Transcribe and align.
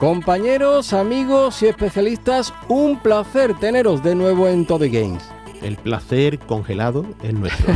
Compañeros, 0.00 0.94
amigos 0.94 1.62
y 1.62 1.66
especialistas, 1.66 2.54
un 2.68 2.98
placer 2.98 3.52
teneros 3.58 4.02
de 4.02 4.14
nuevo 4.14 4.48
en 4.48 4.64
Todo 4.64 4.86
Games. 4.90 5.22
El 5.60 5.76
placer 5.76 6.38
congelado 6.38 7.04
es 7.22 7.34
nuestro. 7.34 7.74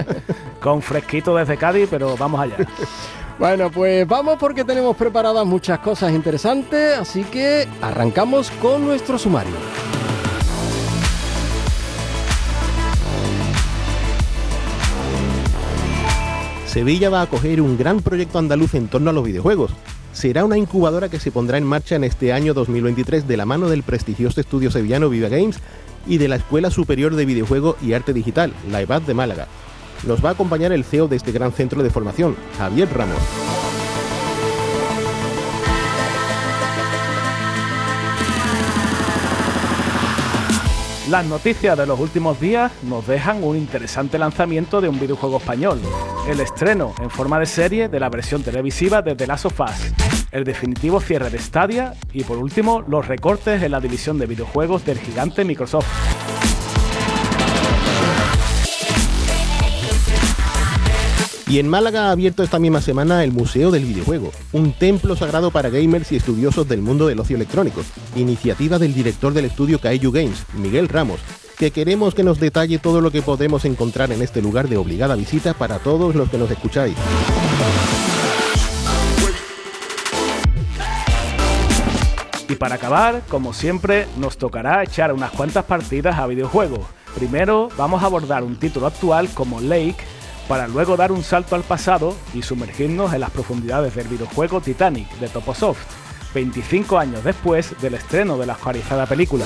Con 0.62 0.80
fresquito 0.80 1.36
desde 1.36 1.58
Cádiz, 1.58 1.86
pero 1.90 2.16
vamos 2.16 2.40
allá. 2.40 2.56
Bueno, 3.38 3.70
pues 3.70 4.04
vamos 4.08 4.36
porque 4.40 4.64
tenemos 4.64 4.96
preparadas 4.96 5.46
muchas 5.46 5.78
cosas 5.78 6.10
interesantes, 6.10 6.98
así 6.98 7.22
que 7.22 7.68
arrancamos 7.80 8.50
con 8.60 8.84
nuestro 8.84 9.16
sumario. 9.16 9.54
Sevilla 16.66 17.10
va 17.10 17.20
a 17.20 17.22
acoger 17.22 17.60
un 17.60 17.78
gran 17.78 18.00
proyecto 18.00 18.40
andaluz 18.40 18.74
en 18.74 18.88
torno 18.88 19.10
a 19.10 19.12
los 19.12 19.22
videojuegos. 19.22 19.70
Será 20.18 20.44
una 20.44 20.58
incubadora 20.58 21.08
que 21.08 21.20
se 21.20 21.30
pondrá 21.30 21.58
en 21.58 21.64
marcha 21.64 21.94
en 21.94 22.02
este 22.02 22.32
año 22.32 22.52
2023 22.52 23.28
de 23.28 23.36
la 23.36 23.46
mano 23.46 23.68
del 23.68 23.84
prestigioso 23.84 24.40
estudio 24.40 24.68
sevillano 24.68 25.08
Viva 25.08 25.28
Games 25.28 25.60
y 26.08 26.18
de 26.18 26.26
la 26.26 26.34
Escuela 26.34 26.72
Superior 26.72 27.14
de 27.14 27.24
Videojuego 27.24 27.76
y 27.80 27.92
Arte 27.92 28.12
Digital, 28.12 28.52
la 28.68 28.82
EBAD 28.82 29.02
de 29.02 29.14
Málaga. 29.14 29.46
Nos 30.08 30.24
va 30.24 30.30
a 30.30 30.32
acompañar 30.32 30.72
el 30.72 30.82
CEO 30.82 31.06
de 31.06 31.14
este 31.14 31.30
gran 31.30 31.52
centro 31.52 31.84
de 31.84 31.90
formación, 31.90 32.34
Javier 32.58 32.88
Ramos. 32.92 33.22
Las 41.10 41.24
noticias 41.24 41.78
de 41.78 41.86
los 41.86 41.98
últimos 41.98 42.38
días 42.38 42.70
nos 42.82 43.06
dejan 43.06 43.42
un 43.42 43.56
interesante 43.56 44.18
lanzamiento 44.18 44.82
de 44.82 44.90
un 44.90 45.00
videojuego 45.00 45.38
español, 45.38 45.80
el 46.28 46.38
estreno 46.38 46.94
en 47.00 47.08
forma 47.08 47.38
de 47.38 47.46
serie 47.46 47.88
de 47.88 47.98
la 47.98 48.10
versión 48.10 48.42
televisiva 48.42 49.00
de 49.00 49.16
The 49.16 49.26
Last 49.26 49.46
of 49.46 49.58
Us, 49.58 49.94
el 50.32 50.44
definitivo 50.44 51.00
cierre 51.00 51.30
de 51.30 51.38
Stadia 51.38 51.94
y 52.12 52.24
por 52.24 52.36
último 52.36 52.82
los 52.86 53.08
recortes 53.08 53.62
en 53.62 53.72
la 53.72 53.80
división 53.80 54.18
de 54.18 54.26
videojuegos 54.26 54.84
del 54.84 54.98
gigante 54.98 55.46
Microsoft. 55.46 55.86
Y 61.48 61.60
en 61.60 61.68
Málaga 61.68 62.08
ha 62.08 62.10
abierto 62.10 62.42
esta 62.42 62.58
misma 62.58 62.82
semana 62.82 63.24
el 63.24 63.32
Museo 63.32 63.70
del 63.70 63.86
Videojuego, 63.86 64.32
un 64.52 64.74
templo 64.74 65.16
sagrado 65.16 65.50
para 65.50 65.70
gamers 65.70 66.12
y 66.12 66.16
estudiosos 66.16 66.68
del 66.68 66.82
mundo 66.82 67.06
del 67.06 67.20
ocio 67.20 67.36
electrónico, 67.36 67.80
iniciativa 68.16 68.78
del 68.78 68.92
director 68.92 69.32
del 69.32 69.46
estudio 69.46 69.80
Kaiju 69.80 70.12
Games, 70.12 70.44
Miguel 70.52 70.90
Ramos, 70.90 71.20
que 71.56 71.70
queremos 71.70 72.14
que 72.14 72.22
nos 72.22 72.38
detalle 72.38 72.78
todo 72.78 73.00
lo 73.00 73.10
que 73.10 73.22
podemos 73.22 73.64
encontrar 73.64 74.12
en 74.12 74.20
este 74.20 74.42
lugar 74.42 74.68
de 74.68 74.76
obligada 74.76 75.16
visita 75.16 75.54
para 75.54 75.78
todos 75.78 76.14
los 76.14 76.28
que 76.28 76.36
nos 76.36 76.50
escucháis. 76.50 76.94
Y 82.46 82.56
para 82.56 82.74
acabar, 82.74 83.22
como 83.26 83.54
siempre, 83.54 84.06
nos 84.18 84.36
tocará 84.36 84.82
echar 84.82 85.14
unas 85.14 85.30
cuantas 85.30 85.64
partidas 85.64 86.18
a 86.18 86.26
videojuegos. 86.26 86.80
Primero 87.14 87.70
vamos 87.78 88.02
a 88.02 88.06
abordar 88.06 88.44
un 88.44 88.56
título 88.56 88.86
actual 88.86 89.30
como 89.30 89.60
Lake, 89.60 89.96
para 90.48 90.66
luego 90.66 90.96
dar 90.96 91.12
un 91.12 91.22
salto 91.22 91.54
al 91.54 91.62
pasado 91.62 92.16
y 92.32 92.42
sumergirnos 92.42 93.12
en 93.12 93.20
las 93.20 93.30
profundidades 93.30 93.94
del 93.94 94.08
videojuego 94.08 94.60
Titanic 94.60 95.08
de 95.18 95.28
Toposoft, 95.28 95.78
25 96.34 96.98
años 96.98 97.22
después 97.22 97.78
del 97.80 97.94
estreno 97.94 98.38
de 98.38 98.46
la 98.46 98.54
actualizada 98.54 99.06
película. 99.06 99.44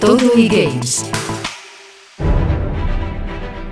Todo 0.00 0.30
y 0.36 0.48
Games. 0.48 1.10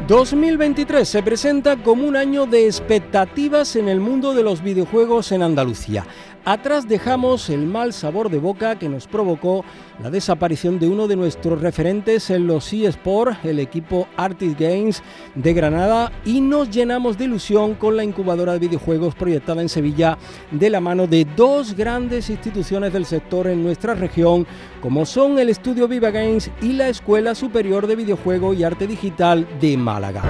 2023 0.09 1.07
se 1.07 1.23
presenta 1.23 1.77
como 1.83 2.07
un 2.07 2.17
año 2.17 2.47
de 2.47 2.65
expectativas 2.65 3.77
en 3.77 3.91
el 3.91 4.01
mundo 4.01 4.33
de 4.33 4.43
los 4.43 4.63
videojuegos 4.63 5.33
en 5.33 5.43
Andalucía. 5.43 6.07
Atrás 6.49 6.89
dejamos 6.89 7.51
el 7.51 7.67
mal 7.67 7.93
sabor 7.93 8.31
de 8.31 8.39
boca 8.39 8.79
que 8.79 8.89
nos 8.89 9.07
provocó 9.07 9.67
la 10.03 10.09
desaparición 10.09 10.79
de 10.79 10.89
uno 10.89 11.07
de 11.07 11.15
nuestros 11.15 11.61
referentes 11.61 12.31
en 12.31 12.47
los 12.47 12.73
eSports, 12.73 13.45
el 13.45 13.59
equipo 13.59 14.09
Artist 14.17 14.59
Games 14.59 15.03
de 15.35 15.53
Granada, 15.53 16.11
y 16.25 16.41
nos 16.41 16.71
llenamos 16.71 17.19
de 17.19 17.27
ilusión 17.27 17.75
con 17.75 17.99
la 17.99 18.05
incubadora 18.05 18.55
de 18.55 18.61
videojuegos 18.61 19.15
proyectada 19.15 19.61
en 19.61 19.69
Sevilla 19.69 20.17
de 20.51 20.71
la 20.71 20.81
mano 20.81 21.07
de 21.07 21.27
dos 21.37 21.75
grandes 21.75 22.31
instituciones 22.31 22.95
del 22.95 23.05
sector 23.05 23.47
en 23.49 23.63
nuestra 23.63 23.95
región, 23.95 24.47
como 24.81 25.05
son 25.05 25.39
el 25.39 25.51
estudio 25.51 25.87
Viva 25.87 26.11
Games 26.11 26.51
y 26.63 26.73
la 26.73 26.89
Escuela 26.89 27.35
Superior 27.35 27.87
de 27.87 27.97
Videojuego 27.97 28.55
y 28.55 28.65
Arte 28.65 28.87
Digital 28.87 29.47
de 29.61 29.77
Málaga. 29.77 30.23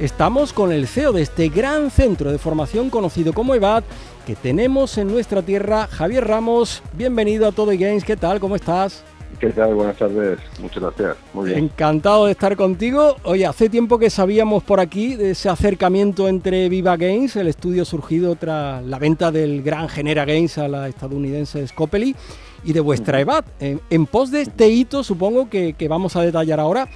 Estamos 0.00 0.54
con 0.54 0.72
el 0.72 0.86
CEO 0.86 1.12
de 1.12 1.20
este 1.20 1.50
gran 1.50 1.90
centro 1.90 2.32
de 2.32 2.38
formación 2.38 2.88
conocido 2.88 3.34
como 3.34 3.54
EVAD 3.54 3.84
que 4.26 4.34
tenemos 4.34 4.96
en 4.96 5.08
nuestra 5.08 5.42
tierra, 5.42 5.86
Javier 5.88 6.26
Ramos. 6.26 6.82
Bienvenido 6.94 7.46
a 7.46 7.52
Todo 7.52 7.72
Games, 7.72 8.02
¿qué 8.02 8.16
tal? 8.16 8.40
¿Cómo 8.40 8.56
estás? 8.56 9.04
¿Qué 9.38 9.50
tal? 9.50 9.74
Buenas 9.74 9.98
tardes, 9.98 10.38
muchas 10.58 10.82
gracias. 10.82 11.16
Muy 11.34 11.50
bien. 11.50 11.64
Encantado 11.64 12.24
de 12.24 12.32
estar 12.32 12.56
contigo. 12.56 13.16
Oye, 13.24 13.44
hace 13.44 13.68
tiempo 13.68 13.98
que 13.98 14.08
sabíamos 14.08 14.62
por 14.62 14.80
aquí 14.80 15.16
de 15.16 15.32
ese 15.32 15.50
acercamiento 15.50 16.28
entre 16.28 16.70
Viva 16.70 16.96
Games, 16.96 17.36
el 17.36 17.48
estudio 17.48 17.84
surgido 17.84 18.36
tras 18.36 18.82
la 18.82 18.98
venta 18.98 19.30
del 19.30 19.62
gran 19.62 19.86
Genera 19.90 20.24
Games 20.24 20.56
a 20.56 20.66
la 20.66 20.88
estadounidense 20.88 21.68
Scopely, 21.68 22.16
y 22.64 22.72
de 22.72 22.80
vuestra 22.80 23.20
EVAD. 23.20 23.44
En, 23.60 23.82
en 23.90 24.06
pos 24.06 24.30
de 24.30 24.42
este 24.42 24.68
hito, 24.70 25.04
supongo 25.04 25.50
que, 25.50 25.74
que 25.74 25.88
vamos 25.88 26.16
a 26.16 26.22
detallar 26.22 26.58
ahora. 26.58 26.88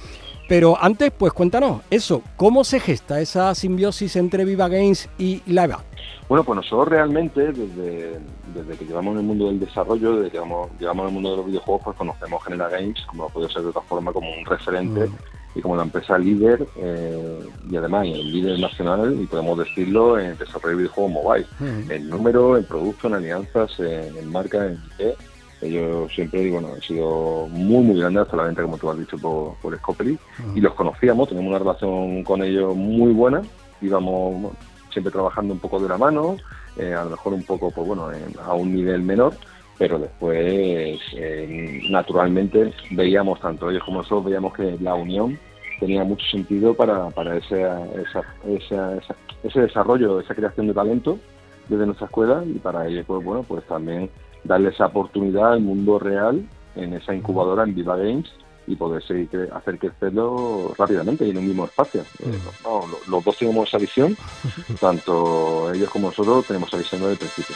Pero 0.47 0.77
antes, 0.79 1.11
pues 1.11 1.33
cuéntanos, 1.33 1.81
eso, 1.89 2.21
¿cómo 2.37 2.63
se 2.63 2.79
gesta 2.79 3.19
esa 3.19 3.55
simbiosis 3.55 4.15
entre 4.15 4.45
Viva 4.45 4.67
Games 4.67 5.09
y 5.17 5.41
la 5.51 5.63
EVA? 5.63 5.83
Bueno, 6.27 6.43
pues 6.43 6.57
nosotros 6.57 6.89
realmente, 6.89 7.51
desde, 7.51 8.19
desde 8.53 8.77
que 8.77 8.85
llevamos 8.85 9.13
en 9.13 9.19
el 9.19 9.25
mundo 9.25 9.47
del 9.47 9.59
desarrollo, 9.59 10.17
desde 10.17 10.31
que 10.31 10.37
llevamos, 10.37 10.69
llevamos 10.79 11.03
en 11.03 11.07
el 11.09 11.13
mundo 11.13 11.31
de 11.31 11.37
los 11.37 11.45
videojuegos, 11.45 11.83
pues 11.83 11.97
conocemos 11.97 12.43
Genera 12.43 12.69
Games, 12.69 12.99
como 13.07 13.23
no 13.23 13.29
puede 13.29 13.49
ser 13.49 13.61
de 13.63 13.69
otra 13.69 13.81
forma, 13.81 14.11
como 14.11 14.31
un 14.31 14.45
referente 14.45 15.09
y 15.53 15.61
como 15.61 15.75
la 15.75 15.83
empresa 15.83 16.17
líder, 16.17 16.67
eh, 16.77 17.39
y 17.69 17.75
además 17.75 18.05
el 18.07 18.31
líder 18.31 18.59
nacional, 18.59 19.17
y 19.21 19.25
podemos 19.25 19.57
decirlo, 19.57 20.19
en 20.19 20.37
desarrollo 20.37 20.69
de 20.69 20.83
videojuegos 20.83 21.11
mobile, 21.11 21.45
en 21.89 22.09
número, 22.09 22.57
en 22.57 22.65
producto, 22.65 23.07
en 23.07 23.13
alianzas, 23.13 23.79
en, 23.79 24.17
en 24.17 24.31
marca, 24.31 24.65
en 24.65 24.73
IP 24.99 25.15
yo 25.61 26.07
siempre 26.09 26.41
digo, 26.41 26.59
bueno, 26.59 26.75
han 26.75 26.81
sido 26.81 27.47
muy, 27.49 27.83
muy 27.83 27.99
grandes 27.99 28.23
hasta 28.23 28.37
la 28.37 28.43
venta, 28.43 28.61
como 28.61 28.77
tú 28.77 28.89
has 28.89 28.99
dicho, 28.99 29.17
por, 29.17 29.55
por 29.61 29.77
Scopely. 29.77 30.17
Y 30.53 30.61
los 30.61 30.73
conocíamos, 30.73 31.29
teníamos 31.29 31.49
una 31.49 31.59
relación 31.59 32.23
con 32.23 32.43
ellos 32.43 32.75
muy 32.75 33.13
buena. 33.13 33.41
Íbamos 33.81 34.53
siempre 34.91 35.11
trabajando 35.11 35.53
un 35.53 35.59
poco 35.59 35.79
de 35.79 35.89
la 35.89 35.97
mano, 35.97 36.37
eh, 36.77 36.93
a 36.93 37.03
lo 37.03 37.11
mejor 37.11 37.33
un 37.33 37.43
poco, 37.43 37.71
pues 37.71 37.87
bueno, 37.87 38.09
a 38.43 38.53
un 38.53 38.73
nivel 38.73 39.01
menor. 39.01 39.33
Pero 39.77 39.99
después, 39.99 40.99
eh, 41.15 41.81
naturalmente, 41.89 42.73
veíamos, 42.91 43.41
tanto 43.41 43.69
ellos 43.69 43.83
como 43.83 43.97
nosotros, 43.97 44.25
veíamos 44.25 44.53
que 44.53 44.77
la 44.79 44.95
unión 44.95 45.37
tenía 45.79 46.03
mucho 46.05 46.25
sentido 46.27 46.73
para, 46.73 47.09
para 47.09 47.35
ese, 47.35 47.61
esa, 47.61 48.21
esa, 48.47 48.97
ese 49.43 49.61
desarrollo, 49.61 50.21
esa 50.21 50.33
creación 50.33 50.67
de 50.67 50.73
talento 50.73 51.19
desde 51.67 51.85
nuestra 51.85 52.05
escuela 52.05 52.43
y 52.45 52.59
para 52.59 52.87
ello, 52.87 53.03
pues 53.05 53.23
bueno, 53.23 53.43
pues 53.43 53.65
también 53.65 54.09
darle 54.45 54.69
esa 54.69 54.85
oportunidad 54.85 55.53
al 55.53 55.61
mundo 55.61 55.99
real 55.99 56.47
en 56.75 56.93
esa 56.93 57.13
incubadora 57.13 57.63
en 57.63 57.75
Viva 57.75 57.97
Games 57.97 58.31
y 58.67 58.75
poder 58.75 59.03
seguir 59.03 59.49
hacer 59.53 59.77
crecerlo 59.77 60.73
rápidamente 60.77 61.25
y 61.25 61.31
en 61.31 61.37
un 61.37 61.47
mismo 61.47 61.65
espacio. 61.65 62.01
Eh, 62.19 62.39
no, 62.63 62.81
los 63.07 63.23
dos 63.23 63.37
tenemos 63.37 63.67
esa 63.67 63.77
visión, 63.77 64.17
tanto 64.79 65.71
ellos 65.73 65.89
como 65.89 66.07
nosotros 66.07 66.45
tenemos 66.47 66.69
esa 66.69 66.77
visión 66.77 67.01
desde 67.01 67.13
el 67.13 67.17
principio. 67.19 67.55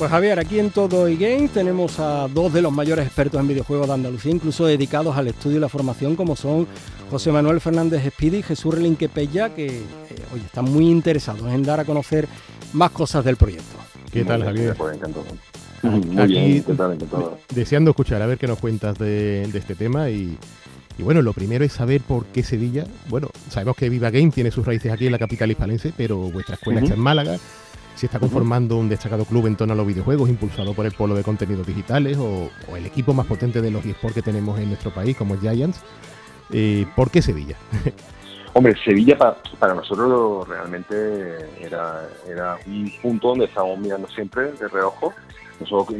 Pues 0.00 0.10
Javier, 0.10 0.38
aquí 0.38 0.58
en 0.58 0.70
Todo 0.70 1.10
y 1.10 1.16
Games 1.18 1.50
tenemos 1.50 2.00
a 2.00 2.26
dos 2.26 2.54
de 2.54 2.62
los 2.62 2.72
mayores 2.72 3.04
expertos 3.04 3.38
en 3.38 3.46
videojuegos 3.46 3.86
de 3.86 3.92
Andalucía, 3.92 4.32
incluso 4.32 4.64
dedicados 4.64 5.14
al 5.14 5.28
estudio 5.28 5.58
y 5.58 5.60
la 5.60 5.68
formación, 5.68 6.16
como 6.16 6.36
son 6.36 6.66
José 7.10 7.30
Manuel 7.30 7.60
Fernández 7.60 8.06
Espidi 8.06 8.38
y 8.38 8.42
Jesús 8.42 8.74
Relinque 8.74 9.10
Pella, 9.10 9.54
que 9.54 9.66
eh, 9.66 9.82
hoy 10.32 10.40
están 10.40 10.64
muy 10.64 10.88
interesados 10.88 11.52
en 11.52 11.62
dar 11.64 11.80
a 11.80 11.84
conocer 11.84 12.26
más 12.72 12.92
cosas 12.92 13.26
del 13.26 13.36
proyecto. 13.36 13.76
¿Qué 14.10 14.24
tal, 14.24 14.42
Javier? 14.42 14.74
Pues, 14.74 14.98
Muy 15.82 16.26
bien, 16.26 16.64
deseando 17.54 17.90
escuchar 17.90 18.22
a 18.22 18.26
ver 18.26 18.38
qué 18.38 18.46
nos 18.46 18.58
cuentas 18.58 18.96
de, 18.96 19.42
este 19.52 19.74
tema 19.74 20.08
y, 20.08 20.38
bueno, 20.98 21.20
lo 21.20 21.34
primero 21.34 21.62
es 21.62 21.74
saber 21.74 22.00
por 22.00 22.24
qué 22.24 22.42
Sevilla. 22.42 22.86
Bueno, 23.10 23.28
sabemos 23.50 23.76
que 23.76 23.90
Viva 23.90 24.08
Game 24.08 24.30
tiene 24.30 24.50
sus 24.50 24.64
raíces 24.64 24.90
aquí 24.92 25.04
en 25.04 25.12
la 25.12 25.18
capital 25.18 25.50
hispalense, 25.50 25.92
pero 25.94 26.16
vuestra 26.16 26.54
escuela 26.54 26.80
está 26.80 26.94
en 26.94 27.00
Málaga. 27.00 27.36
Se 28.00 28.06
está 28.06 28.18
conformando 28.18 28.78
un 28.78 28.88
destacado 28.88 29.26
club 29.26 29.46
en 29.46 29.56
torno 29.56 29.74
a 29.74 29.76
los 29.76 29.86
videojuegos, 29.86 30.30
impulsado 30.30 30.72
por 30.72 30.86
el 30.86 30.92
polo 30.92 31.14
de 31.14 31.22
contenidos 31.22 31.66
digitales 31.66 32.16
o, 32.16 32.48
el 32.74 32.86
equipo 32.86 33.12
más 33.12 33.26
potente 33.26 33.60
de 33.60 33.70
los 33.70 33.84
eSports 33.84 34.14
que 34.14 34.22
tenemos 34.22 34.58
en 34.58 34.68
nuestro 34.68 34.90
país, 34.90 35.14
como 35.18 35.38
Giants. 35.38 35.82
Eh, 36.50 36.86
¿Por 36.96 37.10
qué 37.10 37.20
Sevilla? 37.20 37.56
Hombre, 38.54 38.74
Sevilla 38.82 39.18
para, 39.18 39.74
nosotros 39.74 40.48
realmente 40.48 41.46
era, 41.60 42.56
un 42.66 42.90
punto 43.02 43.28
donde 43.28 43.44
estábamos 43.44 43.78
mirando 43.80 44.08
siempre 44.08 44.52
de 44.52 44.68
reojo. 44.68 45.12
Nosotros 45.60 45.94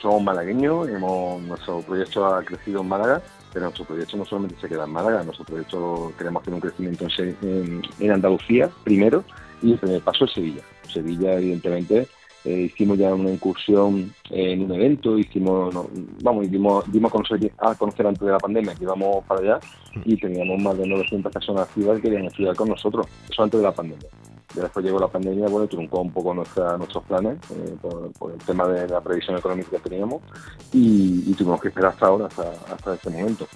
somos 0.00 0.22
malagueños, 0.22 0.88
hemos, 0.88 1.42
nuestro 1.42 1.80
proyecto 1.80 2.26
ha 2.26 2.44
crecido 2.44 2.82
en 2.82 2.88
Málaga, 2.88 3.20
pero 3.52 3.64
nuestro 3.64 3.84
proyecto 3.86 4.16
no 4.16 4.24
solamente 4.24 4.54
se 4.60 4.68
queda 4.68 4.84
en 4.84 4.92
Málaga, 4.92 5.24
nuestro 5.24 5.44
proyecto 5.44 6.12
queremos 6.16 6.42
hacer 6.42 6.54
un 6.54 6.60
crecimiento 6.60 7.08
en, 7.18 7.82
en 7.98 8.10
Andalucía 8.12 8.70
primero 8.84 9.24
y 9.62 9.72
el 9.72 9.78
primer 9.78 10.00
paso 10.00 10.26
es 10.26 10.32
Sevilla. 10.32 10.62
Sevilla, 10.94 11.34
evidentemente, 11.34 12.08
eh, 12.44 12.60
hicimos 12.70 12.98
ya 12.98 13.14
una 13.14 13.30
incursión 13.30 14.12
en 14.28 14.62
un 14.62 14.72
evento, 14.72 15.18
hicimos, 15.18 15.74
vamos, 16.22 16.50
dimos, 16.50 16.84
dimos 16.92 17.10
a, 17.58 17.74
conocer, 17.74 18.06
antes 18.06 18.20
de 18.20 18.32
la 18.32 18.38
pandemia 18.38 18.74
íbamos 18.78 19.24
para 19.24 19.40
allá 19.40 19.60
y 20.04 20.14
teníamos 20.18 20.62
más 20.62 20.76
de 20.76 20.86
900 20.86 21.32
personas 21.32 21.62
activas 21.68 21.96
que 21.96 22.02
querían 22.02 22.26
estudiar 22.26 22.54
con 22.54 22.68
nosotros, 22.68 23.06
eso 23.30 23.42
antes 23.42 23.60
de 23.60 23.64
la 23.64 23.72
pandemia. 23.72 24.08
Y 24.54 24.60
después 24.60 24.84
llegó 24.84 24.98
la 24.98 25.08
pandemia, 25.08 25.48
bueno, 25.48 25.66
truncó 25.66 26.02
un 26.02 26.12
poco 26.12 26.34
nuestros 26.34 27.04
planes 27.08 27.38
eh, 27.50 27.76
por, 27.80 28.32
el 28.32 28.38
tema 28.44 28.68
de 28.68 28.88
la 28.88 29.00
previsión 29.00 29.38
económica 29.38 29.70
que 29.70 29.78
teníamos 29.78 30.22
y, 30.70 31.32
tuvimos 31.32 31.62
que 31.62 31.68
esperar 31.68 31.92
hasta 31.92 32.06
ahora, 32.06 32.26
hasta, 32.26 32.50
hasta 32.72 32.94
este 32.94 33.08
momento. 33.08 33.46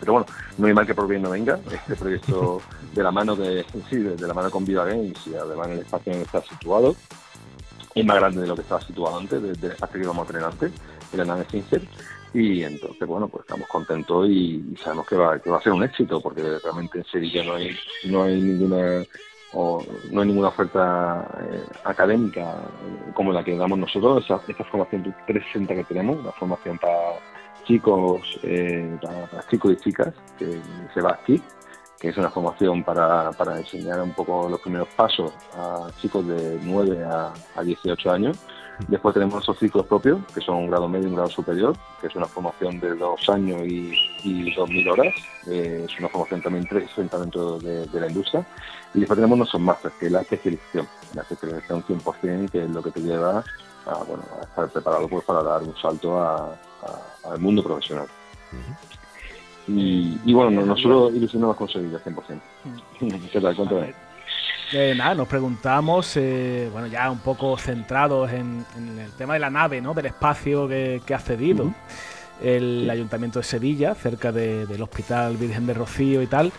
Pero 0.00 0.12
bueno, 0.12 0.26
no 0.58 0.66
hay 0.66 0.74
mal 0.74 0.86
que 0.86 0.94
por 0.94 1.08
bien 1.08 1.22
no 1.22 1.30
venga. 1.30 1.58
Este 1.70 1.96
proyecto 1.96 2.60
de 2.94 3.02
la 3.02 3.10
mano 3.10 3.36
de, 3.36 3.64
sí, 3.88 3.96
de, 3.96 4.26
la 4.26 4.34
mano 4.34 4.50
con 4.50 4.64
Viva 4.64 4.84
Games 4.84 5.26
y 5.26 5.34
además 5.34 5.68
en 5.68 5.72
el 5.74 5.78
espacio 5.80 6.12
en 6.12 6.18
el 6.18 6.26
que 6.26 6.38
está 6.38 6.48
situado 6.54 6.94
es 7.94 8.04
más 8.04 8.16
grande 8.16 8.42
de 8.42 8.46
lo 8.46 8.54
que 8.54 8.60
estaba 8.60 8.80
situado 8.82 9.18
antes, 9.18 9.42
del 9.42 9.72
espacio 9.72 9.94
que 9.94 10.04
íbamos 10.04 10.24
a 10.24 10.30
tener 10.30 10.44
antes, 10.44 10.72
en 11.12 11.18
la 11.18 11.24
nave 11.24 11.46
Sincere. 11.50 11.88
Y 12.34 12.62
entonces, 12.62 13.08
bueno, 13.08 13.28
pues 13.28 13.44
estamos 13.44 13.66
contentos 13.68 14.28
y, 14.28 14.76
sabemos 14.82 15.06
que 15.06 15.16
va, 15.16 15.38
que 15.38 15.48
va 15.48 15.56
a 15.56 15.62
ser 15.62 15.72
un 15.72 15.82
éxito, 15.82 16.20
porque 16.20 16.42
realmente 16.62 16.98
en 16.98 17.04
Sevilla 17.06 17.42
no 17.42 17.54
hay, 17.54 17.74
no 18.04 18.24
hay 18.24 18.38
ninguna 18.38 19.02
no 19.54 20.20
hay 20.20 20.26
ninguna 20.26 20.48
oferta 20.48 21.26
eh, 21.40 21.64
académica 21.84 22.42
eh, 22.42 23.12
como 23.14 23.32
la 23.32 23.42
que 23.42 23.56
damos 23.56 23.78
nosotros, 23.78 24.24
esa, 24.24 24.40
esta 24.46 24.64
formación 24.64 25.02
360 25.26 25.74
que 25.74 25.84
tenemos, 25.84 26.18
una 26.18 26.32
formación 26.32 26.78
para 26.78 27.18
chicos, 27.66 28.20
eh, 28.42 28.98
para, 29.02 29.46
chicos 29.48 29.72
y 29.72 29.76
chicas, 29.76 30.14
que 30.38 30.60
se 30.94 31.00
va 31.00 31.12
aquí, 31.12 31.42
que 31.98 32.08
es 32.08 32.16
una 32.16 32.30
formación 32.30 32.84
para, 32.84 33.32
para 33.32 33.58
enseñar 33.58 34.00
un 34.02 34.12
poco 34.12 34.48
los 34.48 34.60
primeros 34.60 34.88
pasos 34.88 35.32
a 35.56 35.88
chicos 36.00 36.26
de 36.26 36.58
9 36.62 37.04
a, 37.04 37.32
a 37.56 37.62
18 37.62 38.10
años. 38.10 38.38
Después 38.88 39.14
tenemos 39.14 39.34
nuestros 39.34 39.58
ciclos 39.58 39.86
propios, 39.86 40.20
que 40.34 40.40
son 40.42 40.56
un 40.56 40.70
grado 40.70 40.86
medio 40.86 41.06
y 41.06 41.08
un 41.08 41.14
grado 41.14 41.30
superior, 41.30 41.74
que 42.00 42.08
es 42.08 42.14
una 42.14 42.26
formación 42.26 42.78
de 42.78 42.94
dos 42.94 43.26
años 43.30 43.62
y, 43.62 43.94
y 44.22 44.54
2.000 44.54 44.92
horas. 44.92 45.14
Eh, 45.46 45.86
es 45.88 45.98
una 45.98 46.08
formación 46.10 46.42
también 46.42 46.66
360 46.66 47.18
dentro 47.18 47.58
de, 47.58 48.00
la 48.00 48.08
industria. 48.08 48.46
Y 48.92 49.00
después 49.00 49.16
tenemos 49.16 49.38
nuestros 49.38 49.62
másteres, 49.62 49.96
que 49.98 50.06
es 50.06 50.12
la 50.12 50.20
especialización, 50.20 50.86
la 51.14 51.22
especialización 51.22 51.82
100%, 51.84 52.50
que 52.50 52.64
es 52.64 52.70
lo 52.70 52.82
que 52.82 52.90
te 52.90 53.00
lleva 53.00 53.42
a, 53.86 53.94
bueno, 54.04 54.24
a 54.38 54.44
estar 54.44 54.68
preparado 54.68 55.08
pues, 55.08 55.24
para 55.24 55.42
dar 55.42 55.62
un 55.62 55.74
salto 55.76 56.20
al 57.30 57.38
mundo 57.38 57.62
profesional. 57.62 58.06
Y, 59.68 60.32
bueno, 60.32 60.64
nosotros 60.64 61.12
ilusionamos 61.14 61.56
con 61.56 61.68
Sevilla 61.68 61.98
100%. 61.98 63.30
¿Qué 63.32 63.40
tal? 63.40 63.56
Cuéntame. 63.56 63.94
Eh, 64.72 64.94
nada, 64.96 65.14
nos 65.14 65.28
preguntamos, 65.28 66.16
eh, 66.16 66.68
bueno, 66.72 66.88
ya 66.88 67.10
un 67.10 67.18
poco 67.18 67.56
centrados 67.56 68.32
en, 68.32 68.64
el 68.76 69.12
tema 69.12 69.34
de 69.34 69.40
la 69.40 69.50
nave, 69.50 69.80
¿no? 69.80 69.94
Del 69.94 70.06
espacio 70.06 70.68
que, 70.68 71.02
ha 71.14 71.18
cedido 71.18 71.72
el 72.42 72.88
Ayuntamiento 72.90 73.38
de 73.38 73.44
Sevilla, 73.44 73.94
cerca 73.94 74.32
del 74.32 74.82
Hospital 74.82 75.36
Virgen 75.36 75.66
de 75.66 75.74
Rocío 75.74 76.22
y 76.22 76.26
tal. 76.26 76.52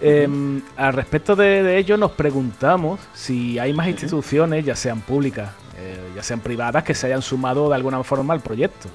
Em, 0.00 0.60
al 0.76 0.92
respecto 0.92 1.34
de, 1.36 1.78
ello, 1.78 1.96
nos 1.96 2.12
preguntamos 2.12 3.00
si 3.14 3.58
hay 3.58 3.72
más 3.72 3.88
instituciones, 3.88 4.64
ya 4.64 4.76
sean 4.76 5.00
públicas, 5.00 5.50
eh, 5.78 6.12
ya 6.14 6.22
sean 6.22 6.40
privadas, 6.40 6.84
que 6.84 6.94
se 6.94 7.06
hayan 7.06 7.22
sumado 7.22 7.68
de 7.70 7.76
alguna 7.76 8.02
forma 8.02 8.34
al 8.34 8.40
proyecto. 8.40 8.88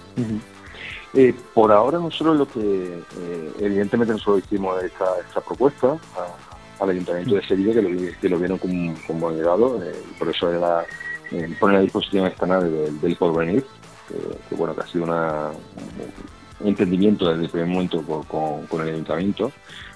Eh, 1.14 1.34
por 1.56 1.72
ahora 1.72 1.98
nosotros 1.98 2.38
lo 2.38 2.48
que, 2.48 2.60
eh, 2.60 3.52
evidentemente 3.60 4.14
nosotros 4.14 4.44
hicimos 4.46 4.84
esta, 4.84 5.06
esta 5.28 5.42
propuesta 5.42 5.98
al 6.80 6.90
Ayuntamiento 6.90 7.36
de 7.36 7.44
Sevilla, 7.48 7.74
que 7.74 7.82
lo, 7.82 8.12
que 8.22 8.30
lo 8.30 8.38
vieron 8.38 8.58
como, 8.60 8.94
como 9.08 9.32
llegado, 9.32 9.84
eh, 9.84 9.96
por 10.20 10.30
eso 10.30 10.52
era 10.52 10.86
poner 11.60 11.78
a 11.78 11.82
disposición 11.82 12.28
esta 12.28 12.46
nave 12.46 12.70
del, 12.70 13.02
del 13.02 13.16
porvenir, 13.16 13.64
que 14.50 14.56
bueno, 14.56 14.74
que 14.74 14.82
ha 14.82 14.88
sido 14.88 15.04
una, 15.04 15.50
un 16.60 16.68
entendimiento 16.68 17.30
desde 17.30 17.44
el 17.44 17.50
primer 17.50 17.68
momento 17.68 18.02
con, 18.04 18.66
con, 18.66 18.82
el 18.82 18.94
Ayuntamiento, 18.94 19.52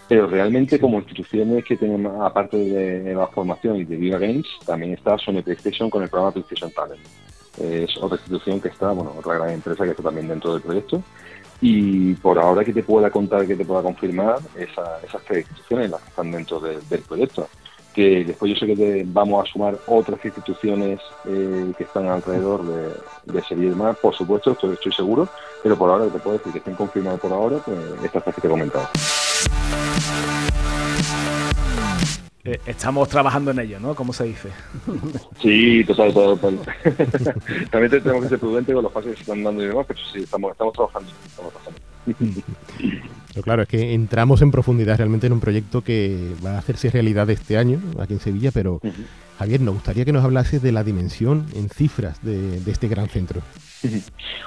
pero 0.07 0.27
realmente 0.27 0.80
como 0.80 1.00
instituciones 1.00 1.63
que 1.63 1.77
tenemos, 1.77 2.21
aparte 2.21 2.57
de 2.57 3.16
la 3.16 3.27
formación 3.27 3.77
y 3.77 3.86
de 3.86 3.95
Viva 3.95 4.19
Games, 4.19 4.45
también 4.66 4.94
está 4.94 5.18
Sony 5.18 5.42
PlayStation 5.44 5.89
con 5.89 6.04
el 6.04 6.09
programa 6.09 6.33
PlayStation 6.33 6.71
Talent 6.71 7.01
es 7.58 7.98
otra 7.98 8.18
institución 8.18 8.60
que 8.60 8.70
está, 8.70 8.92
bueno, 8.92 9.14
otra 9.18 9.36
gran 9.36 9.50
empresa 9.52 9.84
que 9.84 9.92
está 9.92 10.04
también 10.04 10.28
dentro 10.28 10.54
del 10.54 10.62
proyecto. 10.62 11.02
Y 11.62 12.14
por 12.16 12.38
ahora 12.38 12.66
que 12.66 12.74
te 12.74 12.84
pueda 12.84 13.10
contar, 13.10 13.48
que 13.48 13.56
te 13.56 13.64
pueda 13.64 13.82
confirmar, 13.82 14.40
esas 14.58 15.24
tres 15.26 15.40
instituciones 15.40 15.92
las 15.92 16.02
que 16.02 16.10
están 16.10 16.32
dentro 16.32 16.60
del 16.60 17.02
proyecto. 17.02 17.48
Que 17.94 18.26
después 18.26 18.52
yo 18.52 18.58
sé 18.58 18.66
que 18.76 19.06
vamos 19.08 19.48
a 19.48 19.52
sumar 19.52 19.78
otras 19.86 20.24
instituciones 20.26 21.00
eh, 21.26 21.72
que 21.78 21.84
están 21.84 22.08
alrededor 22.08 22.66
de, 22.66 23.32
de 23.32 23.42
Sevilla 23.44 23.68
y 23.68 23.70
demás, 23.70 23.98
por 24.02 24.16
supuesto, 24.16 24.52
estoy, 24.52 24.74
estoy 24.74 24.92
seguro, 24.92 25.30
pero 25.62 25.78
por 25.78 25.92
ahora 25.92 26.08
te 26.08 26.18
puedo 26.18 26.38
decir 26.40 26.52
que 26.52 26.58
estén 26.58 26.76
confirmadas 26.76 27.20
por 27.20 27.32
ahora, 27.32 27.60
pues 27.64 27.78
estas 28.04 28.24
tres 28.24 28.36
que 28.36 28.42
te 28.42 28.48
he 28.48 28.50
comentado. 28.50 28.90
Eh, 32.45 32.60
estamos 32.66 33.07
trabajando 33.07 33.51
en 33.51 33.60
ello, 33.60 33.80
¿no? 33.80 33.95
¿Cómo 33.95 34.12
se 34.12 34.25
dice? 34.25 34.50
Sí, 35.42 35.84
total, 35.86 36.13
total. 36.13 36.60
También 37.72 37.90
tenemos 37.90 38.23
que 38.23 38.30
ser 38.30 38.40
prudentes 38.40 38.76
con 38.76 38.83
los 38.83 38.92
pasos 38.92 39.12
que 39.12 39.16
se 39.16 39.21
están 39.21 39.44
dando 39.44 39.64
y 39.64 39.68
demás, 39.68 39.85
pero 39.88 40.00
sí, 40.12 40.23
estamos, 40.23 40.52
estamos 40.52 40.73
trabajando. 40.73 41.09
Estamos 41.26 41.54
Pero 43.33 43.44
claro, 43.44 43.63
es 43.63 43.68
que 43.68 43.94
entramos 43.94 44.42
en 44.42 44.52
profundidad 44.52 44.97
realmente 44.97 45.28
en 45.28 45.33
un 45.33 45.40
proyecto 45.40 45.81
que 45.81 46.33
va 46.45 46.52
a 46.52 46.59
hacerse 46.59 46.92
realidad 46.92 47.30
este 47.30 47.57
año 47.57 47.81
aquí 47.99 48.13
en 48.13 48.19
Sevilla, 48.19 48.52
pero 48.52 48.80
Javier, 49.40 49.61
nos 49.61 49.73
gustaría 49.73 50.06
que 50.06 50.13
nos 50.13 50.23
hablases 50.23 50.61
de 50.61 50.71
la 50.71 50.83
dimensión 50.83 51.47
en 51.56 51.69
cifras 51.69 52.23
de, 52.23 52.57
este 52.68 52.87
gran 52.87 53.09
centro. 53.09 53.42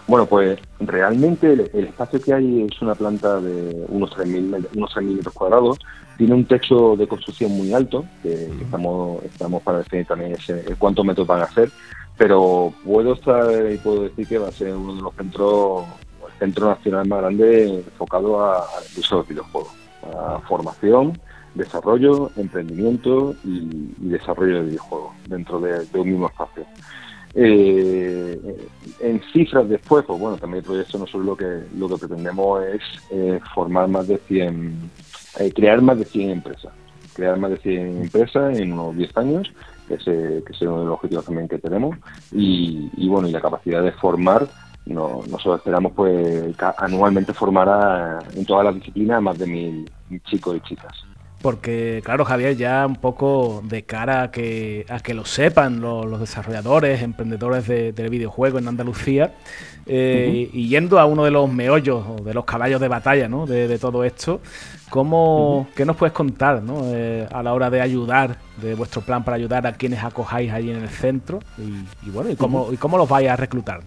Bueno, 0.07 0.27
pues 0.27 0.59
realmente 0.81 1.53
el, 1.53 1.85
espacio 1.85 2.21
que 2.21 2.33
hay 2.33 2.63
es 2.63 2.81
una 2.81 2.95
planta 2.95 3.41
de 3.41 3.85
unos 3.89 4.11
3.000 4.13 4.69
unos 4.77 4.95
3 4.95 5.07
metros 5.07 5.35
cuadrados, 5.35 5.79
tiene 6.17 6.35
un 6.35 6.45
techo 6.45 6.97
de 6.97 7.07
construcción 7.07 7.51
muy 7.51 7.75
alto, 7.75 8.05
que 8.23 8.47
estamos, 8.63 9.23
estamos 9.25 9.63
para 9.63 9.79
definir 9.79 10.07
también 10.07 10.33
ese, 10.33 10.65
cuántos 10.79 11.05
metros 11.05 11.27
van 11.27 11.43
a 11.43 11.51
ser, 11.51 11.71
pero 12.17 12.73
puedo 12.85 13.15
estar 13.15 13.51
y 13.71 13.77
puedo 13.79 14.05
decir 14.05 14.27
que 14.27 14.39
va 14.39 14.49
a 14.49 14.53
ser 14.53 14.75
uno 14.75 14.95
de 14.95 15.03
los 15.03 15.15
centros, 15.15 15.85
centro 16.39 16.69
nacional 16.69 17.07
más 17.09 17.21
grande 17.21 17.79
enfocado 17.79 18.45
a, 18.45 18.59
a 18.59 18.81
de 18.81 19.03
los 19.11 19.29
videojuegos, 19.29 19.73
a 20.03 20.39
formación, 20.41 21.19
desarrollo, 21.55 22.31
emprendimiento 22.37 23.35
y, 23.45 23.95
desarrollo 23.99 24.57
de 24.57 24.67
videojuegos 24.67 25.15
dentro 25.29 25.61
de, 25.61 25.87
un 25.95 26.11
mismo 26.11 26.29
espacio. 26.29 26.65
Eh, 27.35 28.41
en 29.01 29.21
cifras 29.33 29.69
después, 29.69 30.05
pues 30.07 30.19
bueno, 30.19 30.39
también 30.39 30.61
el 30.61 30.65
proyecto 30.65 30.99
nosotros 30.99 31.27
lo 31.27 31.37
que 31.37 31.65
lo 31.77 31.87
que 31.87 31.99
pretendemos 31.99 32.65
es 32.65 32.81
eh, 33.11 33.41
formar 33.55 33.89
más 33.89 34.09
de 34.09 34.17
100 34.17 34.91
eh, 35.39 35.53
crear 35.53 35.83
más 35.83 35.99
de 35.99 36.05
100 36.05 36.31
empresas. 36.31 36.73
Crear 37.15 37.39
más 37.39 37.51
de 37.51 37.57
100 37.59 38.03
empresas 38.03 38.59
en 38.59 38.73
unos 38.73 38.97
10 38.97 39.17
años, 39.17 39.53
que 39.89 39.95
es, 39.95 40.05
que 40.05 40.45
es 40.51 40.61
uno 40.63 40.81
de 40.81 40.87
los 40.87 40.95
objetivos 40.95 41.25
también 41.25 41.49
que 41.49 41.59
tenemos. 41.59 41.97
Y, 42.33 43.09
bueno, 43.09 43.29
y 43.29 43.33
la 43.33 43.41
capacidad 43.41 43.83
de 43.83 43.93
formar, 43.93 44.47
no, 44.87 45.23
nosotros 45.29 45.59
esperamos 45.59 45.93
pues 45.95 46.55
anualmente 46.79 47.35
formar 47.35 48.25
en 48.35 48.45
todas 48.47 48.65
las 48.65 48.75
disciplinas 48.77 49.21
más 49.21 49.39
de 49.39 49.47
mil 49.47 49.93
chicos 50.25 50.57
y 50.57 50.61
chicas. 50.61 50.93
Porque 51.43 52.01
claro 52.05 52.25
Javier 52.25 52.57
ya 52.57 52.87
un 52.87 52.97
poco 52.97 53.63
de 53.65 53.83
cara 53.85 54.23
a 54.23 54.31
que, 54.31 54.87
a 54.89 55.01
que 55.01 55.15
lo 55.15 55.25
sepan 55.25 55.81
los, 55.81 56.19
desarrolladores, 56.19 57.03
emprendedores 57.03 57.67
de, 57.67 57.93
del 57.93 58.11
videojuego 58.11 58.59
en 58.59 58.69
Andalucía 58.69 59.35
eh, 59.87 60.51
y 60.53 60.69
yendo 60.69 60.99
a 60.99 61.07
uno 61.07 61.25
de 61.25 61.31
los 61.31 61.53
meollos 61.53 62.25
de 62.25 62.35
los 62.35 62.45
caballos 62.45 62.81
de 62.81 62.89
batalla 62.89 63.29
¿no? 63.29 63.47
de, 63.47 63.79
todo 63.79 64.03
esto, 64.03 64.41
¿cómo, 64.91 65.69
¿qué 65.77 65.85
nos 65.85 65.97
puedes 65.97 66.13
contar 66.13 66.63
¿no? 66.63 66.81
Eh, 66.87 67.27
a 67.31 67.43
la 67.43 67.53
hora 67.55 67.71
de 67.71 67.81
ayudar, 67.81 68.39
de 68.61 68.75
vuestro 68.75 69.03
plan 69.03 69.23
para 69.23 69.37
ayudar 69.37 69.67
a 69.67 69.73
quienes 69.73 70.03
acojáis 70.03 70.51
allí 70.51 70.71
en 70.71 70.83
el 70.83 70.89
centro 70.89 71.41
y, 71.59 72.11
bueno, 72.11 72.31
y 72.31 72.37
cómo, 72.37 72.73
y 72.73 72.77
cómo 72.77 72.97
los 72.97 73.09
vais 73.09 73.29
a 73.29 73.37
reclutar? 73.37 73.81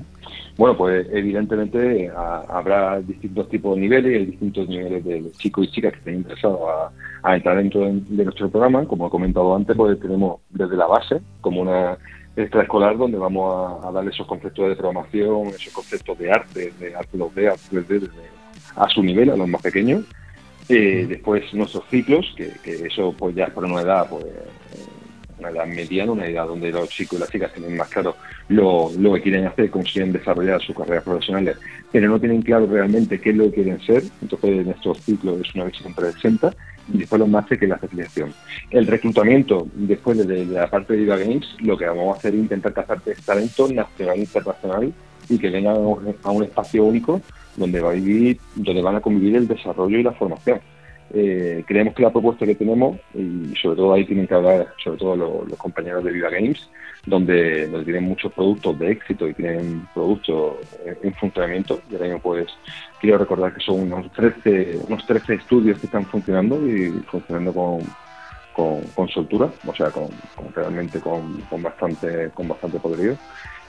Bueno, 0.55 0.77
pues 0.77 1.07
evidentemente 1.11 2.11
habrá 2.15 2.99
distintos 2.99 3.49
tipos 3.49 3.75
de 3.75 3.81
niveles 3.81 4.21
y 4.21 4.25
distintos 4.25 4.67
niveles 4.67 5.03
de 5.03 5.31
chicos 5.31 5.65
y 5.65 5.71
chicas 5.71 5.93
que 5.93 5.99
estén 5.99 6.15
interesados 6.15 6.59
a, 6.61 6.91
entrar 7.23 7.57
dentro 7.57 7.81
de, 7.81 8.23
nuestro 8.23 8.49
programa. 8.49 8.85
Como 8.85 9.07
he 9.07 9.09
comentado 9.09 9.55
antes, 9.55 9.75
pues 9.75 9.99
tenemos 9.99 10.41
desde 10.49 10.77
la 10.77 10.87
base 10.87 11.21
como 11.41 11.61
una 11.61 11.97
extraescolar 12.35 12.97
donde 12.97 13.17
vamos 13.17 13.83
a, 13.85 13.91
darle 13.91 14.11
esos 14.11 14.27
conceptos 14.27 14.69
de 14.69 14.75
programación, 14.75 15.47
esos 15.47 15.73
conceptos 15.73 16.17
de 16.17 16.31
arte, 16.31 16.73
de 16.79 16.95
arte 16.95 17.17
2D, 17.17 17.51
arte 17.51 18.09
a 18.75 18.87
su 18.89 19.03
nivel, 19.03 19.29
a 19.29 19.35
los 19.35 19.47
más 19.47 19.61
pequeños. 19.61 20.05
Eh, 20.69 21.07
después 21.09 21.51
nuestros 21.53 21.83
ciclos, 21.89 22.33
que, 22.37 22.53
eso 22.65 23.13
pues 23.17 23.35
ya 23.35 23.45
es 23.45 23.51
por 23.51 23.65
una 23.65 23.81
edad 23.81 24.07
pues 24.09 24.25
una 25.39 25.49
edad 25.49 25.65
mediana, 25.65 26.11
una 26.11 26.27
edad 26.27 26.47
donde 26.47 26.71
los 26.71 26.89
chicos 26.89 27.17
y 27.17 27.21
las 27.21 27.31
chicas 27.31 27.53
tienen 27.53 27.77
más 27.77 27.89
claro 27.89 28.15
lo, 28.49 28.91
que 29.15 29.21
quieren 29.21 29.47
hacer, 29.47 29.69
cómo 29.69 29.83
quieren 29.85 30.11
desarrollar 30.11 30.61
sus 30.61 30.75
carreras 30.75 31.03
profesionales, 31.03 31.57
pero 31.91 32.09
no 32.09 32.19
tienen 32.19 32.41
claro 32.41 32.67
realmente 32.67 33.19
qué 33.19 33.29
es 33.29 33.37
lo 33.37 33.45
que 33.45 33.63
quieren 33.63 33.79
ser. 33.81 34.03
Entonces, 34.21 34.65
nuestro 34.65 34.95
ciclo 34.95 35.37
es 35.39 35.55
una 35.55 35.65
visión 35.65 35.93
360 35.93 36.53
y 36.78 36.78
después 36.89 37.19
los 37.19 37.29
másteres 37.29 37.59
que 37.59 37.67
la 37.67 37.75
especialización. 37.75 38.33
El 38.69 38.87
reclutamiento, 38.87 39.67
después 39.73 40.25
de, 40.25 40.45
la 40.45 40.69
parte 40.69 40.93
de 40.93 40.99
Viva 40.99 41.17
Games, 41.17 41.47
lo 41.59 41.77
que 41.77 41.85
vamos 41.85 42.15
a 42.15 42.17
hacer 42.17 42.33
es 42.33 42.41
intentar 42.41 42.73
cazar 42.73 43.01
talento 43.25 43.67
nacional 43.71 44.17
e 44.17 44.19
internacional 44.19 44.93
y 45.29 45.37
que 45.37 45.49
vengan 45.49 45.75
a 46.23 46.31
un 46.31 46.43
espacio 46.43 46.83
único 46.83 47.21
donde 47.55 47.81
va 47.81 47.91
a 47.91 47.93
vivir, 47.93 48.39
donde 48.55 48.81
van 48.81 48.95
a 48.95 49.01
convivir 49.01 49.35
el 49.35 49.47
desarrollo 49.47 49.97
y 49.99 50.03
la 50.03 50.13
formación. 50.13 50.59
Eh, 51.11 51.63
creemos 51.65 51.95
que 51.95 52.03
la 52.03 52.11
propuesta 52.11 52.45
que 52.45 52.55
tenemos, 52.55 52.99
y 53.15 53.53
sobre 53.59 53.77
todo 53.77 53.93
ahí 53.93 54.05
tienen 54.05 54.27
que 54.27 54.33
hablar, 54.35 54.67
sobre 54.83 54.97
todo 54.99 55.15
los, 55.15 55.57
compañeros 55.57 56.03
de 56.03 56.11
Viva 56.11 56.29
Games, 56.29 56.69
donde, 57.05 57.67
donde, 57.67 57.85
tienen 57.85 58.03
muchos 58.03 58.31
productos 58.33 58.77
de 58.77 58.91
éxito 58.91 59.27
y 59.27 59.33
tienen 59.33 59.87
productos 59.93 60.57
en 61.01 61.13
funcionamiento. 61.15 61.81
Y 61.89 61.95
ahora 61.95 62.19
pues, 62.19 62.47
quiero 63.01 63.17
recordar 63.17 63.53
que 63.53 63.61
son 63.61 63.91
unos 63.91 64.11
13, 64.11 64.79
unos 64.87 65.05
13 65.07 65.35
estudios 65.35 65.79
que 65.79 65.87
están 65.87 66.05
funcionando 66.05 66.67
y 66.67 66.91
funcionando 67.07 67.53
con, 67.53 68.81
con, 68.93 69.07
soltura, 69.09 69.49
o 69.65 69.73
sea, 69.73 69.89
con, 69.89 70.09
realmente 70.53 70.99
con, 70.99 71.41
bastante 71.61 72.29
con 72.33 72.47
bastante 72.47 72.79
poderío. 72.79 73.15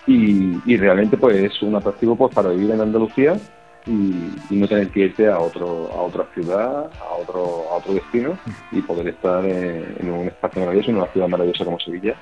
Y, 0.06 0.58
y 0.66 0.76
realmente, 0.76 1.16
pues, 1.16 1.36
es 1.36 1.62
un 1.62 1.74
atractivo 1.76 2.16
pues, 2.16 2.34
para 2.34 2.50
vivir 2.50 2.70
en 2.72 2.80
Andalucía 2.80 3.36
y, 3.86 4.54
no 4.54 4.68
tener 4.68 4.88
que 4.88 5.00
irte 5.00 5.28
a 5.28 5.38
otro 5.38 5.90
a 5.92 6.02
otra 6.02 6.26
ciudad, 6.34 6.90
a 7.00 7.14
otro 7.14 7.70
a 7.70 7.76
otro 7.76 7.94
destino 7.94 8.38
y 8.72 8.80
poder 8.82 9.08
estar 9.08 9.44
en, 9.44 10.10
un 10.10 10.26
espacio 10.26 10.60
maravilloso, 10.60 10.90
en 10.90 10.96
una 10.96 11.06
ciudad 11.06 11.28
maravillosa 11.28 11.64
como 11.64 11.78
Sevilla 11.80 12.14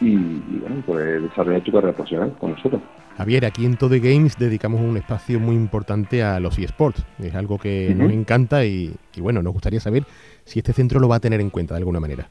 y, 0.00 0.16
bueno, 0.16 0.82
poder 0.84 1.22
desarrollar 1.22 1.62
tu 1.62 1.70
carrera 1.70 1.92
profesional 1.92 2.34
con 2.38 2.52
nosotros. 2.52 2.82
Javier, 3.16 3.44
aquí 3.44 3.66
en 3.66 3.76
Todo 3.76 3.94
Games 4.00 4.36
dedicamos 4.36 4.80
un 4.80 4.96
espacio 4.96 5.38
muy 5.38 5.54
importante 5.54 6.22
a 6.22 6.40
los 6.40 6.58
eSports. 6.58 7.04
Es 7.20 7.34
algo 7.34 7.58
que 7.58 7.94
nos 7.94 8.10
encanta 8.10 8.64
y, 8.64 8.94
y 9.14 9.20
bueno, 9.20 9.42
nos 9.42 9.52
gustaría 9.52 9.80
saber 9.80 10.04
si 10.44 10.58
este 10.58 10.72
centro 10.72 10.98
lo 10.98 11.08
va 11.08 11.16
a 11.16 11.20
tener 11.20 11.40
en 11.40 11.50
cuenta 11.50 11.74
de 11.74 11.78
alguna 11.78 12.00
manera. 12.00 12.28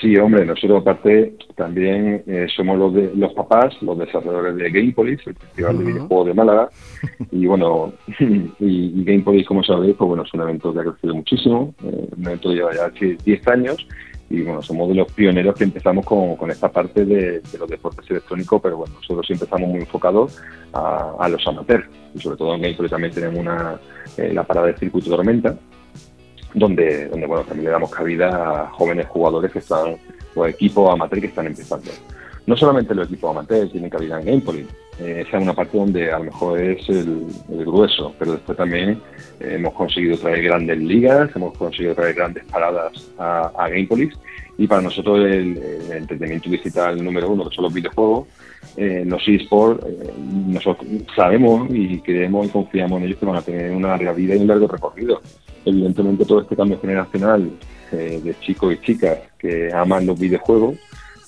Sí, 0.00 0.14
hombre, 0.18 0.44
nosotros 0.44 0.82
aparte 0.82 1.34
también 1.54 2.22
eh, 2.26 2.46
somos 2.54 2.78
los 2.78 2.92
de, 2.92 3.12
los 3.14 3.32
papás, 3.32 3.74
los 3.80 3.96
desarrolladores 3.96 4.56
de 4.56 4.70
Gamepolis, 4.70 5.26
el 5.26 5.34
festival 5.34 5.78
de 5.78 5.84
videojuegos 5.84 6.26
de 6.26 6.34
Málaga. 6.34 6.68
Y 7.32 7.46
bueno, 7.46 7.94
y, 8.18 9.04
Gamepolis, 9.04 9.46
como 9.46 9.64
sabéis, 9.64 9.96
pues 9.96 10.06
bueno, 10.06 10.24
es 10.24 10.34
un 10.34 10.42
evento 10.42 10.74
que 10.74 10.80
ha 10.80 10.84
crecido 10.84 11.14
muchísimo, 11.14 11.74
eh, 11.82 12.08
un 12.14 12.26
evento 12.26 12.50
que 12.50 12.54
lleva 12.56 12.74
ya 12.74 12.90
10 12.90 13.48
años. 13.48 13.88
Y 14.28 14.42
bueno, 14.42 14.60
somos 14.60 14.88
de 14.88 14.96
los 14.96 15.10
pioneros 15.12 15.54
que 15.54 15.64
empezamos 15.64 16.04
con, 16.04 16.36
con 16.36 16.50
esta 16.50 16.70
parte 16.70 17.04
de, 17.04 17.40
los 17.58 17.70
deportes 17.70 18.10
electrónicos, 18.10 18.60
pero 18.60 18.78
bueno, 18.78 18.92
nosotros 18.96 19.24
siempre 19.24 19.44
estamos 19.44 19.68
muy 19.68 19.80
enfocados 19.80 20.42
a, 20.74 21.26
los 21.28 21.46
amateurs. 21.46 21.88
Y 22.14 22.18
sobre 22.18 22.36
todo 22.36 22.54
en 22.54 22.62
Gamepolis 22.62 22.90
también 22.90 23.14
tenemos 23.14 23.38
una, 23.38 23.80
eh, 24.18 24.32
la 24.34 24.42
parada 24.42 24.66
de 24.66 24.76
circuito 24.76 25.08
tormenta 25.08 25.56
donde, 26.56 27.06
donde 27.08 27.26
bueno, 27.26 27.44
también 27.44 27.66
le 27.66 27.70
damos 27.70 27.90
cabida 27.90 28.62
a 28.62 28.70
jóvenes 28.70 29.06
jugadores 29.08 29.52
que 29.52 29.58
están, 29.58 29.96
o 30.34 30.46
equipos 30.46 30.90
amateur 30.90 31.20
que 31.20 31.26
están 31.26 31.46
empezando. 31.46 31.90
No 32.46 32.56
solamente 32.56 32.94
los 32.94 33.08
equipos 33.08 33.30
amateurs 33.30 33.70
tienen 33.72 33.90
cabida 33.90 34.18
en 34.18 34.26
Gamepolis, 34.26 34.66
eh, 34.98 35.24
esa 35.26 35.36
es 35.36 35.42
una 35.42 35.52
parte 35.52 35.76
donde 35.76 36.10
a 36.10 36.18
lo 36.18 36.24
mejor 36.24 36.58
es 36.58 36.88
el, 36.88 37.26
grueso, 37.48 38.14
pero 38.18 38.32
después 38.32 38.56
también 38.56 39.02
eh, 39.38 39.56
hemos 39.56 39.74
conseguido 39.74 40.16
traer 40.16 40.44
grandes 40.44 40.78
ligas, 40.78 41.30
hemos 41.36 41.56
conseguido 41.58 41.94
traer 41.94 42.14
grandes 42.14 42.44
paradas 42.44 43.12
a, 43.18 43.52
a 43.58 43.68
Gamepolis 43.68 44.14
y 44.56 44.66
para 44.66 44.80
nosotros 44.80 45.18
el, 45.26 45.60
entretenimiento 45.90 46.48
digital 46.48 47.04
número 47.04 47.30
uno, 47.30 47.48
que 47.48 47.54
son 47.54 47.64
los 47.64 47.74
videojuegos, 47.74 48.28
eh, 48.78 49.04
los 49.06 49.22
eSports, 49.28 49.84
eh, 49.84 50.12
nosotros 50.46 50.86
sabemos 51.14 51.68
y 51.70 52.00
creemos 52.00 52.46
y 52.46 52.50
confiamos 52.50 52.98
en 52.98 53.06
ellos 53.06 53.18
que 53.18 53.26
van 53.26 53.36
a 53.36 53.42
tener 53.42 53.72
una 53.72 53.96
vida 53.96 54.34
y 54.34 54.38
un 54.38 54.46
largo 54.46 54.66
recorrido 54.68 55.20
evidentemente 55.66 56.24
todo 56.24 56.40
este 56.40 56.56
cambio 56.56 56.80
generacional 56.80 57.50
eh, 57.92 58.20
de 58.22 58.38
chicos 58.40 58.72
y 58.72 58.78
chicas 58.78 59.18
que 59.38 59.72
aman 59.72 60.06
los 60.06 60.18
videojuegos, 60.18 60.78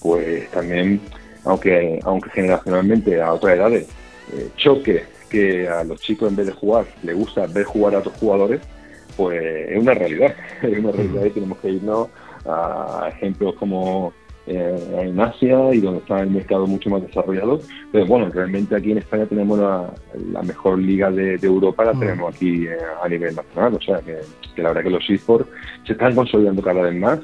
pues 0.00 0.50
también, 0.50 1.00
aunque, 1.44 2.00
aunque 2.04 2.30
generacionalmente 2.30 3.20
a 3.20 3.34
otras 3.34 3.56
edades 3.56 3.88
eh, 4.32 4.48
choque 4.56 5.04
que 5.28 5.68
a 5.68 5.84
los 5.84 6.00
chicos 6.00 6.30
en 6.30 6.36
vez 6.36 6.46
de 6.46 6.52
jugar 6.52 6.86
les 7.02 7.14
gusta 7.14 7.46
ver 7.46 7.64
jugar 7.64 7.96
a 7.96 7.98
otros 7.98 8.14
jugadores, 8.18 8.60
pues 9.16 9.70
es 9.70 9.78
una 9.78 9.94
realidad, 9.94 10.34
es 10.62 10.78
una 10.78 10.92
realidad 10.92 11.24
y 11.26 11.30
tenemos 11.30 11.58
que 11.58 11.70
irnos 11.70 12.08
a 12.46 13.10
ejemplos 13.12 13.54
como 13.56 14.12
eh, 14.48 15.02
en 15.02 15.20
Asia 15.20 15.74
y 15.74 15.80
donde 15.80 16.00
está 16.00 16.20
el 16.20 16.30
mercado 16.30 16.66
mucho 16.66 16.88
más 16.90 17.02
desarrollado. 17.02 17.60
Pero 17.92 18.06
bueno, 18.06 18.30
realmente 18.30 18.74
aquí 18.74 18.92
en 18.92 18.98
España 18.98 19.26
tenemos 19.26 19.58
la, 19.58 20.42
mejor 20.42 20.78
liga 20.78 21.10
de, 21.10 21.34
Europa, 21.42 21.84
la 21.84 21.92
mm. 21.92 22.00
tenemos 22.00 22.34
aquí 22.34 22.66
eh, 22.66 22.78
a 23.02 23.08
nivel 23.08 23.36
nacional. 23.36 23.74
O 23.74 23.80
sea 23.80 24.00
que, 24.00 24.18
la 24.60 24.68
verdad 24.68 24.82
que 24.82 24.90
los 24.90 25.10
esports 25.10 25.48
se 25.86 25.92
están 25.92 26.14
consolidando 26.14 26.62
cada 26.62 26.82
vez 26.82 26.94
más. 26.94 27.20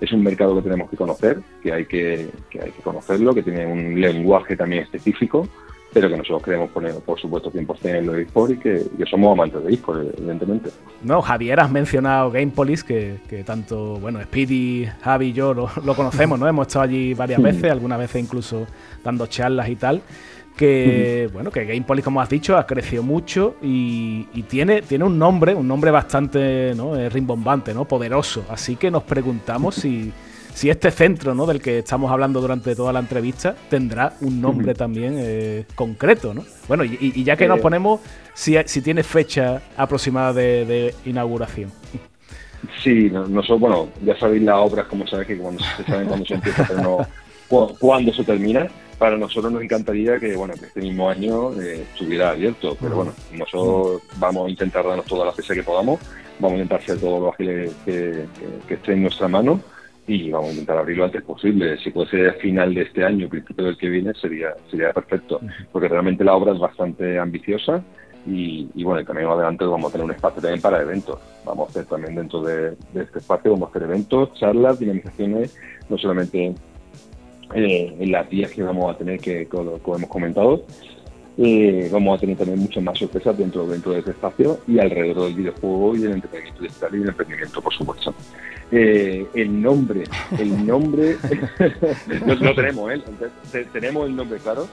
Es 0.00 0.12
un 0.12 0.24
mercado 0.24 0.56
que 0.56 0.62
tenemos 0.62 0.90
que 0.90 0.96
conocer, 0.96 1.38
que 1.62 1.72
hay 1.72 1.86
que, 1.86 2.28
que 2.50 2.60
hay 2.60 2.70
que 2.72 2.82
conocerlo, 2.82 3.32
que 3.32 3.42
tiene 3.42 3.66
un 3.66 4.00
lenguaje 4.00 4.56
también 4.56 4.82
específico 4.82 5.48
pero 5.94 6.08
que 6.08 6.16
nosotros 6.16 6.42
queremos 6.42 6.70
poner, 6.70 6.92
por 6.96 7.20
supuesto, 7.20 7.52
100% 7.52 7.98
en 7.98 8.06
los 8.06 8.16
eSports 8.16 8.54
y 8.54 8.58
que, 8.58 8.82
somos 9.08 9.32
amantes 9.32 9.64
de 9.64 9.72
eSports, 9.72 10.18
evidentemente. 10.18 10.70
No, 11.02 11.22
Javier, 11.22 11.60
has 11.60 11.70
mencionado 11.70 12.32
Gamepolis, 12.32 12.82
que, 12.82 13.20
que 13.28 13.44
tanto, 13.44 14.00
bueno, 14.00 14.20
Speedy, 14.20 14.86
Javi 15.02 15.26
y 15.26 15.32
yo 15.32 15.54
lo, 15.54 15.94
conocemos, 15.94 16.38
¿no? 16.38 16.48
Hemos 16.48 16.66
estado 16.66 16.86
allí 16.86 17.14
varias 17.14 17.40
veces, 17.40 17.70
algunas 17.70 18.00
veces 18.00 18.22
incluso 18.22 18.66
dando 19.04 19.26
charlas 19.28 19.68
y 19.68 19.76
tal 19.76 20.02
que 20.56 21.28
bueno 21.32 21.50
que 21.50 21.64
Gamepolis 21.64 22.04
como 22.04 22.20
has 22.20 22.28
dicho 22.28 22.56
ha 22.56 22.64
crecido 22.64 23.02
mucho 23.02 23.56
y, 23.60 24.24
tiene 24.48 24.82
tiene 24.82 25.02
un 25.02 25.18
nombre 25.18 25.52
un 25.52 25.66
nombre 25.66 25.90
bastante 25.90 26.72
no 26.76 26.94
rimbombante 27.08 27.74
no 27.74 27.86
poderoso. 27.86 28.44
Así 28.48 28.76
que 28.76 28.90
nos 28.90 29.02
preguntamos 29.02 29.74
si 29.74 30.12
si 30.54 30.70
este 30.70 30.90
centro 30.92 31.34
¿no? 31.34 31.46
del 31.46 31.60
que 31.60 31.80
estamos 31.80 32.10
hablando 32.10 32.40
durante 32.40 32.76
toda 32.76 32.92
la 32.92 33.00
entrevista 33.00 33.56
tendrá 33.68 34.14
un 34.20 34.40
nombre 34.40 34.72
también 34.74 35.16
eh, 35.18 35.66
concreto, 35.74 36.32
¿no? 36.32 36.44
Bueno, 36.68 36.84
y, 36.84 37.24
ya 37.24 37.36
que 37.36 37.48
nos 37.48 37.58
ponemos, 37.60 38.00
si, 38.34 38.56
si 38.66 38.80
tiene 38.80 39.02
fecha 39.02 39.60
aproximada 39.76 40.32
de, 40.32 40.94
inauguración. 41.04 41.72
Sí, 42.82 43.10
nosotros, 43.10 43.60
bueno, 43.60 43.88
ya 44.04 44.16
sabéis 44.16 44.42
las 44.42 44.56
obras, 44.56 44.86
como 44.86 45.06
sabéis, 45.06 45.28
que 45.28 45.38
cuando 45.38 45.62
se 45.76 45.84
saben 45.84 46.06
cuándo 46.06 46.24
se 46.24 46.34
empieza, 46.34 46.64
pero 46.66 46.82
no 46.82 46.98
cuándo 47.78 48.12
se 48.12 48.24
termina. 48.24 48.68
Para 48.96 49.16
nosotros 49.16 49.52
nos 49.52 49.60
encantaría 49.60 50.20
que, 50.20 50.36
bueno, 50.36 50.54
que 50.54 50.66
este 50.66 50.80
mismo 50.80 51.10
año 51.10 51.52
eh, 51.60 51.82
estuviera 51.82 52.30
abierto, 52.30 52.76
pero 52.80 52.96
bueno, 52.96 53.12
nosotros 53.32 54.02
vamos 54.18 54.46
a 54.46 54.50
intentar 54.50 54.86
darnos 54.86 55.04
toda 55.04 55.26
la 55.26 55.32
fecha 55.32 55.52
que 55.52 55.64
podamos, 55.64 55.98
vamos 56.38 56.52
a 56.52 56.62
intentar 56.62 56.82
ser 56.82 57.00
todo 57.00 57.20
lo 57.20 57.32
ágil 57.32 57.70
que, 57.84 58.24
que 58.68 58.74
esté 58.74 58.92
en 58.92 59.02
nuestra 59.02 59.26
mano 59.26 59.60
y 60.06 60.30
vamos 60.30 60.50
a 60.50 60.52
intentar 60.52 60.78
abrirlo 60.78 61.02
lo 61.02 61.06
antes 61.06 61.22
posible. 61.22 61.78
Si 61.78 61.90
puede 61.90 62.10
ser 62.10 62.34
final 62.34 62.74
de 62.74 62.82
este 62.82 63.04
año, 63.04 63.28
principio 63.28 63.64
del 63.64 63.78
que 63.78 63.88
viene, 63.88 64.12
sería 64.14 64.54
sería 64.70 64.92
perfecto, 64.92 65.40
porque 65.72 65.88
realmente 65.88 66.24
la 66.24 66.34
obra 66.34 66.52
es 66.52 66.58
bastante 66.58 67.18
ambiciosa 67.18 67.82
y, 68.26 68.68
y 68.74 68.84
bueno, 68.84 69.04
también 69.04 69.28
adelante 69.28 69.64
vamos 69.64 69.90
a 69.90 69.92
tener 69.92 70.04
un 70.04 70.12
espacio 70.12 70.40
también 70.40 70.60
para 70.60 70.80
eventos. 70.80 71.18
Vamos 71.44 71.68
a 71.68 71.70
hacer 71.70 71.86
también 71.86 72.14
dentro 72.14 72.42
de, 72.42 72.76
este 72.94 73.18
espacio, 73.18 73.52
vamos 73.52 73.68
a 73.68 73.70
hacer 73.70 73.82
eventos, 73.82 74.32
charlas, 74.34 74.78
dinamizaciones, 74.78 75.56
no 75.88 75.98
solamente 75.98 76.54
eh, 77.54 77.96
en 77.98 78.12
las 78.12 78.28
días 78.30 78.50
que 78.50 78.62
vamos 78.62 78.94
a 78.94 78.98
tener, 78.98 79.20
que 79.20 79.46
como, 79.46 79.78
hemos 79.96 80.08
comentado, 80.08 80.64
Eh, 81.36 81.88
vamos 81.92 82.16
a 82.16 82.20
tener 82.20 82.36
también 82.36 82.60
muchas 82.60 82.82
más 82.82 82.96
sorpresas 82.96 83.36
dentro, 83.36 83.66
dentro 83.66 83.92
de 83.92 83.98
este 83.98 84.12
espacio 84.12 84.60
y 84.68 84.78
alrededor 84.78 85.24
del 85.24 85.34
videojuego 85.34 85.96
y 85.96 86.04
el 86.04 86.12
entretenimiento 86.12 86.62
digital 86.62 86.90
y 86.94 87.02
el 87.02 87.08
emprendimiento, 87.08 87.60
por 87.60 87.74
supuesto. 87.74 88.14
Eh, 88.70 89.26
el 89.34 89.62
nombre, 89.62 90.04
el 90.38 90.66
nombre, 90.66 91.16
no, 92.26 92.34
no, 92.34 92.54
tenemos, 92.54 92.92
¿eh? 92.92 93.02
tenemos 93.72 94.06
el 94.06 94.16
nombre 94.16 94.38
claro, 94.38 94.66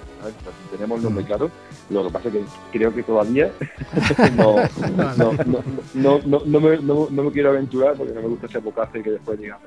tenemos 0.71 0.97
el 0.99 1.03
nombre 1.03 1.25
claro, 1.25 1.51
lo 1.89 2.05
que 2.05 2.09
pasa 2.09 2.29
es 2.29 2.33
que 2.35 2.43
creo 2.71 2.93
que 2.93 3.03
todavía 3.03 3.51
no, 4.37 4.55
no, 4.95 5.33
no, 5.93 6.19
no, 6.25 6.41
no, 6.45 6.59
me, 6.59 6.77
no, 6.77 7.09
me 7.09 7.31
quiero 7.31 7.49
aventurar 7.49 7.95
porque 7.95 8.13
no 8.13 8.21
me 8.21 8.27
gusta 8.29 8.47
ese 8.47 8.59
bocazo 8.59 8.97
y 8.97 9.03
que 9.03 9.11
después 9.11 9.39
diga, 9.39 9.59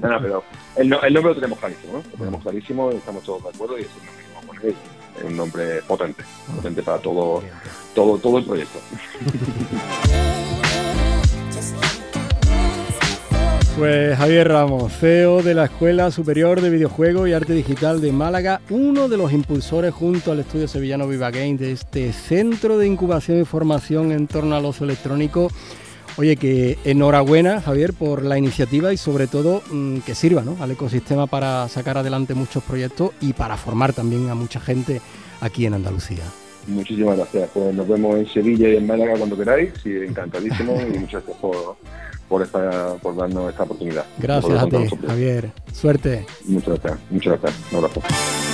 no, 0.00 0.08
no, 0.08 0.20
pero 0.20 0.44
el, 0.76 0.92
el, 0.92 1.14
nombre 1.14 1.32
lo 1.32 1.34
tenemos 1.34 1.58
clarísimo, 1.58 1.92
¿no? 1.94 1.98
lo 1.98 2.18
tenemos 2.18 2.42
clarísimo, 2.42 2.90
estamos 2.90 3.24
todos 3.24 3.42
de 3.42 3.48
acuerdo 3.48 3.78
y 3.78 3.82
es 3.82 3.88
el 3.88 4.06
nombre 4.06 4.24
que 4.24 4.34
vamos 4.34 4.44
a 4.44 4.60
poner, 4.60 4.74
es 5.16 5.24
un 5.24 5.36
nombre 5.36 5.82
potente, 5.82 6.22
potente 6.56 6.82
para 6.82 6.98
todo, 6.98 7.42
todo, 7.94 8.38
el 8.38 8.44
proyecto. 8.44 8.78
Pues 13.76 14.16
Javier 14.16 14.46
Ramos, 14.50 14.92
CEO 14.92 15.42
de 15.42 15.52
la 15.52 15.64
Escuela 15.64 16.12
Superior 16.12 16.60
de 16.60 16.70
Videojuegos 16.70 17.28
y 17.28 17.32
Arte 17.32 17.54
Digital 17.54 18.00
de 18.00 18.12
Málaga, 18.12 18.60
uno 18.70 19.08
de 19.08 19.16
los 19.16 19.32
impulsores 19.32 19.92
junto 19.92 20.30
al 20.30 20.38
estudio 20.38 20.68
sevillano 20.68 21.08
Viva 21.08 21.32
Game 21.32 21.56
de 21.56 21.72
este 21.72 22.12
centro 22.12 22.78
de 22.78 22.86
incubación 22.86 23.40
y 23.40 23.44
formación 23.44 24.12
en 24.12 24.28
torno 24.28 24.54
al 24.54 24.64
ocio 24.64 24.84
electrónico. 24.84 25.50
Oye, 26.16 26.36
que 26.36 26.78
enhorabuena 26.84 27.60
Javier 27.60 27.92
por 27.92 28.24
la 28.24 28.38
iniciativa 28.38 28.92
y 28.92 28.96
sobre 28.96 29.26
todo 29.26 29.62
mm, 29.70 29.98
que 29.98 30.14
sirva 30.14 30.42
¿no? 30.42 30.56
al 30.60 30.70
ecosistema 30.70 31.26
para 31.26 31.68
sacar 31.68 31.98
adelante 31.98 32.34
muchos 32.34 32.62
proyectos 32.62 33.10
y 33.20 33.32
para 33.32 33.56
formar 33.56 33.92
también 33.92 34.30
a 34.30 34.34
mucha 34.34 34.60
gente 34.60 35.00
aquí 35.40 35.66
en 35.66 35.74
Andalucía. 35.74 36.24
Muchísimas 36.66 37.16
gracias. 37.16 37.50
Pues 37.52 37.74
nos 37.74 37.88
vemos 37.88 38.16
en 38.16 38.26
Sevilla 38.28 38.68
y 38.68 38.76
en 38.76 38.86
Málaga 38.86 39.14
cuando 39.18 39.36
queráis 39.36 39.72
y 39.84 39.96
encantadísimo 40.04 40.80
y 40.94 40.98
muchas 40.98 41.24
gracias 41.24 41.36
por 41.38 41.76
por, 42.28 42.42
esta, 42.42 42.96
por 43.02 43.16
darnos 43.16 43.50
esta 43.50 43.64
oportunidad. 43.64 44.06
Gracias 44.18 44.62
a 44.62 44.66
ti, 44.66 44.76
Javier. 45.06 45.52
Suerte. 45.72 46.26
Muchas 46.46 46.80
gracias. 46.80 46.98
Muchas 47.10 47.40
gracias. 47.40 47.72
Un 47.72 47.78
abrazo. 47.78 48.53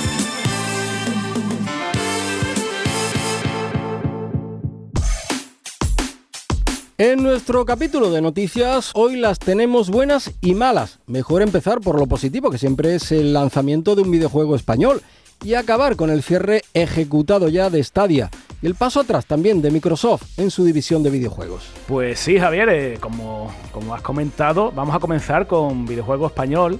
En 7.03 7.23
nuestro 7.23 7.65
capítulo 7.65 8.11
de 8.11 8.21
noticias, 8.21 8.91
hoy 8.93 9.15
las 9.15 9.39
tenemos 9.39 9.89
buenas 9.89 10.35
y 10.39 10.53
malas. 10.53 10.99
Mejor 11.07 11.41
empezar 11.41 11.81
por 11.81 11.97
lo 11.97 12.05
positivo, 12.05 12.51
que 12.51 12.59
siempre 12.59 12.93
es 12.93 13.11
el 13.11 13.33
lanzamiento 13.33 13.95
de 13.95 14.03
un 14.03 14.11
videojuego 14.11 14.55
español, 14.55 15.01
y 15.43 15.55
acabar 15.55 15.95
con 15.95 16.11
el 16.11 16.21
cierre 16.21 16.61
ejecutado 16.75 17.49
ya 17.49 17.71
de 17.71 17.83
Stadia 17.83 18.29
y 18.61 18.67
el 18.67 18.75
paso 18.75 18.99
atrás 18.99 19.25
también 19.25 19.63
de 19.63 19.71
Microsoft 19.71 20.37
en 20.37 20.51
su 20.51 20.63
división 20.63 21.01
de 21.01 21.09
videojuegos. 21.09 21.63
Pues 21.87 22.19
sí, 22.19 22.37
Javier, 22.37 22.69
eh, 22.69 22.97
como, 22.99 23.51
como 23.71 23.95
has 23.95 24.03
comentado, 24.03 24.71
vamos 24.71 24.95
a 24.95 24.99
comenzar 24.99 25.47
con 25.47 25.87
videojuego 25.87 26.27
español. 26.27 26.79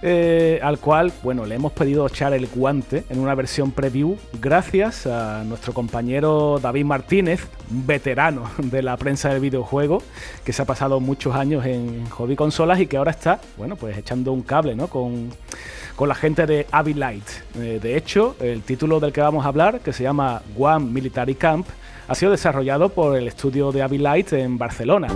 Eh, 0.00 0.60
al 0.62 0.78
cual, 0.78 1.12
bueno, 1.24 1.44
le 1.44 1.56
hemos 1.56 1.72
pedido 1.72 2.06
echar 2.06 2.32
el 2.32 2.46
guante 2.46 3.04
en 3.10 3.18
una 3.18 3.34
versión 3.34 3.72
preview 3.72 4.16
gracias 4.40 5.08
a 5.08 5.42
nuestro 5.42 5.74
compañero 5.74 6.60
David 6.62 6.84
Martínez, 6.84 7.48
veterano 7.68 8.48
de 8.58 8.82
la 8.82 8.96
prensa 8.96 9.30
del 9.30 9.40
videojuego, 9.40 10.02
que 10.44 10.52
se 10.52 10.62
ha 10.62 10.64
pasado 10.64 11.00
muchos 11.00 11.34
años 11.34 11.66
en 11.66 12.08
hobby 12.10 12.36
consolas 12.36 12.78
y 12.80 12.86
que 12.86 12.96
ahora 12.96 13.10
está, 13.10 13.40
bueno, 13.56 13.74
pues 13.74 13.98
echando 13.98 14.32
un 14.32 14.42
cable, 14.42 14.76
¿no? 14.76 14.86
Con, 14.86 15.30
con 15.96 16.08
la 16.08 16.14
gente 16.14 16.46
de 16.46 16.66
Avi 16.70 16.94
Light. 16.94 17.28
Eh, 17.56 17.80
de 17.82 17.96
hecho, 17.96 18.36
el 18.38 18.62
título 18.62 19.00
del 19.00 19.12
que 19.12 19.20
vamos 19.20 19.44
a 19.44 19.48
hablar, 19.48 19.80
que 19.80 19.92
se 19.92 20.04
llama 20.04 20.42
One 20.56 20.86
Military 20.86 21.34
Camp, 21.34 21.66
ha 22.06 22.14
sido 22.14 22.30
desarrollado 22.30 22.88
por 22.88 23.16
el 23.16 23.26
estudio 23.26 23.72
de 23.72 23.82
Avi 23.82 23.98
Light 23.98 24.32
en 24.32 24.58
Barcelona. 24.58 25.08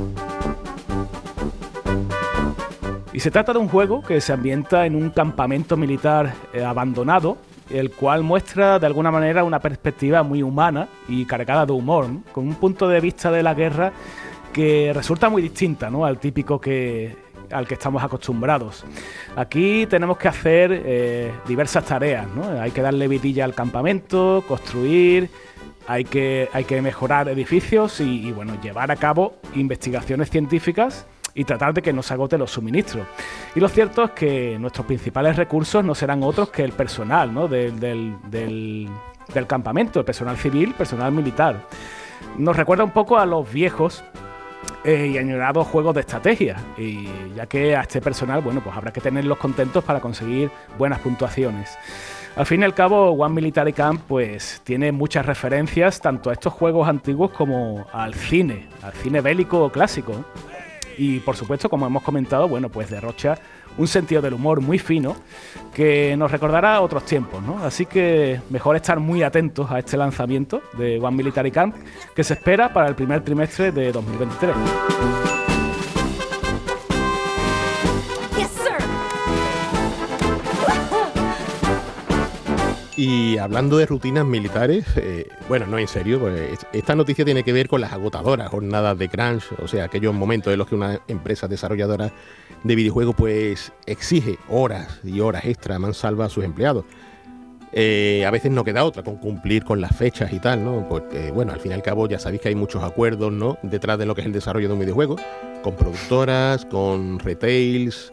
Y 3.12 3.20
se 3.20 3.30
trata 3.30 3.52
de 3.52 3.58
un 3.58 3.68
juego 3.68 4.02
que 4.02 4.20
se 4.22 4.32
ambienta 4.32 4.86
en 4.86 4.96
un 4.96 5.10
campamento 5.10 5.76
militar 5.76 6.32
eh, 6.54 6.64
abandonado, 6.64 7.36
el 7.68 7.90
cual 7.90 8.22
muestra 8.22 8.78
de 8.78 8.86
alguna 8.86 9.10
manera 9.10 9.44
una 9.44 9.60
perspectiva 9.60 10.22
muy 10.22 10.42
humana 10.42 10.88
y 11.08 11.26
cargada 11.26 11.66
de 11.66 11.72
humor, 11.72 12.06
con 12.32 12.48
un 12.48 12.54
punto 12.54 12.88
de 12.88 13.00
vista 13.00 13.30
de 13.30 13.42
la 13.42 13.52
guerra 13.52 13.92
que 14.52 14.92
resulta 14.94 15.28
muy 15.28 15.42
distinta 15.42 15.90
¿no? 15.90 16.06
al 16.06 16.18
típico 16.18 16.58
que, 16.58 17.14
al 17.50 17.66
que 17.66 17.74
estamos 17.74 18.02
acostumbrados. 18.02 18.84
Aquí 19.36 19.86
tenemos 19.86 20.16
que 20.16 20.28
hacer 20.28 20.82
eh, 20.84 21.32
diversas 21.46 21.84
tareas, 21.84 22.26
¿no? 22.34 22.60
hay 22.60 22.70
que 22.70 22.80
darle 22.80 23.08
vidilla 23.08 23.44
al 23.44 23.54
campamento, 23.54 24.42
construir, 24.48 25.28
hay 25.86 26.04
que, 26.04 26.48
hay 26.54 26.64
que 26.64 26.80
mejorar 26.80 27.28
edificios 27.28 28.00
y, 28.00 28.26
y 28.26 28.32
bueno, 28.32 28.58
llevar 28.62 28.90
a 28.90 28.96
cabo 28.96 29.34
investigaciones 29.54 30.30
científicas 30.30 31.06
y 31.34 31.44
tratar 31.44 31.74
de 31.74 31.82
que 31.82 31.92
no 31.92 32.02
se 32.02 32.14
agoten 32.14 32.40
los 32.40 32.50
suministros. 32.50 33.06
Y 33.54 33.60
lo 33.60 33.68
cierto 33.68 34.04
es 34.04 34.10
que 34.12 34.58
nuestros 34.58 34.86
principales 34.86 35.36
recursos 35.36 35.84
no 35.84 35.94
serán 35.94 36.22
otros 36.22 36.50
que 36.50 36.62
el 36.62 36.72
personal 36.72 37.32
¿no? 37.32 37.48
del, 37.48 37.78
del, 37.80 38.88
campamento, 39.46 40.00
el 40.00 40.04
personal 40.04 40.36
civil, 40.36 40.74
personal 40.74 41.12
militar. 41.12 41.56
Nos 42.36 42.56
recuerda 42.56 42.84
un 42.84 42.90
poco 42.90 43.18
a 43.18 43.26
los 43.26 43.50
viejos 43.50 44.04
eh, 44.84 45.10
y 45.14 45.18
añorados 45.18 45.66
juegos 45.66 45.94
de 45.94 46.00
estrategia. 46.00 46.56
Y 46.76 47.08
ya 47.34 47.46
que 47.46 47.76
a 47.76 47.82
este 47.82 48.00
personal, 48.00 48.40
bueno, 48.40 48.60
pues 48.62 48.76
habrá 48.76 48.92
que 48.92 49.00
tenerlos 49.00 49.38
contentos 49.38 49.82
para 49.84 50.00
conseguir 50.00 50.50
buenas 50.78 51.00
puntuaciones. 51.00 51.76
Al 52.34 52.46
fin 52.46 52.62
y 52.62 52.64
al 52.64 52.72
cabo, 52.72 53.10
One 53.10 53.34
Military 53.34 53.74
Camp 53.74 54.00
pues 54.08 54.62
tiene 54.64 54.90
muchas 54.90 55.26
referencias 55.26 56.00
tanto 56.00 56.30
a 56.30 56.32
estos 56.32 56.54
juegos 56.54 56.88
antiguos 56.88 57.30
como 57.30 57.86
al 57.92 58.14
cine, 58.14 58.68
al 58.82 58.94
cine 58.94 59.20
bélico 59.20 59.70
clásico. 59.70 60.24
Y 60.98 61.20
por 61.20 61.36
supuesto, 61.36 61.68
como 61.68 61.86
hemos 61.86 62.02
comentado, 62.02 62.48
bueno, 62.48 62.68
pues 62.68 62.90
derrocha 62.90 63.38
un 63.78 63.88
sentido 63.88 64.20
del 64.20 64.34
humor 64.34 64.60
muy 64.60 64.78
fino 64.78 65.16
que 65.74 66.14
nos 66.16 66.30
recordará 66.30 66.80
otros 66.80 67.04
tiempos, 67.04 67.42
¿no? 67.42 67.58
Así 67.64 67.86
que 67.86 68.40
mejor 68.50 68.76
estar 68.76 69.00
muy 69.00 69.22
atentos 69.22 69.70
a 69.70 69.78
este 69.78 69.96
lanzamiento 69.96 70.62
de 70.76 70.98
One 70.98 71.16
Military 71.16 71.50
Camp 71.50 71.74
que 72.14 72.22
se 72.24 72.34
espera 72.34 72.72
para 72.72 72.88
el 72.88 72.94
primer 72.94 73.22
trimestre 73.22 73.72
de 73.72 73.92
2023. 73.92 75.31
Y 83.04 83.36
hablando 83.36 83.78
de 83.78 83.86
rutinas 83.86 84.24
militares, 84.24 84.84
eh, 84.94 85.26
bueno, 85.48 85.66
no 85.66 85.76
en 85.76 85.88
serio, 85.88 86.20
pues 86.20 86.64
esta 86.72 86.94
noticia 86.94 87.24
tiene 87.24 87.42
que 87.42 87.52
ver 87.52 87.66
con 87.66 87.80
las 87.80 87.92
agotadoras 87.92 88.48
jornadas 88.48 88.96
de 88.96 89.08
crunch, 89.08 89.42
o 89.60 89.66
sea, 89.66 89.86
aquellos 89.86 90.14
momentos 90.14 90.52
en 90.52 90.58
los 90.60 90.68
que 90.68 90.76
una 90.76 91.00
empresa 91.08 91.48
desarrolladora 91.48 92.12
de 92.62 92.74
videojuegos 92.76 93.16
pues 93.16 93.72
exige 93.86 94.38
horas 94.48 95.00
y 95.02 95.18
horas 95.18 95.46
extra 95.46 95.80
mansalva 95.80 96.26
a 96.26 96.28
sus 96.28 96.44
empleados. 96.44 96.84
Eh, 97.72 98.24
a 98.24 98.30
veces 98.30 98.52
no 98.52 98.62
queda 98.62 98.84
otra 98.84 99.02
con 99.02 99.16
cumplir 99.16 99.64
con 99.64 99.80
las 99.80 99.96
fechas 99.96 100.32
y 100.32 100.38
tal, 100.38 100.62
¿no? 100.62 100.88
Porque, 100.88 101.32
bueno, 101.32 101.52
al 101.52 101.58
fin 101.58 101.72
y 101.72 101.74
al 101.74 101.82
cabo 101.82 102.06
ya 102.06 102.20
sabéis 102.20 102.40
que 102.40 102.50
hay 102.50 102.54
muchos 102.54 102.84
acuerdos, 102.84 103.32
¿no? 103.32 103.58
Detrás 103.64 103.98
de 103.98 104.06
lo 104.06 104.14
que 104.14 104.20
es 104.20 104.28
el 104.28 104.32
desarrollo 104.32 104.68
de 104.68 104.74
un 104.74 104.80
videojuego, 104.80 105.16
con 105.64 105.74
productoras, 105.74 106.64
con 106.66 107.18
retails, 107.18 108.12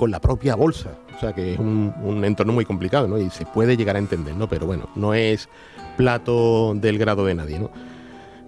con 0.00 0.10
la 0.10 0.18
propia 0.18 0.54
bolsa. 0.54 0.92
O 1.14 1.20
sea 1.20 1.34
que 1.34 1.52
es 1.52 1.58
un, 1.58 2.22
entorno 2.24 2.54
muy 2.54 2.64
complicado, 2.64 3.06
¿no? 3.06 3.18
Y 3.18 3.28
se 3.28 3.44
puede 3.44 3.76
llegar 3.76 3.96
a 3.96 3.98
entender, 3.98 4.34
¿no? 4.34 4.48
Pero 4.48 4.64
bueno, 4.64 4.88
no 4.94 5.12
es 5.12 5.50
plato 5.98 6.72
del 6.74 6.96
grado 6.96 7.26
de 7.26 7.34
nadie, 7.34 7.58
¿no? 7.58 7.70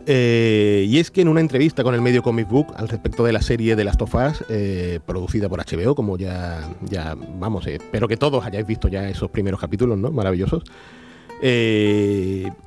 Eh, 0.07 0.87
y 0.89 0.97
es 0.99 1.11
que 1.11 1.21
en 1.21 1.29
una 1.29 1.41
entrevista 1.41 1.85
con 1.85 1.95
el 1.95 2.01
medio 2.01 2.23
Comic 2.23 2.49
Book 2.49 2.73
al 2.75 2.89
respecto 2.89 3.23
de 3.23 3.35
la 3.35 3.43
serie 3.43 3.77
de 3.77 3.85
Last 3.85 4.01
of 4.01 4.15
Us, 4.15 4.43
eh, 4.49 4.99
producida 5.05 5.51
por 5.51 5.61
HBO, 5.61 5.95
como 5.95 6.17
ya, 6.17 6.71
ya 6.89 7.15
vamos, 7.39 7.67
eh, 7.67 7.75
espero 7.75 8.09
que 8.09 8.17
todos 8.17 8.43
hayáis 8.47 8.67
visto 8.67 8.89
ya 8.89 9.07
esos 9.11 9.31
primeros 9.31 9.61
capítulos, 9.61 9.99
¿no? 9.99 10.11
Maravillosos. 10.11 10.63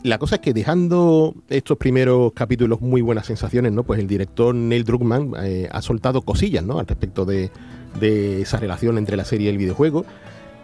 la 0.04 0.18
cosa 0.20 0.36
es 0.36 0.42
que 0.42 0.54
dejando 0.54 1.34
estos 1.50 1.78
primeros 1.78 2.34
capítulos 2.34 2.82
muy 2.82 3.02
buenas 3.02 3.26
sensaciones, 3.26 3.72
¿no? 3.72 3.82
Pues 3.84 4.00
el 4.00 4.06
director 4.06 4.54
Neil 4.54 4.84
Druckmann 4.84 5.34
ha 5.72 5.82
soltado 5.82 6.22
cosillas, 6.22 6.64
¿no? 6.64 6.78
Al 6.78 6.86
respecto 6.86 7.26
de, 7.26 7.50
de 8.00 8.42
esa 8.42 8.58
relación 8.58 8.98
entre 8.98 9.18
la 9.18 9.26
serie 9.26 9.48
y 9.48 9.50
el 9.50 9.58
videojuego. 9.58 10.06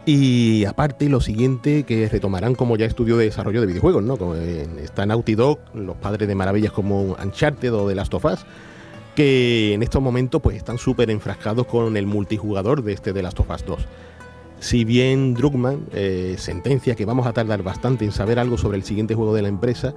Y 0.05 0.65
aparte, 0.65 1.09
lo 1.09 1.21
siguiente 1.21 1.83
que 1.83 2.09
retomarán 2.09 2.55
como 2.55 2.75
ya 2.75 2.85
estudio 2.85 3.17
de 3.17 3.25
desarrollo 3.25 3.61
de 3.61 3.67
videojuegos, 3.67 4.03
¿no? 4.03 4.17
Como 4.17 4.35
está 4.35 5.05
Naughty 5.05 5.35
Dog, 5.35 5.59
los 5.75 5.95
padres 5.97 6.27
de 6.27 6.33
maravillas 6.33 6.71
como 6.71 7.15
Uncharted 7.23 7.73
o 7.73 7.87
The 7.87 7.95
Last 7.95 8.13
of 8.15 8.25
Us, 8.25 8.45
que 9.15 9.73
en 9.73 9.83
estos 9.83 10.01
momentos 10.01 10.41
pues 10.41 10.57
están 10.57 10.79
súper 10.79 11.11
enfrascados 11.11 11.67
con 11.67 11.97
el 11.97 12.07
multijugador 12.07 12.83
de 12.83 12.93
este 12.93 13.13
The 13.13 13.21
Last 13.21 13.39
of 13.39 13.49
Us 13.51 13.65
2. 13.65 13.79
Si 14.59 14.85
bien 14.85 15.33
Druckmann 15.33 15.87
eh, 15.93 16.35
sentencia 16.37 16.95
que 16.95 17.05
vamos 17.05 17.27
a 17.27 17.33
tardar 17.33 17.63
bastante 17.63 18.05
en 18.05 18.11
saber 18.11 18.39
algo 18.39 18.57
sobre 18.57 18.77
el 18.77 18.83
siguiente 18.83 19.15
juego 19.15 19.33
de 19.33 19.41
la 19.41 19.47
empresa, 19.47 19.93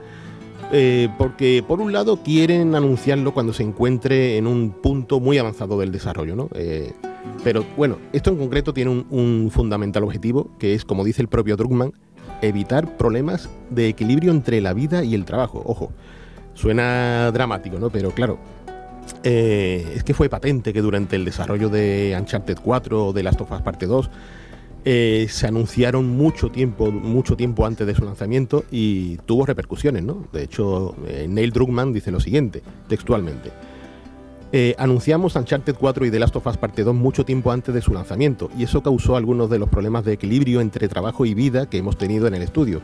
eh, 0.73 1.09
porque 1.19 1.63
por 1.67 1.81
un 1.81 1.93
lado 1.93 2.19
quieren 2.23 2.75
anunciarlo 2.75 3.33
cuando 3.33 3.53
se 3.53 3.63
encuentre 3.63 4.37
en 4.37 4.47
un 4.47 4.71
punto 4.71 5.21
muy 5.21 5.39
avanzado 5.39 5.79
del 5.79 5.93
desarrollo, 5.93 6.35
¿no? 6.35 6.49
Eh, 6.55 6.93
pero 7.43 7.65
bueno, 7.77 7.99
esto 8.13 8.31
en 8.31 8.39
concreto 8.39 8.73
tiene 8.73 8.91
un, 8.91 9.51
fundamental 9.53 10.03
objetivo, 10.05 10.51
que 10.59 10.75
es, 10.75 10.85
como 10.85 11.05
dice 11.05 11.23
el 11.23 11.29
propio 11.29 11.57
Druckmann, 11.57 11.93
evitar 12.43 12.97
problemas 12.97 13.49
de 13.71 13.89
equilibrio 13.89 14.31
entre 14.31 14.61
la 14.61 14.73
vida 14.73 15.05
y 15.05 15.15
el 15.15 15.25
trabajo. 15.25 15.63
Ojo, 15.65 15.93
suena 16.55 17.31
dramático, 17.33 17.79
¿no? 17.79 17.91
Pero 17.91 18.11
claro, 18.11 18.39
eh, 19.23 19.93
es 19.95 20.05
que 20.05 20.15
fue 20.15 20.29
patente 20.29 20.73
que 20.73 20.81
durante 20.81 21.17
el 21.17 21.25
desarrollo 21.25 21.69
de 21.69 22.17
Uncharted 22.19 22.59
4 22.63 23.07
o 23.07 23.13
de 23.13 23.23
Last 23.23 23.41
of 23.41 23.53
Us 23.53 23.63
Parte 23.63 23.87
2 23.87 24.11
eh, 24.87 25.27
se 25.31 25.47
anunciaron 25.47 26.09
mucho 26.11 26.51
tiempo, 26.51 26.91
mucho 26.91 27.37
tiempo 27.37 27.65
antes 27.65 27.87
de 27.87 27.95
su 27.95 28.05
lanzamiento 28.05 28.65
y 28.71 29.17
tuvo 29.19 29.47
repercusiones, 29.47 30.03
¿no? 30.03 30.27
De 30.31 30.43
hecho, 30.43 30.95
eh, 31.07 31.27
Neil 31.29 31.53
Druckmann 31.53 31.93
dice 31.93 32.11
lo 32.11 32.21
siguiente, 32.21 32.63
textualmente. 32.87 33.51
Anunciamos 34.79 35.35
Uncharted 35.35 35.75
4 35.75 36.07
y 36.07 36.11
The 36.13 36.19
Last 36.21 36.37
of 36.37 36.47
Us 36.47 36.57
Parte 36.57 36.85
2 36.85 36.95
mucho 36.95 37.25
tiempo 37.25 37.51
antes 37.51 37.75
de 37.75 37.83
su 37.83 37.93
lanzamiento 37.93 38.51
y 38.57 38.63
eso 38.63 38.85
causó 38.85 39.17
algunos 39.17 39.51
de 39.51 39.59
los 39.59 39.69
problemas 39.69 40.05
de 40.05 40.13
equilibrio 40.13 40.61
entre 40.61 40.87
trabajo 40.87 41.27
y 41.27 41.35
vida 41.35 41.69
que 41.69 41.79
hemos 41.79 41.99
tenido 41.99 42.29
en 42.29 42.35
el 42.35 42.43
estudio. 42.43 42.81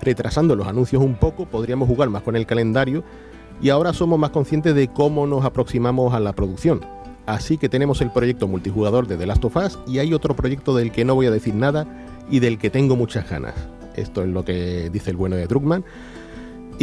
Retrasando 0.00 0.56
los 0.56 0.66
anuncios 0.66 1.00
un 1.00 1.14
poco, 1.14 1.46
podríamos 1.46 1.88
jugar 1.88 2.10
más 2.10 2.22
con 2.22 2.34
el 2.34 2.44
calendario 2.44 3.04
y 3.60 3.68
ahora 3.68 3.92
somos 3.92 4.18
más 4.18 4.30
conscientes 4.30 4.74
de 4.74 4.88
cómo 4.88 5.28
nos 5.28 5.44
aproximamos 5.44 6.12
a 6.12 6.18
la 6.18 6.32
producción. 6.32 6.80
Así 7.24 7.56
que 7.56 7.68
tenemos 7.68 8.00
el 8.00 8.10
proyecto 8.10 8.48
multijugador 8.48 9.06
de 9.06 9.16
The 9.16 9.26
Last 9.26 9.44
of 9.44 9.54
Us 9.54 9.78
y 9.86 10.00
hay 10.00 10.14
otro 10.14 10.34
proyecto 10.34 10.74
del 10.74 10.90
que 10.90 11.04
no 11.04 11.14
voy 11.14 11.26
a 11.26 11.30
decir 11.30 11.54
nada 11.54 11.86
y 12.28 12.40
del 12.40 12.58
que 12.58 12.68
tengo 12.68 12.96
muchas 12.96 13.30
ganas. 13.30 13.54
Esto 13.94 14.22
es 14.22 14.28
lo 14.28 14.44
que 14.44 14.90
dice 14.90 15.10
el 15.10 15.16
bueno 15.16 15.36
de 15.36 15.46
Druckmann. 15.46 15.84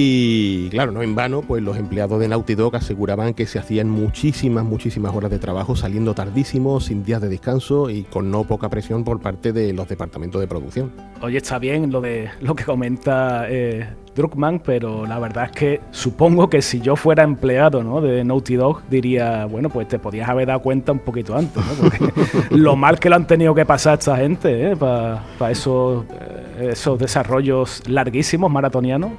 Y 0.02 0.70
claro, 0.70 0.94
no 0.94 1.04
en 1.04 1.14
vano, 1.14 1.42
pues 1.42 1.62
los 1.62 1.76
empleados 1.76 2.22
de 2.22 2.30
Naughty 2.30 2.56
Dog 2.56 2.74
aseguraban 2.78 3.34
que 3.34 3.46
se 3.46 3.60
hacían 3.60 3.90
muchísimas, 3.90 4.64
muchísimas 4.64 5.14
horas 5.14 5.30
de 5.30 5.40
trabajo 5.40 5.76
saliendo 5.76 6.14
tardísimo, 6.14 6.80
sin 6.80 7.04
días 7.04 7.22
de 7.22 7.28
descanso 7.28 7.90
y 7.90 8.04
con 8.04 8.32
no 8.32 8.46
poca 8.46 8.70
presión 8.70 9.04
por 9.04 9.20
parte 9.20 9.52
de 9.52 9.74
los 9.74 9.90
departamentos 9.90 10.40
de 10.40 10.48
producción. 10.48 10.94
Oye, 11.22 11.36
está 11.36 11.60
bien 11.60 11.92
lo 11.92 12.00
de 12.00 12.30
lo 12.40 12.56
que 12.56 12.64
comenta 12.64 13.48
eh, 13.50 13.90
Druckmann, 14.20 14.60
pero 14.60 15.06
la 15.06 15.18
verdad 15.18 15.46
es 15.46 15.52
que 15.52 15.82
supongo 15.92 16.50
que 16.50 16.62
si 16.62 16.82
yo 16.82 16.98
fuera 16.98 17.24
empleado 17.24 17.84
¿no? 17.84 18.02
de 18.02 18.24
Naughty 18.26 18.56
Dog 18.56 18.82
diría, 18.90 19.46
bueno, 19.46 19.70
pues 19.70 19.88
te 19.88 19.98
podías 19.98 20.28
haber 20.28 20.48
dado 20.48 20.60
cuenta 20.60 20.92
un 20.92 21.00
poquito 21.00 21.38
antes, 21.38 21.64
¿no? 21.66 21.74
Porque 21.90 22.12
lo 22.56 22.76
mal 22.76 23.00
que 23.00 23.10
lo 23.10 23.16
han 23.16 23.28
tenido 23.28 23.56
que 23.56 23.66
pasar 23.66 23.98
esta 23.98 24.18
gente 24.18 24.72
¿eh? 24.72 24.76
para 24.76 25.22
esos, 25.50 26.04
eh, 26.12 26.70
esos 26.72 27.00
desarrollos 27.00 27.82
larguísimos, 27.88 28.52
maratonianos. 28.52 29.12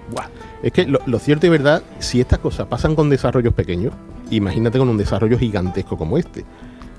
Es 0.62 0.72
que 0.72 0.86
lo, 0.86 1.18
cierto 1.18 1.46
y 1.46 1.48
verdad, 1.48 1.82
si 1.98 2.20
estas 2.20 2.38
cosas 2.38 2.66
pasan 2.66 2.94
con 2.94 3.08
desarrollos 3.08 3.54
pequeños, 3.54 3.94
imagínate 4.30 4.78
con 4.78 4.90
un 4.90 4.98
desarrollo 4.98 5.38
gigantesco 5.38 5.96
como 5.96 6.18
este. 6.18 6.44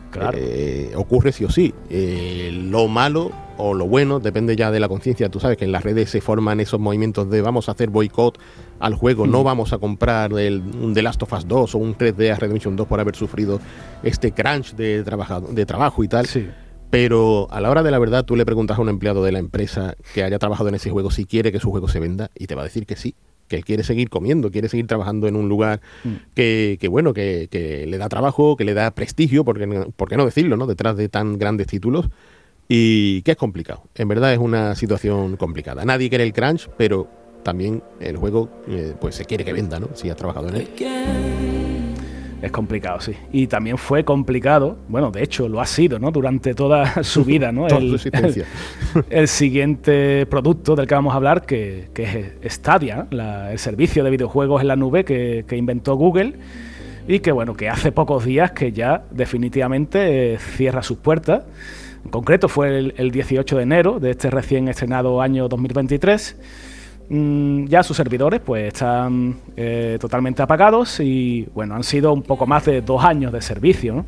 Claro. 0.10 0.38
Eh, 0.42 0.92
ocurre 0.96 1.32
sí 1.32 1.46
o 1.46 1.50
sí. 1.50 1.74
lo 2.52 2.88
malo 2.88 3.32
o 3.62 3.74
lo 3.74 3.88
bueno, 3.88 4.20
depende 4.20 4.56
ya 4.56 4.72
de 4.72 4.80
la 4.80 4.90
conciencia. 4.90 5.30
Tú 5.30 5.40
sabes 5.40 5.58
que 5.58 5.66
en 5.66 5.72
las 5.72 5.84
redes 5.84 6.10
se 6.10 6.20
forman 6.20 6.60
esos 6.60 6.80
movimientos 6.80 7.30
de 7.30 7.42
vamos 7.42 7.70
a 7.70 7.74
hacer 7.74 7.90
boicot 7.90 8.40
al 8.80 8.96
juego, 8.96 9.28
no 9.28 9.44
vamos 9.44 9.72
a 9.72 9.78
comprar 9.78 10.34
el, 10.34 10.62
un 10.82 10.94
The 10.94 11.04
Last 11.04 11.22
of 11.22 11.34
Us 11.34 11.48
2 11.48 11.76
o 11.76 11.78
un 11.78 11.96
3D 11.96 12.34
a 12.34 12.36
Redemption 12.36 12.76
2 12.76 12.88
por 12.88 13.00
haber 13.00 13.16
sufrido 13.16 13.60
este 14.02 14.32
crunch 14.32 14.74
de, 14.74 15.04
de 15.04 15.66
trabajo 15.66 16.04
y 16.04 16.08
tal. 16.08 16.28
Pero 16.90 17.48
a 17.52 17.62
la 17.62 17.70
hora 17.70 17.84
de 17.84 17.92
la 17.92 18.00
verdad, 18.00 18.26
tú 18.26 18.36
le 18.36 18.46
preguntas 18.46 18.78
a 18.78 18.82
un 18.82 18.90
empleado 18.90 19.24
de 19.24 19.32
la 19.32 19.40
empresa 19.40 19.96
que 20.14 20.24
haya 20.24 20.40
trabajado 20.40 20.70
en 20.70 20.76
ese 20.76 20.90
juego 20.90 21.12
si 21.12 21.26
quiere 21.26 21.52
que 21.52 21.60
su 21.60 21.70
juego 21.70 21.88
se 21.88 22.00
venda 22.00 22.32
y 22.36 22.48
te 22.48 22.56
va 22.56 22.62
a 22.62 22.66
decir 22.66 22.86
que 22.86 22.96
sí 22.96 23.16
que 23.48 23.58
él 23.58 23.66
quiere 23.66 23.84
seguir 23.84 24.10
comiendo, 24.10 24.50
quiere 24.50 24.70
seguir 24.70 24.88
trabajando 24.88 25.28
en 25.28 25.36
un 25.36 25.50
lugar 25.50 25.82
mm. 26.06 26.14
que, 26.34 26.88
bueno, 26.90 27.14
que, 27.14 27.50
que, 27.52 27.86
le 27.86 27.98
da 27.98 28.08
trabajo, 28.08 28.56
que 28.56 28.64
le 28.64 28.74
da 28.74 28.92
prestigio, 28.92 29.44
porque, 29.44 29.68
¿por 29.98 30.08
qué 30.08 30.16
no 30.16 30.24
decirlo, 30.24 30.56
no? 30.56 30.68
Detrás 30.68 30.96
de 30.96 31.10
tan 31.10 31.38
grandes 31.38 31.68
títulos 31.68 32.10
y 32.74 33.22
que 33.24 33.32
es 33.32 33.38
complicado. 33.38 33.84
En 33.96 34.08
verdad 34.08 34.32
es 34.32 34.40
una 34.40 34.76
situación 34.76 35.36
complicada. 35.36 35.84
Nadie 35.84 36.08
quiere 36.08 36.24
el 36.24 36.32
crunch, 36.32 36.70
pero 36.78 37.06
también 37.44 37.84
el 38.00 38.16
juego 38.16 38.50
eh, 38.70 38.94
pues 38.98 39.16
se 39.16 39.26
quiere 39.26 39.44
que 39.44 39.52
venda, 39.52 39.78
¿no? 39.78 39.90
Si 39.94 40.10
has 40.10 40.16
trabajado 40.16 40.48
en 40.48 40.56
él. 40.56 40.70
Es 42.42 42.50
complicado, 42.50 43.02
sí. 43.02 43.12
Y 43.34 43.48
también 43.48 43.78
fue 43.78 44.06
complicado, 44.06 44.78
bueno, 44.88 45.12
de 45.12 45.22
hecho 45.22 45.50
lo 45.50 45.60
ha 45.60 45.66
sido, 45.66 46.00
¿no? 46.00 46.12
Durante 46.12 46.54
toda 46.54 47.04
su 47.04 47.26
vida, 47.26 47.52
¿no? 47.52 47.68
el, 47.68 47.90
su 47.90 47.96
existencia. 47.96 48.46
El, 49.10 49.28
siguiente 49.28 50.26
producto 50.28 50.74
del 50.78 50.88
que 50.88 50.96
vamos 50.96 51.14
a 51.14 51.18
hablar, 51.18 51.46
que, 51.46 51.90
es 52.42 52.54
Stadia, 52.54 53.06
el 53.12 53.60
servicio 53.60 54.06
de 54.06 54.12
videojuegos 54.12 54.62
en 54.62 54.70
la 54.70 54.78
nube 54.78 55.04
que, 55.04 55.44
que 55.46 55.58
inventó 55.58 55.96
Google 55.96 56.36
y 57.06 57.20
que, 57.20 57.34
bueno, 57.34 57.54
que 57.54 57.68
hace 57.68 57.92
pocos 57.92 58.24
días 58.24 58.52
que 58.54 58.72
ya 58.72 59.04
definitivamente 59.12 60.36
eh, 60.36 60.38
cierra 60.38 60.84
sus 60.84 61.00
puertas. 61.00 61.44
En 62.04 62.10
concreto 62.10 62.50
fue 62.50 62.94
el, 62.96 63.12
18 63.12 63.58
de 63.58 63.64
enero 63.64 64.00
de 64.00 64.12
este 64.12 64.30
recién 64.30 64.68
estrenado 64.68 65.22
año 65.22 65.48
2023. 65.48 66.36
Mm, 67.10 67.66
ya 67.66 67.84
sus 67.84 67.98
servidores 67.98 68.40
pues 68.40 68.74
están 68.74 69.36
eh, 69.56 69.98
totalmente 70.00 70.42
apagados 70.42 71.00
y 71.00 71.48
bueno, 71.54 71.76
han 71.76 71.84
sido 71.84 72.14
un 72.14 72.22
poco 72.24 72.48
más 72.48 72.66
de 72.66 72.82
dos 72.82 73.04
años 73.04 73.32
de 73.32 73.42
servicio. 73.42 74.06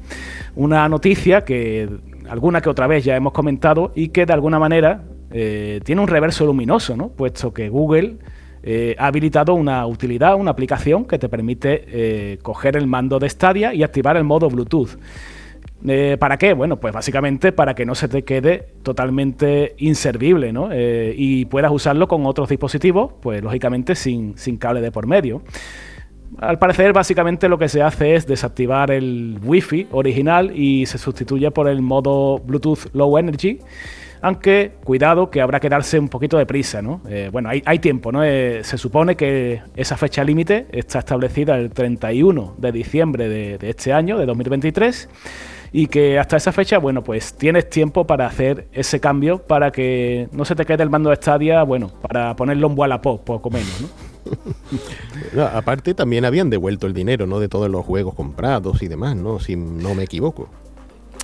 Una 0.56 0.88
noticia 0.90 1.44
que 1.44 1.90
alguna 2.30 2.62
que 2.62 2.70
otra 2.70 2.88
vez 2.88 3.04
ya 3.04 3.16
hemos 3.16 3.34
comentado 3.34 3.92
y 3.96 4.10
que 4.10 4.26
de 4.26 4.34
alguna 4.34 4.58
manera 4.58 5.04
eh, 5.32 5.80
tiene 5.84 6.02
un 6.02 6.08
reverso 6.08 6.46
luminoso, 6.46 6.96
¿no? 6.96 7.10
puesto 7.10 7.54
que 7.54 7.70
Google 7.70 8.18
eh, 8.64 8.96
ha 8.98 9.08
habilitado 9.08 9.54
una 9.54 9.86
utilidad, 9.86 10.36
una 10.36 10.52
aplicación 10.52 11.06
que 11.06 11.20
te 11.20 11.30
permite 11.30 12.40
coger 12.42 12.78
el 12.78 12.88
mando 12.88 13.20
de 13.20 13.30
Stadia 13.30 13.74
y 13.74 13.84
activar 13.84 14.18
el 14.18 14.24
modo 14.24 14.50
Bluetooth. 14.50 14.98
Eh, 15.86 16.18
¿Para 16.18 16.38
qué? 16.38 16.54
Bueno, 16.54 16.80
pues 16.80 16.94
básicamente 16.94 17.52
para 17.52 17.76
que 17.76 17.86
no 17.86 17.94
se 17.96 18.08
te 18.08 18.24
quede 18.24 18.68
totalmente 18.84 19.76
inservible, 19.78 20.54
¿no? 20.54 20.70
Eh, 20.72 21.14
y 21.18 21.46
puedas 21.46 21.72
usarlo 21.72 22.08
con 22.08 22.26
otros 22.26 22.50
dispositivos, 22.50 23.14
pues 23.22 23.44
lógicamente 23.44 23.96
sin, 23.96 24.38
sin 24.38 24.58
cable 24.58 24.82
de 24.82 24.92
por 24.92 25.08
medio. 25.08 25.44
Al 26.40 26.58
parecer, 26.58 26.94
básicamente 26.94 27.50
lo 27.50 27.60
que 27.60 27.70
se 27.70 27.82
hace 27.82 28.16
es 28.16 28.26
desactivar 28.26 28.92
el 28.92 29.40
Wi-Fi 29.44 29.88
original 29.92 30.58
y 30.58 30.86
se 30.86 30.98
sustituye 30.98 31.52
por 31.52 31.68
el 31.68 31.82
modo 31.82 32.40
Bluetooth 32.40 32.88
Low 32.94 33.18
Energy. 33.18 33.60
Aunque, 34.22 34.72
cuidado, 34.86 35.30
que 35.30 35.42
habrá 35.42 35.60
que 35.60 35.68
darse 35.68 36.00
un 36.00 36.08
poquito 36.08 36.38
de 36.38 36.46
prisa, 36.46 36.82
¿no? 36.82 37.02
Eh, 37.10 37.30
bueno, 37.30 37.50
hay, 37.50 37.80
tiempo, 37.80 38.10
¿no? 38.10 38.22
se 38.22 38.78
supone 38.78 39.18
que 39.18 39.62
esa 39.76 39.98
fecha 39.98 40.24
límite 40.24 40.66
está 40.72 41.00
establecida 41.00 41.58
el 41.58 41.72
31 41.72 42.56
de 42.58 42.72
diciembre 42.72 43.28
de 43.28 43.70
este 43.70 43.92
año, 43.92 44.18
de 44.18 44.26
2023 44.26 45.10
y 45.74 45.88
que 45.88 46.20
hasta 46.20 46.38
esa 46.38 46.52
fecha, 46.52 46.78
bueno, 46.78 47.04
pues 47.04 47.34
tienes 47.34 47.68
tiempo 47.68 48.06
para 48.06 48.28
hacer 48.28 48.68
ese 48.72 49.00
cambio 49.00 49.40
para 49.40 49.72
que 49.72 50.30
no 50.32 50.46
se 50.46 50.56
te 50.56 50.66
quede 50.66 50.84
el 50.84 50.92
mando 50.92 51.10
de 51.10 51.16
Stadia, 51.16 51.64
bueno, 51.64 51.92
para 52.02 52.36
ponerlo 52.36 52.68
en 52.68 52.78
Wallapop, 52.78 53.24
poco 53.24 53.50
menos, 53.50 53.82
¿no? 53.82 55.44
aparte 55.54 55.96
también 55.96 56.26
habían 56.26 56.52
devuelto 56.52 56.86
el 56.86 56.94
dinero, 56.94 57.26
¿no? 57.26 57.40
De 57.40 57.50
todos 57.50 57.70
los 57.70 57.84
juegos 57.84 58.14
comprados 58.14 58.84
y 58.84 58.88
demás, 58.88 59.16
¿no? 59.16 59.40
Si 59.40 59.56
no 59.56 59.96
me 59.96 60.04
equivoco. 60.04 60.48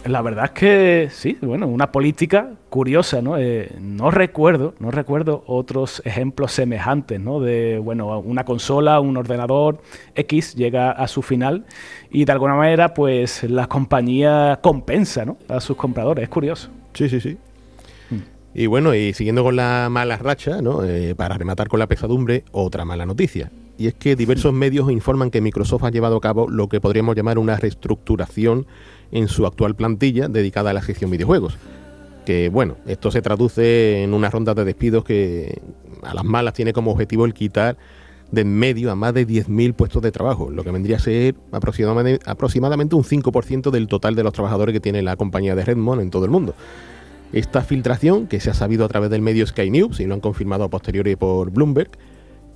La 0.06 0.22
verdad 0.22 0.46
es 0.46 0.52
que 0.52 1.10
sí, 1.12 1.38
bueno, 1.42 1.68
una 1.68 1.92
política 1.92 2.54
curiosa, 2.70 3.22
¿no? 3.22 3.38
Eh, 3.38 3.70
no 3.82 4.12
recuerdo, 4.12 4.74
no 4.80 4.92
recuerdo 4.92 5.44
otros 5.46 6.02
ejemplos 6.06 6.54
semejantes, 6.54 7.20
¿no? 7.20 7.42
De, 7.42 7.80
bueno, 7.80 8.18
una 8.20 8.46
consola, 8.46 9.02
un 9.02 9.18
ordenador 9.18 9.82
X 10.16 10.56
llega 10.56 10.92
a 10.92 11.08
su 11.08 11.22
final 11.22 11.66
y 12.10 12.24
de 12.24 12.32
alguna 12.32 12.56
manera, 12.56 12.94
pues 12.94 13.44
la 13.44 13.68
compañía 13.68 14.60
compensa, 14.64 15.26
¿no? 15.26 15.38
A 15.50 15.60
sus 15.60 15.76
compradores. 15.76 16.24
Es 16.24 16.30
curioso. 16.30 16.70
Sí, 16.94 17.10
sí, 17.10 17.20
sí. 17.20 17.38
Hmm. 18.10 18.22
Y 18.54 18.68
bueno, 18.68 18.96
y 18.96 19.14
siguiendo 19.14 19.44
con 19.44 19.58
la 19.58 19.90
mala 19.92 20.16
racha, 20.18 20.62
¿no? 20.62 20.84
Eh, 20.86 21.14
para 21.14 21.38
rematar 21.38 21.68
con 21.68 21.80
la 21.80 21.88
pesadumbre, 21.88 22.46
otra 22.52 22.86
mala 22.86 23.06
noticia. 23.06 23.52
Y 23.78 23.88
es 23.88 23.94
que 23.94 24.16
diversos 24.16 24.54
medios 24.54 24.92
informan 24.92 25.30
que 25.30 25.40
Microsoft 25.40 25.84
ha 25.84 25.90
llevado 25.90 26.18
a 26.18 26.22
cabo 26.22 26.50
lo 26.50 26.68
que 26.68 26.82
podríamos 26.82 27.16
llamar 27.16 27.38
una 27.38 27.58
reestructuración 27.58 28.66
en 29.12 29.28
su 29.28 29.46
actual 29.46 29.76
plantilla 29.76 30.28
dedicada 30.28 30.72
a 30.72 30.74
la 30.74 30.82
gestión 30.82 31.12
videojuegos. 31.12 31.58
Que 32.26 32.50
bueno, 32.50 32.76
esto 32.86 33.12
se 33.12 33.22
traduce 33.22 34.04
en 34.04 34.14
una 34.14 34.30
ronda 34.30 34.54
de 34.54 34.66
despidos 34.66 35.04
que 35.04 35.62
a 36.04 36.14
las 36.14 36.24
malas 36.24 36.54
tiene 36.54 36.74
como 36.74 36.92
objetivo 36.92 37.26
el 37.26 37.34
quitar 37.34 37.78
de 38.32 38.42
en 38.42 38.58
medio 38.58 38.92
a 38.92 38.96
más 38.96 39.14
de 39.14 39.28
10.000 39.28 39.74
puestos 39.74 40.02
de 40.02 40.12
trabajo, 40.12 40.52
lo 40.52 40.64
que 40.64 40.72
vendría 40.72 40.98
a 40.98 41.00
ser 41.00 41.36
aproximadamente, 41.52 42.24
aproximadamente 42.30 42.96
un 42.96 43.04
5% 43.04 43.72
del 43.72 43.88
total 43.88 44.16
de 44.16 44.24
los 44.24 44.34
trabajadores 44.34 44.74
que 44.74 44.80
tiene 44.80 45.02
la 45.02 45.16
compañía 45.16 45.56
de 45.56 45.66
Redmond 45.66 46.02
en 46.02 46.12
todo 46.12 46.26
el 46.26 46.32
mundo. 46.32 46.54
Esta 47.34 47.62
filtración, 47.62 48.28
que 48.28 48.40
se 48.40 48.50
ha 48.50 48.54
sabido 48.54 48.86
a 48.86 48.88
través 48.88 49.10
del 49.10 49.22
medio 49.22 49.46
Sky 49.46 49.70
News 49.70 50.00
y 50.00 50.06
lo 50.06 50.14
han 50.14 50.20
confirmado 50.20 50.64
a 50.64 50.70
posteriori 50.70 51.16
por 51.16 51.52
Bloomberg, 51.52 51.92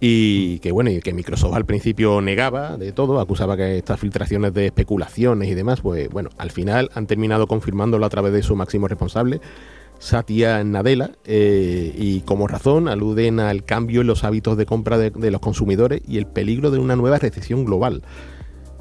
y 0.06 0.60
que 0.60 0.74
bueno, 0.74 0.90
y 0.90 1.00
que 1.00 1.14
Microsoft 1.14 1.54
al 1.54 1.66
principio 1.66 2.20
negaba 2.20 2.76
de 2.76 2.92
todo, 2.92 3.22
acusaba 3.22 3.56
que 3.56 3.78
estas 3.78 4.02
filtraciones 4.02 4.54
de 4.54 4.66
especulaciones 4.66 5.48
y 5.48 5.56
demás, 5.56 5.80
pues 5.80 6.10
bueno, 6.10 6.30
al 6.38 6.52
final 6.52 6.90
han 6.94 7.08
terminado 7.08 7.48
confirmándolo 7.48 8.06
a 8.06 8.10
través 8.10 8.34
de 8.34 8.44
su 8.44 8.54
máximo 8.58 8.90
responsable, 8.90 9.40
Satya 10.00 10.62
Nadella, 10.66 11.12
eh, 11.24 11.96
y 11.98 12.20
como 12.20 12.50
razón 12.50 12.90
aluden 12.90 13.40
al 13.40 13.64
cambio 13.64 14.02
en 14.02 14.08
los 14.08 14.26
hábitos 14.26 14.58
de 14.58 14.66
compra 14.66 14.98
de, 14.98 15.32
los 15.32 15.40
consumidores 15.40 16.02
y 16.06 16.18
el 16.18 16.28
peligro 16.28 16.70
de 16.70 16.80
una 16.80 16.98
nueva 16.98 17.18
recesión 17.18 17.64
global. 17.64 18.04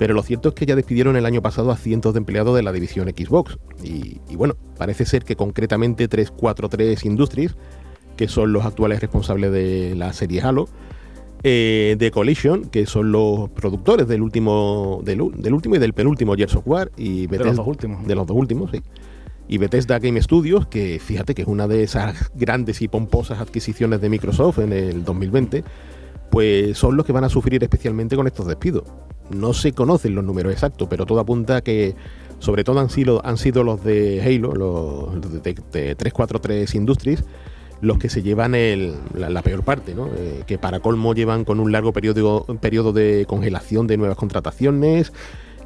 Pero 0.00 0.14
lo 0.14 0.24
cierto 0.24 0.48
es 0.48 0.56
que 0.56 0.66
ya 0.66 0.74
despidieron 0.74 1.14
el 1.14 1.24
año 1.24 1.40
pasado 1.40 1.70
a 1.70 1.76
cientos 1.76 2.14
de 2.14 2.18
empleados 2.18 2.56
de 2.56 2.64
la 2.64 2.72
división 2.72 3.08
Xbox. 3.08 3.58
Y, 3.84 4.20
y 4.28 4.34
bueno, 4.34 4.56
parece 4.76 5.04
ser 5.06 5.22
que 5.22 5.36
concretamente 5.36 6.08
343 6.08 7.04
Industries 7.04 7.54
que 8.16 8.28
son 8.28 8.52
los 8.52 8.64
actuales 8.64 9.00
responsables 9.00 9.52
de 9.52 9.94
la 9.96 10.12
serie 10.12 10.42
Halo. 10.42 10.68
Eh, 11.44 11.96
de 11.98 12.10
Collision, 12.12 12.66
que 12.66 12.86
son 12.86 13.10
los 13.10 13.50
productores 13.50 14.06
del 14.06 14.22
último, 14.22 15.00
del, 15.04 15.20
último 15.20 15.74
y 15.74 15.78
del 15.78 15.92
penúltimo 15.92 16.34
Gears 16.36 16.54
of 16.54 16.66
War. 16.66 16.92
Y 16.96 17.26
de 17.26 17.38
los 17.38 17.56
dos 17.56 17.66
últimos. 17.66 18.06
De 18.06 18.14
los 18.14 18.26
dos 18.26 18.36
últimos, 18.36 18.70
sí. 18.70 18.80
Y 19.48 19.58
Bethesda 19.58 19.98
Game 19.98 20.22
Studios, 20.22 20.68
que 20.68 21.00
fíjate 21.00 21.34
que 21.34 21.42
es 21.42 21.48
una 21.48 21.66
de 21.66 21.82
esas 21.82 22.30
grandes 22.34 22.80
y 22.80 22.88
pomposas 22.88 23.40
adquisiciones 23.40 24.00
de 24.00 24.08
Microsoft 24.08 24.60
en 24.60 24.72
el 24.72 25.04
2020, 25.04 25.64
pues 26.30 26.78
son 26.78 26.96
los 26.96 27.04
que 27.04 27.12
van 27.12 27.24
a 27.24 27.28
sufrir 27.28 27.62
especialmente 27.62 28.14
con 28.14 28.26
estos 28.26 28.46
despidos. 28.46 28.84
No 29.30 29.52
se 29.52 29.72
conocen 29.72 30.14
los 30.14 30.24
números 30.24 30.52
exactos, 30.52 30.86
pero 30.88 31.06
todo 31.06 31.20
apunta 31.20 31.56
a 31.56 31.60
que 31.60 31.94
sobre 32.38 32.64
todo 32.64 32.80
han 32.80 32.88
sido, 32.88 33.24
han 33.24 33.36
sido 33.36 33.62
los 33.62 33.84
de 33.84 34.22
Halo, 34.22 34.54
los 34.54 35.42
de, 35.42 35.94
343 35.94 36.74
Industries, 36.74 37.24
los 37.82 37.98
que 37.98 38.08
se 38.08 38.22
llevan 38.22 38.52
la, 38.52 39.42
peor 39.42 39.64
parte, 39.64 39.94
¿no? 39.94 40.06
Eh, 40.06 40.44
que 40.46 40.56
para 40.56 40.80
colmo 40.80 41.14
llevan 41.14 41.44
con 41.44 41.58
un 41.60 41.72
largo 41.72 41.92
periodo, 41.92 42.46
periodo 42.60 42.92
de 42.92 43.26
congelación 43.28 43.88
de 43.88 43.96
nuevas 43.96 44.16
contrataciones, 44.16 45.12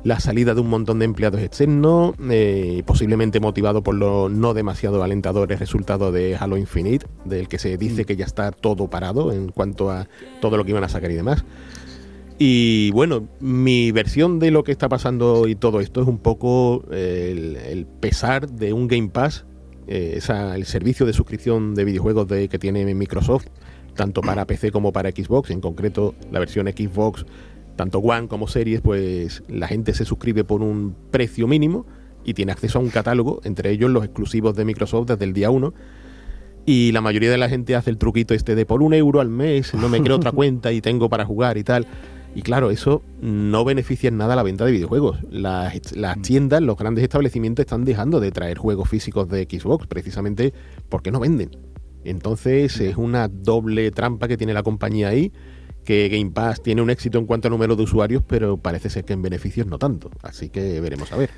la 0.02 0.18
salida 0.18 0.54
de 0.54 0.62
un 0.62 0.70
montón 0.70 0.98
de 0.98 1.04
empleados 1.04 1.42
externos, 1.42 2.14
eh, 2.30 2.82
posiblemente 2.86 3.38
motivado 3.38 3.82
por 3.82 3.94
los 3.94 4.30
no 4.30 4.54
demasiado 4.54 5.02
alentadores 5.02 5.58
resultados 5.58 6.12
de 6.14 6.36
Halo 6.36 6.56
Infinite, 6.56 7.06
del 7.26 7.48
que 7.48 7.58
se 7.58 7.76
dice 7.76 8.02
mm. 8.02 8.06
que 8.06 8.16
ya 8.16 8.24
está 8.24 8.50
todo 8.50 8.88
parado 8.88 9.30
en 9.30 9.48
cuanto 9.48 9.90
a 9.90 10.08
todo 10.40 10.56
lo 10.56 10.64
que 10.64 10.70
iban 10.70 10.84
a 10.84 10.88
sacar 10.88 11.10
y 11.10 11.14
demás. 11.16 11.44
Y 12.38 12.92
bueno, 12.92 13.28
mi 13.40 13.92
versión 13.92 14.38
de 14.38 14.50
lo 14.50 14.64
que 14.64 14.72
está 14.72 14.88
pasando 14.88 15.48
y 15.48 15.54
todo 15.54 15.80
esto 15.80 16.00
es 16.00 16.08
un 16.08 16.18
poco 16.18 16.84
el, 16.90 17.86
pesar 18.00 18.48
de 18.48 18.72
un 18.72 18.88
Game 18.88 19.08
Pass, 19.08 19.44
eh, 19.86 20.20
el 20.54 20.64
servicio 20.64 21.06
de 21.06 21.12
suscripción 21.12 21.74
de 21.74 21.84
videojuegos 21.84 22.28
de, 22.28 22.48
que 22.48 22.58
tiene 22.58 22.94
Microsoft, 22.94 23.46
tanto 23.94 24.20
para 24.20 24.44
PC 24.46 24.72
como 24.72 24.92
para 24.92 25.10
Xbox, 25.10 25.50
en 25.50 25.60
concreto 25.60 26.14
la 26.30 26.38
versión 26.38 26.66
Xbox, 26.66 27.24
tanto 27.76 27.98
One 27.98 28.28
como 28.28 28.48
Series, 28.48 28.80
pues 28.80 29.42
la 29.48 29.68
gente 29.68 29.94
se 29.94 30.04
suscribe 30.04 30.44
por 30.44 30.62
un 30.62 30.96
precio 31.10 31.46
mínimo 31.46 31.86
y 32.24 32.34
tiene 32.34 32.52
acceso 32.52 32.78
a 32.78 32.82
un 32.82 32.90
catálogo, 32.90 33.40
entre 33.44 33.70
ellos 33.70 33.90
los 33.90 34.04
exclusivos 34.04 34.56
de 34.56 34.64
Microsoft 34.64 35.06
desde 35.08 35.24
el 35.24 35.32
día 35.32 35.50
1. 35.50 35.72
Y 36.68 36.90
la 36.90 37.00
mayoría 37.00 37.30
de 37.30 37.38
la 37.38 37.48
gente 37.48 37.76
hace 37.76 37.90
el 37.90 37.98
truquito 37.98 38.34
este 38.34 38.56
de 38.56 38.66
por 38.66 38.82
un 38.82 38.92
euro 38.92 39.20
al 39.20 39.28
mes, 39.28 39.72
no 39.74 39.88
me 39.88 40.02
creo 40.02 40.16
otra 40.16 40.32
cuenta 40.32 40.72
y 40.72 40.80
tengo 40.80 41.08
para 41.08 41.24
jugar 41.24 41.58
y 41.58 41.62
tal. 41.62 41.86
Y 42.36 42.42
claro, 42.42 42.70
eso 42.70 43.02
no 43.22 43.64
beneficia 43.64 44.08
en 44.08 44.18
nada 44.18 44.34
a 44.34 44.36
la 44.36 44.42
venta 44.42 44.66
de 44.66 44.72
videojuegos. 44.72 45.20
Las, 45.30 45.74
mm. 45.74 46.20
tiendas, 46.20 46.60
los 46.60 46.76
grandes 46.76 47.02
establecimientos 47.02 47.62
están 47.62 47.86
dejando 47.86 48.20
de 48.20 48.30
traer 48.30 48.58
juegos 48.58 48.90
físicos 48.90 49.26
de 49.30 49.48
Xbox 49.50 49.86
precisamente 49.86 50.52
porque 50.90 51.10
no 51.10 51.18
venden. 51.18 51.56
Entonces 52.04 52.78
es 52.78 52.98
una 52.98 53.28
doble 53.28 53.90
trampa 53.90 54.28
que 54.28 54.36
tiene 54.36 54.52
la 54.52 54.62
compañía 54.62 55.08
ahí, 55.08 55.32
que 55.82 56.10
Game 56.10 56.30
Pass 56.30 56.62
tiene 56.62 56.82
un 56.82 56.90
éxito 56.90 57.18
en 57.18 57.24
cuanto 57.24 57.48
a 57.48 57.50
número 57.50 57.74
de 57.74 57.84
usuarios, 57.84 58.22
pero 58.26 58.58
parece 58.58 58.90
ser 58.90 59.06
que 59.06 59.14
en 59.14 59.22
beneficios 59.22 59.66
no 59.66 59.78
tanto. 59.78 60.10
Así 60.22 60.50
que 60.50 60.78
veremos 60.82 61.10
a 61.12 61.16
ver 61.16 61.30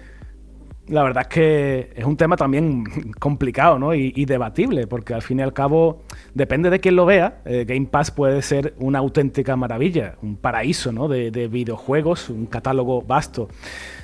la 0.88 1.03
verdad 1.03 1.22
es 1.22 1.29
que 1.29 1.92
es 1.94 2.05
un 2.05 2.16
tema 2.16 2.37
también 2.37 2.85
complicado 3.18 3.79
¿no? 3.79 3.94
y, 3.94 4.24
debatible, 4.24 4.87
porque 4.87 5.14
al 5.14 5.22
fin 5.22 5.38
y 5.38 5.42
al 5.42 5.53
cabo, 5.53 6.03
depende 6.35 6.70
de 6.70 6.81
quién 6.81 6.96
lo 6.96 7.07
vea, 7.07 7.40
eh, 7.44 7.64
Game 7.66 7.87
Pass 7.87 8.11
puede 8.11 8.42
ser 8.42 8.74
una 8.79 8.98
auténtica 8.98 9.57
maravilla, 9.57 10.16
un 10.22 10.37
paraíso 10.37 10.92
¿no? 10.92 11.09
de, 11.09 11.48
videojuegos, 11.48 12.29
un 12.31 12.46
catálogo 12.46 13.03
vasto. 13.03 13.48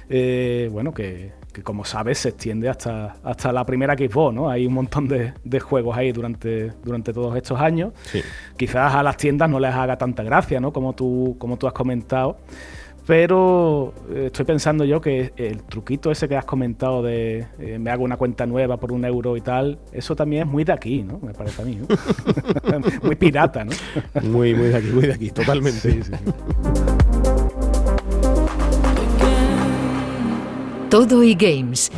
Eh, 0.09 0.69
bueno, 0.71 0.93
que, 0.93 1.33
como 1.63 1.85
sabes 1.85 2.19
se 2.19 2.31
extiende 2.31 2.69
hasta, 2.69 3.17
hasta 3.23 3.53
la 3.53 3.65
primera 3.65 3.95
Xbox, 3.95 4.35
¿no? 4.35 4.51
Hay 4.51 4.67
un 4.67 4.75
montón 4.75 5.09
de, 5.09 5.61
juegos 5.61 5.97
ahí 5.97 6.13
durante, 6.13 6.73
durante 6.83 7.13
todos 7.13 7.35
estos 7.37 7.61
años. 7.61 7.93
Quizás 8.57 8.95
a 8.95 9.03
las 9.03 9.17
tiendas 9.17 9.49
no 9.49 9.59
les 9.59 9.73
haga 9.73 9.97
tanta 9.97 10.23
gracia, 10.23 10.61
¿no? 10.61 10.73
Como 10.73 10.93
tú, 10.95 11.37
como 11.39 11.57
tú 11.57 11.67
has 11.67 11.73
comentado. 11.73 12.39
Pero 13.07 13.93
eh, 14.11 14.25
estoy 14.27 14.47
pensando 14.47 14.85
yo 14.85 15.01
que 15.01 15.33
el 15.37 15.63
truquito 15.65 16.11
ese 16.11 16.27
que 16.27 16.37
has 16.37 16.45
comentado 16.47 17.03
de 17.03 17.47
eh, 17.59 17.79
me 17.79 17.91
hago 17.91 18.03
una 18.03 18.17
cuenta 18.17 18.47
nueva 18.47 18.79
por 18.79 18.93
un 18.93 19.05
euro 19.05 19.37
y 19.37 19.43
tal, 19.43 19.79
eso 19.93 20.17
también 20.17 20.45
es 20.45 20.49
muy 20.49 20.65
de 20.65 20.73
aquí, 20.73 21.03
¿no? 21.03 21.19
Me 21.21 21.35
parece 21.35 21.61
a 21.61 21.65
mí, 21.67 21.77
¿no? 21.77 21.87
muy 23.03 23.17
pirata, 23.17 23.65
¿no? 23.65 23.73
muy, 24.23 24.55
muy 24.55 24.69
de 24.69 24.77
aquí, 24.77 24.89
muy 24.89 25.07
de 25.07 25.13
aquí, 25.13 25.31
totalmente. 25.31 26.01
Todo 30.89 31.23
y 31.23 31.35
Games. 31.35 31.91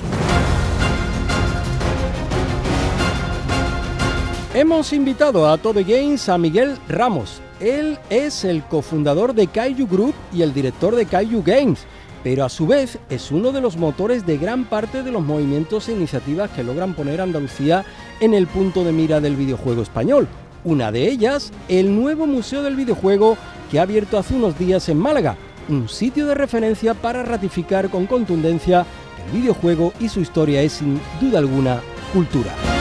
Hemos 4.55 4.95
invitado 4.95 5.47
a 5.47 5.59
Todo 5.59 5.81
Games 5.87 6.31
a 6.31 6.38
Miguel 6.38 6.77
Ramos, 6.88 7.42
él 7.61 7.99
es 8.11 8.45
el 8.45 8.62
cofundador 8.64 9.35
de 9.35 9.47
Kaiju 9.47 9.87
Group 9.87 10.14
y 10.33 10.42
el 10.42 10.53
director 10.53 10.95
de 10.95 11.07
Kaiju 11.07 11.42
Games, 11.42 11.87
pero 12.23 12.45
a 12.45 12.49
su 12.49 12.66
vez 12.66 12.99
es 13.09 13.31
uno 13.31 13.53
de 13.53 13.61
los 13.61 13.77
motores 13.77 14.27
de 14.27 14.37
gran 14.37 14.64
parte 14.64 15.03
de 15.03 15.12
los 15.12 15.23
movimientos 15.23 15.88
e 15.88 15.92
iniciativas 15.92 16.51
que 16.51 16.64
logran 16.64 16.95
poner 16.95 17.21
Andalucía 17.21 17.85
en 18.21 18.35
el 18.35 18.47
punto 18.47 18.85
de 18.85 18.92
mira 18.92 19.21
del 19.21 19.37
videojuego 19.37 19.83
español. 19.83 20.27
Una 20.64 20.90
de 20.90 21.09
ellas, 21.09 21.53
el 21.69 21.95
nuevo 21.95 22.27
Museo 22.27 22.62
del 22.62 22.75
Videojuego 22.75 23.37
que 23.71 23.79
ha 23.79 23.83
abierto 23.83 24.19
hace 24.19 24.35
unos 24.35 24.59
días 24.59 24.88
en 24.88 24.99
Málaga, 24.99 25.37
un 25.69 25.88
sitio 25.88 26.27
de 26.27 26.35
referencia 26.35 26.95
para 26.95 27.23
ratificar 27.23 27.90
con 27.90 28.07
contundencia 28.07 28.85
que 29.16 29.23
el 29.23 29.42
videojuego 29.42 29.92
y 30.01 30.09
su 30.09 30.21
historia 30.21 30.62
es 30.62 30.73
sin 30.73 31.01
duda 31.21 31.38
alguna 31.38 31.81
cultura. 32.12 32.75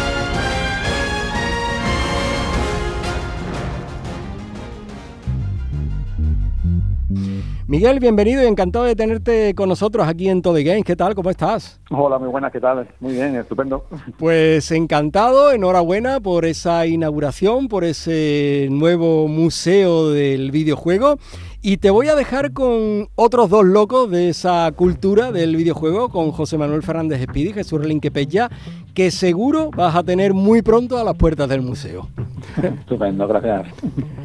Miguel, 7.68 8.00
bienvenido 8.00 8.44
y 8.44 8.46
encantado 8.46 8.86
de 8.86 8.96
tenerte 8.96 9.56
con 9.56 9.68
nosotros 9.70 10.08
aquí 10.08 10.30
en 10.30 10.44
Todo 10.44 10.54
Games. 10.54 10.84
¿Qué 10.86 10.96
tal? 10.96 11.16
¿Cómo 11.16 11.32
estás? 11.32 11.82
Hola, 11.90 12.20
muy 12.20 12.28
buenas, 12.30 12.52
¿qué 12.52 12.60
tal? 12.60 12.88
Muy 13.00 13.14
bien, 13.14 13.36
estupendo. 13.36 13.86
Pues 14.20 14.70
encantado, 14.70 15.52
enhorabuena 15.52 16.20
por 16.20 16.46
esa 16.46 16.86
inauguración, 16.86 17.68
por 17.68 17.84
ese 17.84 18.68
nuevo 18.70 19.28
museo 19.28 20.12
del 20.12 20.52
videojuego. 20.52 21.18
Y 21.68 21.78
te 21.78 21.90
voy 21.90 22.10
a 22.10 22.16
dejar 22.16 22.52
con 22.52 23.08
otros 23.16 23.50
dos 23.50 23.66
locos 23.66 24.12
de 24.12 24.30
esa 24.30 24.72
cultura 24.76 25.32
del 25.32 25.56
videojuego, 25.56 26.10
con 26.10 26.32
José 26.32 26.60
Manuel 26.60 26.84
Fernández 26.84 27.20
Espidi 27.22 27.50
y 27.50 27.54
Jesús 27.54 27.82
Relinquepeya, 27.82 28.52
que 28.94 29.10
seguro 29.10 29.72
vas 29.72 29.96
a 29.96 30.04
tener 30.04 30.36
muy 30.36 30.62
pronto 30.62 31.00
a 31.00 31.04
las 31.04 31.16
puertas 31.16 31.50
del 31.50 31.64
museo. 31.64 32.08
Estupendo, 32.62 33.28
gracias. 33.28 33.66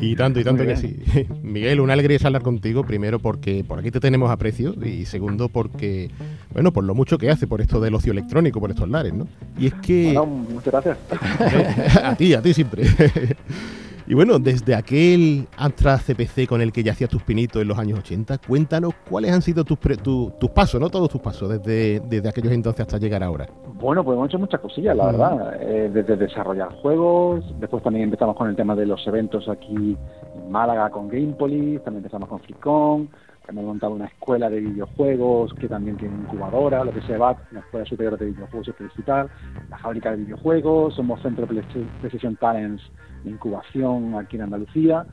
Y 0.03 0.17
tanto, 0.17 0.39
y 0.39 0.45
tanto 0.45 0.65
que 0.65 0.77
sí. 0.77 0.99
Miguel, 1.43 1.81
una 1.81 1.95
alegría 1.95 2.19
hablar 2.23 2.43
contigo, 2.43 2.85
primero 2.85 3.19
porque 3.19 3.65
por 3.67 3.79
aquí 3.79 3.91
te 3.91 4.01
tenemos 4.01 4.31
aprecio 4.31 4.75
y 4.85 5.07
segundo 5.07 5.49
porque, 5.49 6.11
bueno, 6.53 6.75
por 6.75 6.85
lo 6.85 6.95
mucho 6.95 7.17
que 7.17 7.31
hace 7.31 7.47
por 7.47 7.63
esto 7.63 7.81
del 7.81 7.95
ocio 7.95 8.13
electrónico, 8.13 8.61
por 8.61 8.69
estos 8.69 8.91
lares, 8.91 9.15
¿no? 9.15 9.27
Y 9.59 9.69
es 9.69 9.75
que... 9.77 10.13
Bueno, 10.13 10.27
muchas 10.27 10.75
gracias. 10.75 10.99
a 12.05 12.15
ti, 12.17 12.35
a 12.35 12.43
ti 12.43 12.53
siempre. 12.53 12.85
Y 14.11 14.15
bueno, 14.15 14.41
desde 14.41 14.75
aquel 14.75 15.47
Astra 15.57 15.97
CPC 15.97 16.49
con 16.49 16.61
el 16.61 16.73
que 16.73 16.83
ya 16.83 16.91
hacías 16.91 17.09
tus 17.09 17.23
pinitos 17.23 17.63
en 17.63 17.69
los 17.69 17.79
años 17.79 18.01
80, 18.01 18.39
cuéntanos 18.39 18.93
cuáles 19.09 19.31
han 19.31 19.41
sido 19.41 19.63
tus, 19.63 19.79
tus 19.79 20.51
pasos, 20.51 20.81
¿no? 20.81 20.91
Todos 20.91 21.11
tus 21.11 21.21
pasos, 21.21 21.49
desde, 21.49 22.01
desde 22.01 22.29
aquellos 22.29 22.53
entonces 22.53 22.81
hasta 22.81 22.99
llegar 22.99 23.23
ahora. 23.23 23.47
Bueno, 23.75 24.03
pues 24.03 24.17
hemos 24.17 24.29
hecho 24.29 24.41
muchas 24.41 24.59
cosillas, 24.59 24.97
la 24.97 25.07
verdad. 25.07 25.57
Eh, 25.61 25.91
desde 25.95 26.17
desarrollar 26.17 26.73
juegos, 26.83 27.45
después 27.61 27.85
también 27.85 28.07
empezamos 28.07 28.35
con 28.35 28.49
el 28.49 28.57
tema 28.57 28.75
de 28.75 28.85
los 28.85 29.07
eventos 29.07 29.49
aquí 29.49 29.97
en 30.35 30.51
Málaga 30.51 30.91
con 30.91 31.07
Gamepolis, 31.09 31.81
también 31.85 31.99
empezamos 32.05 32.29
con 32.29 32.41
Fricon, 32.41 33.09
hemos 33.49 33.65
montado 33.65 33.93
una 33.93 34.07
escuela 34.07 34.51
de 34.51 34.59
videojuegos 34.59 35.55
que 35.55 35.69
también 35.69 35.97
tiene 35.97 36.17
incubadora, 36.17 36.83
lo 36.83 36.93
que 36.93 37.03
se 37.03 37.17
va, 37.17 37.37
una 37.53 37.61
escuela 37.61 37.87
superior 37.87 38.19
de 38.19 38.27
videojuegos 38.27 38.67
y 38.67 38.73
publicitar, 38.73 39.29
la 39.69 39.79
fábrica 39.79 40.11
de 40.11 40.17
videojuegos, 40.25 40.97
somos 40.97 41.23
centro 41.23 41.47
de 41.47 41.63
Precision 42.01 42.35
Talents 42.35 42.83
incubación 43.25 44.15
aquí 44.15 44.37
en 44.37 44.43
Andalucía. 44.43 45.07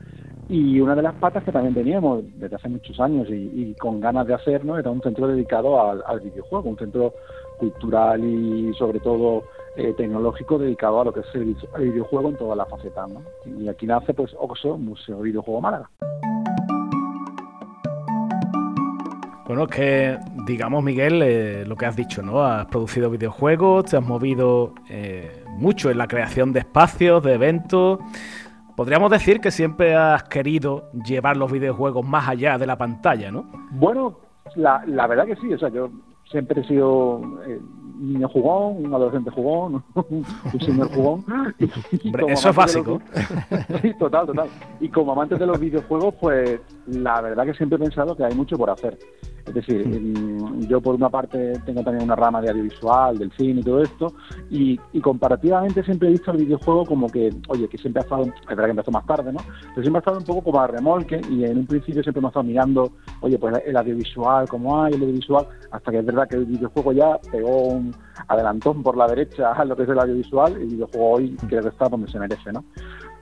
Y 0.48 0.80
una 0.80 0.94
de 0.94 1.02
las 1.02 1.14
patas 1.14 1.44
que 1.44 1.52
también 1.52 1.74
teníamos 1.74 2.24
desde 2.36 2.56
hace 2.56 2.68
muchos 2.70 2.98
años 3.00 3.28
y, 3.28 3.74
con 3.74 4.00
ganas 4.00 4.26
de 4.26 4.34
hacernos 4.34 4.78
era 4.78 4.90
un 4.90 5.02
centro 5.02 5.26
dedicado 5.28 5.78
al, 5.80 6.20
videojuego, 6.20 6.70
un 6.70 6.78
centro 6.78 7.12
cultural 7.58 8.24
y 8.24 8.72
sobre 8.78 8.98
todo 9.00 9.44
eh, 9.76 9.92
tecnológico 9.94 10.58
dedicado 10.58 11.02
a 11.02 11.04
lo 11.04 11.12
que 11.12 11.20
es 11.20 11.34
el, 11.34 11.54
videojuego 11.78 12.30
en 12.30 12.36
todas 12.36 12.56
las 12.56 12.68
facetas. 12.68 13.10
Y 13.44 13.68
aquí 13.68 13.86
nace 13.86 14.14
pues 14.14 14.34
OXO, 14.38 14.78
Museo 14.78 15.20
Videojuego 15.20 15.60
Málaga. 15.60 15.90
Bueno, 19.48 19.64
es 19.64 19.70
que, 19.70 20.18
digamos, 20.46 20.84
Miguel, 20.84 21.22
eh, 21.22 21.64
lo 21.66 21.74
que 21.74 21.86
has 21.86 21.96
dicho, 21.96 22.20
¿no? 22.20 22.42
Has 22.42 22.66
producido 22.66 23.08
videojuegos, 23.08 23.86
te 23.86 23.96
has 23.96 24.06
movido 24.06 24.74
eh, 24.90 25.42
mucho 25.58 25.90
en 25.90 25.98
la 25.98 26.06
creación 26.06 26.52
de 26.52 26.60
espacios, 26.60 27.22
de 27.22 27.34
eventos. 27.34 27.98
Podríamos 28.76 29.10
decir 29.10 29.40
que 29.40 29.50
siempre 29.50 29.96
has 29.96 30.22
querido 30.24 30.90
llevar 31.04 31.36
los 31.36 31.50
videojuegos 31.50 32.06
más 32.06 32.28
allá 32.28 32.58
de 32.58 32.66
la 32.66 32.78
pantalla, 32.78 33.30
¿no? 33.30 33.44
Bueno, 33.72 34.20
la, 34.54 35.06
verdad 35.06 35.26
que 35.26 35.36
sí, 35.36 35.52
o 35.52 35.58
sea, 35.58 35.68
yo 35.68 35.90
siempre 36.30 36.60
he 36.60 36.64
sido, 36.64 37.20
eh, 37.46 37.60
niño 37.98 38.28
jugón, 38.28 38.84
un 38.86 38.94
adolescente 38.94 39.30
jugón, 39.30 39.82
un 39.94 40.60
señor 40.60 40.92
jugón. 40.94 41.24
eso 42.28 42.50
es 42.50 42.56
básico. 42.56 43.00
sí, 43.82 43.92
total, 43.98 44.26
total. 44.26 44.48
Y 44.80 44.88
como 44.88 45.12
amantes 45.12 45.38
de 45.38 45.46
los 45.46 45.58
videojuegos, 45.58 46.14
pues 46.20 46.60
la 46.86 47.20
verdad 47.20 47.44
que 47.44 47.54
siempre 47.54 47.76
he 47.76 47.80
pensado 47.80 48.16
que 48.16 48.24
hay 48.24 48.34
mucho 48.34 48.56
por 48.56 48.70
hacer. 48.70 48.98
Es 49.48 49.54
decir, 49.54 49.86
mm, 49.86 50.66
yo 50.68 50.80
por 50.80 50.94
una 50.94 51.08
parte 51.08 51.54
tengo 51.64 51.82
también 51.82 52.04
una 52.04 52.16
rama 52.16 52.40
de 52.42 52.50
audiovisual, 52.50 53.16
del 53.18 53.32
cine 53.32 53.60
y 53.60 53.64
todo 53.64 53.82
esto, 53.82 54.12
y, 54.50 54.78
comparativamente 55.00 55.82
siempre 55.84 56.08
he 56.08 56.12
visto 56.12 56.32
el 56.32 56.38
videojuego 56.38 56.84
como 56.84 57.08
que, 57.08 57.30
oye, 57.48 57.66
que 57.68 57.78
siempre 57.78 58.00
ha 58.00 58.04
estado, 58.04 58.24
es 58.24 58.46
verdad 58.46 58.64
que 58.64 58.70
empezó 58.70 58.90
más 58.90 59.06
tarde, 59.06 59.32
¿no? 59.32 59.40
Pero 59.74 59.82
siempre 59.82 59.98
ha 59.98 60.00
estado 60.00 60.18
un 60.18 60.24
poco 60.24 60.42
como 60.42 60.60
a 60.60 60.66
remolque 60.66 61.20
y 61.30 61.44
en 61.44 61.58
un 61.58 61.66
principio 61.66 62.02
siempre 62.02 62.18
hemos 62.18 62.30
estado 62.30 62.44
mirando, 62.44 62.92
oye, 63.20 63.38
pues 63.38 63.62
el 63.64 63.76
audiovisual, 63.76 64.48
cómo 64.48 64.82
hay 64.82 64.92
el 64.92 65.00
audiovisual, 65.00 65.46
hasta 65.70 65.90
que 65.90 65.98
es 65.98 66.04
verdad 66.04 66.28
que 66.28 66.36
el 66.36 66.44
videojuego 66.44 66.92
ya 66.92 67.18
pegó 67.30 67.68
un 67.68 67.87
adelantón 68.26 68.82
por 68.82 68.96
la 68.96 69.06
derecha 69.06 69.52
a 69.52 69.64
lo 69.64 69.76
que 69.76 69.84
es 69.84 69.88
el 69.88 69.98
audiovisual, 69.98 70.52
y 70.52 70.62
el 70.62 70.68
videojuego 70.68 71.10
hoy 71.10 71.36
creo 71.48 71.62
que 71.62 71.68
está 71.68 71.88
donde 71.88 72.10
se 72.10 72.18
merece, 72.18 72.52
¿no? 72.52 72.64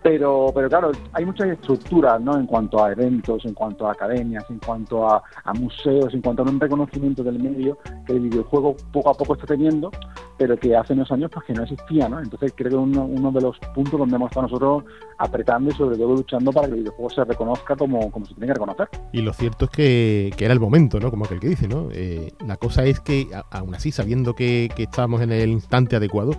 Pero, 0.07 0.53
pero 0.55 0.69
claro, 0.69 0.92
hay 1.14 1.25
muchas 1.25 1.49
estructuras 1.49 2.21
¿no? 2.21 2.38
en 2.38 2.47
cuanto 2.47 2.85
a 2.85 2.92
eventos, 2.92 3.45
en 3.45 3.55
cuanto 3.55 3.88
a 3.88 3.90
academias, 3.90 4.45
en 4.51 4.61
cuanto 4.61 5.05
a, 5.05 5.21
museos, 5.59 6.14
en 6.14 6.23
cuanto 6.23 6.45
a 6.45 6.47
un 6.49 6.61
reconocimiento 6.61 7.25
del 7.25 7.40
medio 7.40 7.77
que 8.07 8.12
el 8.12 8.21
videojuego 8.21 8.77
poco 8.92 9.11
a 9.11 9.14
poco 9.14 9.35
está 9.35 9.49
teniendo, 9.49 9.90
pero 10.38 10.57
que 10.57 10.77
hace 10.77 10.92
unos 10.92 11.11
años 11.11 11.29
pues 11.35 11.47
que 11.47 11.55
no 11.55 11.64
existía. 11.64 12.09
¿no? 12.09 12.21
Entonces 12.21 12.53
creo 12.55 12.71
que 12.71 12.77
uno, 12.77 13.05
uno 13.05 13.33
de 13.33 13.40
los 13.40 13.59
puntos 13.75 13.99
donde 13.99 14.14
hemos 14.14 14.31
estado 14.31 14.47
nosotros 14.47 14.85
apretando 15.19 15.71
y 15.71 15.75
sobre 15.75 15.97
todo 15.97 16.14
luchando 16.14 16.53
para 16.53 16.69
que 16.69 16.75
el 16.75 16.81
videojuego 16.83 17.11
se 17.11 17.25
reconozca 17.25 17.75
como, 17.75 18.09
como 18.12 18.27
se 18.27 18.35
tiene 18.35 18.47
que 18.47 18.55
reconocer. 18.55 18.88
Y 19.11 19.23
lo 19.23 19.33
cierto 19.33 19.64
es 19.64 19.71
que, 19.73 20.33
era 20.38 20.53
el 20.53 20.61
momento, 20.61 21.01
¿no? 21.01 21.11
como 21.11 21.25
aquel 21.25 21.40
que 21.40 21.49
dice. 21.49 21.66
¿no? 21.66 21.88
Eh, 21.90 22.33
la 22.47 22.57
cosa 22.59 22.85
es 22.85 23.01
que, 23.01 23.27
aún 23.51 23.75
así, 23.75 23.90
sabiendo 23.90 24.35
que 24.35 24.71
estábamos 24.79 25.21
en 25.21 25.33
el 25.33 25.51
instante 25.51 25.97
adecuado, 25.97 26.31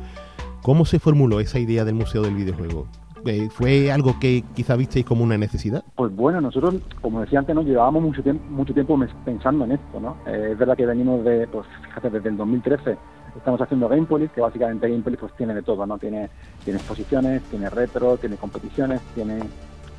¿cómo 0.61 0.85
se 0.85 0.99
formuló 0.99 1.41
esa 1.41 1.59
idea 1.59 1.83
del 1.83 1.95
Museo 1.95 2.21
del 2.21 2.35
Videojuego? 2.35 2.87
Eh, 3.25 3.49
¿Fue 3.49 3.91
algo 3.91 4.19
que 4.19 4.43
quizá 4.55 4.75
visteis 4.75 5.05
como 5.05 5.23
una 5.23 5.37
necesidad? 5.37 5.83
Pues 5.95 6.15
bueno, 6.15 6.41
nosotros, 6.41 6.75
como 7.01 7.21
decía 7.21 7.39
antes, 7.39 7.55
nos 7.55 7.65
llevábamos 7.65 8.03
mucho 8.03 8.23
tiempo, 8.23 8.43
mucho 8.49 8.73
tiempo 8.73 8.99
pensando 9.25 9.65
en 9.65 9.73
esto, 9.73 9.99
¿no? 9.99 10.17
Eh, 10.27 10.49
es 10.51 10.57
verdad 10.57 10.77
que 10.77 10.85
venimos 10.85 11.23
de, 11.23 11.47
pues 11.47 11.67
fíjate, 11.83 12.09
desde 12.09 12.29
el 12.29 12.37
2013 12.37 12.97
estamos 13.35 13.61
haciendo 13.61 13.87
Gamepolis, 13.87 14.31
que 14.31 14.41
básicamente 14.41 14.89
Gamepolis 14.89 15.19
pues 15.19 15.33
tiene 15.35 15.53
de 15.53 15.61
todo, 15.61 15.85
¿no? 15.85 15.97
Tiene, 15.97 16.29
tiene 16.63 16.79
exposiciones, 16.79 17.41
tiene 17.43 17.69
retro, 17.69 18.17
tiene 18.17 18.35
competiciones, 18.35 19.01
tiene, 19.13 19.39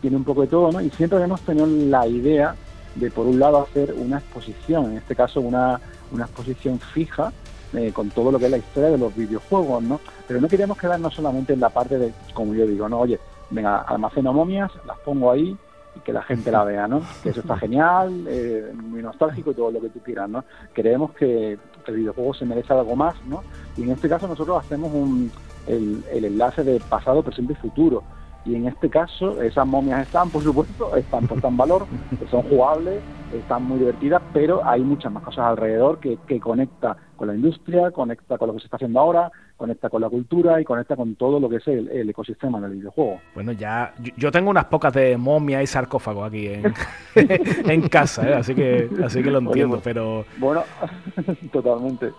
tiene 0.00 0.16
un 0.16 0.24
poco 0.24 0.42
de 0.42 0.48
todo, 0.48 0.72
¿no? 0.72 0.80
Y 0.80 0.90
siempre 0.90 1.22
hemos 1.22 1.40
tenido 1.42 1.66
la 1.66 2.06
idea 2.06 2.54
de, 2.94 3.10
por 3.10 3.26
un 3.26 3.38
lado, 3.38 3.62
hacer 3.62 3.94
una 3.96 4.18
exposición, 4.18 4.92
en 4.92 4.98
este 4.98 5.14
caso 5.14 5.40
una, 5.40 5.80
una 6.12 6.24
exposición 6.24 6.78
fija, 6.78 7.32
eh, 7.74 7.92
con 7.92 8.10
todo 8.10 8.32
lo 8.32 8.38
que 8.38 8.46
es 8.46 8.50
la 8.50 8.58
historia 8.58 8.90
de 8.90 8.98
los 8.98 9.14
videojuegos, 9.14 9.82
¿no? 9.82 10.00
Pero 10.26 10.40
no 10.40 10.48
queríamos 10.48 10.78
quedarnos 10.78 11.14
solamente 11.14 11.52
en 11.52 11.60
la 11.60 11.68
parte 11.68 11.98
de, 11.98 12.12
como 12.32 12.54
yo 12.54 12.66
digo, 12.66 12.88
no, 12.88 13.00
oye, 13.00 13.18
venga, 13.50 13.82
almaceno 13.82 14.32
momias, 14.32 14.70
las 14.86 14.98
pongo 14.98 15.30
ahí 15.30 15.56
y 15.94 16.00
que 16.00 16.12
la 16.12 16.22
gente 16.22 16.50
la 16.50 16.64
vea, 16.64 16.88
¿no? 16.88 17.02
Que 17.22 17.30
eso 17.30 17.40
está 17.40 17.56
genial, 17.58 18.24
eh, 18.28 18.72
muy 18.74 19.02
nostálgico 19.02 19.50
y 19.50 19.54
todo 19.54 19.70
lo 19.70 19.80
que 19.80 19.90
tú 19.90 20.00
quieras, 20.00 20.28
¿no? 20.28 20.44
Creemos 20.72 21.12
que 21.12 21.58
el 21.86 21.94
videojuego 21.94 22.34
se 22.34 22.44
merece 22.44 22.72
algo 22.72 22.96
más, 22.96 23.14
¿no? 23.26 23.42
Y 23.76 23.82
en 23.82 23.90
este 23.90 24.08
caso 24.08 24.26
nosotros 24.28 24.64
hacemos 24.64 24.92
un, 24.92 25.30
el, 25.66 26.04
el 26.12 26.24
enlace 26.24 26.64
de 26.64 26.80
pasado, 26.80 27.22
presente 27.22 27.52
y 27.52 27.56
futuro. 27.56 28.02
Y 28.44 28.54
en 28.54 28.66
este 28.66 28.88
caso, 28.88 29.42
esas 29.42 29.66
momias 29.66 30.06
están, 30.06 30.30
por 30.30 30.42
supuesto, 30.42 30.96
están 30.96 31.26
puestas 31.26 31.50
en 31.50 31.56
valor, 31.56 31.86
son 32.30 32.42
jugables, 32.42 33.02
están 33.32 33.64
muy 33.64 33.78
divertidas, 33.78 34.22
pero 34.32 34.64
hay 34.64 34.82
muchas 34.82 35.12
más 35.12 35.22
cosas 35.22 35.46
alrededor 35.46 35.98
que, 35.98 36.18
que 36.26 36.40
conecta 36.40 36.96
con 37.16 37.28
la 37.28 37.34
industria, 37.34 37.90
conecta 37.90 38.38
con 38.38 38.48
lo 38.48 38.54
que 38.54 38.60
se 38.60 38.66
está 38.66 38.76
haciendo 38.76 39.00
ahora, 39.00 39.30
conecta 39.58 39.90
con 39.90 40.00
la 40.00 40.08
cultura 40.08 40.60
y 40.60 40.64
conecta 40.64 40.94
con 40.94 41.16
todo 41.16 41.40
lo 41.40 41.48
que 41.48 41.56
es 41.56 41.66
el, 41.66 42.08
ecosistema 42.08 42.60
del 42.60 42.74
videojuego. 42.74 43.20
Bueno, 43.34 43.50
ya 43.52 43.92
yo 44.16 44.30
tengo 44.30 44.50
unas 44.50 44.66
pocas 44.66 44.94
de 44.94 45.16
momia 45.16 45.60
y 45.60 45.66
sarcófago 45.66 46.24
aquí 46.24 46.46
en, 46.46 46.72
en 47.68 47.88
casa, 47.88 48.26
¿eh? 48.26 48.34
así 48.34 48.54
que 48.54 48.88
así 49.04 49.20
que 49.20 49.30
lo 49.32 49.40
entiendo, 49.40 49.80
pero 49.82 50.24
bueno, 50.38 50.62
totalmente. 51.52 52.12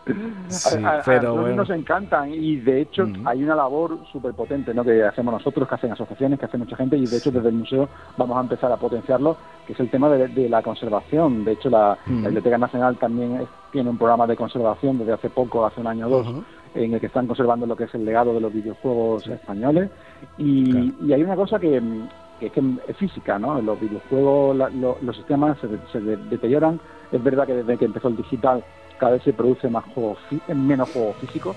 Sí, 0.50 0.78
pero 1.06 1.38
bueno. 1.38 1.56
nos 1.56 1.69
encantan 1.69 2.34
y 2.34 2.58
de 2.58 2.82
hecho 2.82 3.08
hay 3.24 3.41
una 3.41 3.56
labor 3.56 4.00
súper 4.12 4.34
potente, 4.34 4.74
¿no? 4.74 4.84
Que 4.84 5.02
hacemos 5.04 5.34
nosotros, 5.34 5.67
que 5.67 5.76
hacen 5.76 5.93
asociaciones, 5.93 6.38
que 6.39 6.45
hace 6.45 6.58
mucha 6.58 6.76
gente 6.76 6.98
y 6.98 7.06
de 7.06 7.17
hecho 7.17 7.32
desde 7.32 7.48
el 7.48 7.56
museo 7.56 7.88
vamos 8.17 8.38
a 8.38 8.41
empezar 8.41 8.69
a 8.69 8.76
potenciarlo, 8.76 9.38
que 9.65 9.72
es 9.72 9.80
el 9.80 9.89
tema 9.89 10.10
de, 10.10 10.50
la 10.50 10.62
conservación. 10.62 10.98
De 11.45 11.51
hecho 11.51 11.69
la, 11.69 11.97
Biblioteca 12.05 12.57
Nacional 12.57 12.97
también 12.97 13.47
tiene 13.71 13.89
un 13.89 13.97
programa 13.97 14.27
de 14.27 14.35
conservación 14.35 14.97
desde 14.97 15.13
hace 15.13 15.29
poco, 15.29 15.65
hace 15.65 15.81
un 15.81 15.88
año 15.88 16.07
o 16.07 16.09
dos 16.09 16.43
en 16.75 16.93
el 16.93 16.99
que 16.99 17.07
están 17.07 17.27
conservando 17.27 17.65
lo 17.65 17.75
que 17.75 17.85
es 17.85 17.95
el 17.95 18.05
legado 18.05 18.33
de 18.33 18.41
los 18.41 18.53
videojuegos 18.53 19.27
españoles. 19.27 19.89
Y, 20.38 20.93
hay 21.12 21.23
una 21.23 21.35
cosa 21.35 21.59
que, 21.59 21.77
es, 21.77 22.51
que 22.51 22.62
es 22.88 22.97
física, 22.97 23.39
¿no? 23.39 23.62
Los 23.62 23.79
videojuegos, 23.79 24.71
los 25.01 25.15
sistemas 25.15 25.57
se, 25.59 25.99
deterioran. 25.99 26.79
Es 27.12 27.23
verdad 27.23 27.47
que 27.47 27.55
desde 27.55 27.77
que 27.77 27.85
empezó 27.85 28.07
el 28.07 28.17
digital 28.17 28.63
cada 28.99 29.13
vez 29.13 29.23
se 29.23 29.33
produce 29.33 29.69
más 29.69 29.85
juegos, 29.95 30.17
menos 30.53 30.91
juegos 30.91 31.15
físicos, 31.17 31.55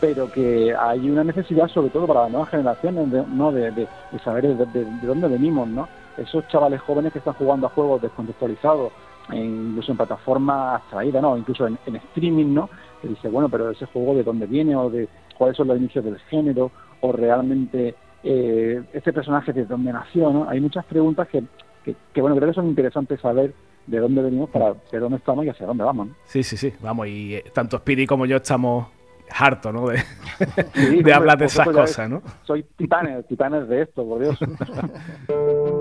pero 0.00 0.30
que 0.30 0.74
hay 0.76 1.08
una 1.08 1.22
necesidad, 1.22 1.68
sobre 1.68 1.90
todo 1.90 2.06
para 2.06 2.22
las 2.22 2.30
nuevas 2.32 2.50
generaciones, 2.50 3.10
de, 3.12 3.24
¿no? 3.28 3.52
de, 3.52 3.86
saber 4.24 4.56
de, 4.56 4.86
dónde 5.02 5.28
venimos, 5.28 5.68
¿no? 5.68 5.88
Esos 6.20 6.46
chavales 6.48 6.80
jóvenes 6.82 7.12
que 7.12 7.18
están 7.18 7.34
jugando 7.34 7.66
a 7.66 7.70
juegos 7.70 8.02
descontextualizados, 8.02 8.92
incluso 9.32 9.90
en 9.92 9.96
plataformas 9.96 10.76
abstraídas, 10.76 11.22
¿no? 11.22 11.36
Incluso 11.36 11.66
en, 11.66 11.78
en 11.86 11.96
streaming, 11.96 12.54
¿no? 12.54 12.68
que 13.00 13.08
dice, 13.08 13.28
bueno, 13.28 13.48
pero 13.48 13.70
ese 13.70 13.86
juego 13.86 14.14
de 14.14 14.22
dónde 14.22 14.46
viene 14.46 14.76
o 14.76 14.90
de 14.90 15.08
cuáles 15.36 15.56
son 15.56 15.68
los 15.68 15.78
inicios 15.78 16.04
del 16.04 16.18
género 16.30 16.70
o 17.00 17.12
realmente 17.12 17.94
eh, 18.22 18.82
este 18.92 19.12
personaje 19.12 19.52
de 19.52 19.64
dónde 19.64 19.92
nació, 19.92 20.30
¿no? 20.30 20.48
Hay 20.48 20.60
muchas 20.60 20.84
preguntas 20.84 21.28
que, 21.28 21.42
que, 21.84 22.20
bueno, 22.20 22.36
creo 22.36 22.48
que 22.48 22.54
son 22.54 22.68
interesantes 22.68 23.20
saber 23.20 23.54
de 23.86 23.98
dónde 23.98 24.22
venimos 24.22 24.50
para 24.50 24.74
ver 24.92 25.00
dónde 25.00 25.16
estamos 25.16 25.44
y 25.46 25.48
hacia 25.48 25.66
dónde 25.66 25.82
vamos. 25.82 26.08
Sí, 26.24 26.42
sí, 26.42 26.56
sí, 26.56 26.72
vamos, 26.80 27.08
y 27.08 27.36
eh, 27.36 27.44
tanto 27.54 27.78
Speedy 27.78 28.06
como 28.06 28.26
yo 28.26 28.36
estamos 28.36 28.88
hartos, 29.30 29.72
¿no? 29.72 29.88
De, 29.88 30.02
de 31.02 31.12
hablar 31.12 31.38
de 31.38 31.46
esas 31.46 31.66
cosas, 31.68 32.10
¿no? 32.10 32.22
Soy 32.42 32.64
titanes, 32.76 33.26
titanes 33.26 33.66
de 33.68 33.82
esto, 33.82 34.04
por 34.04 34.20
Dios. 34.20 34.38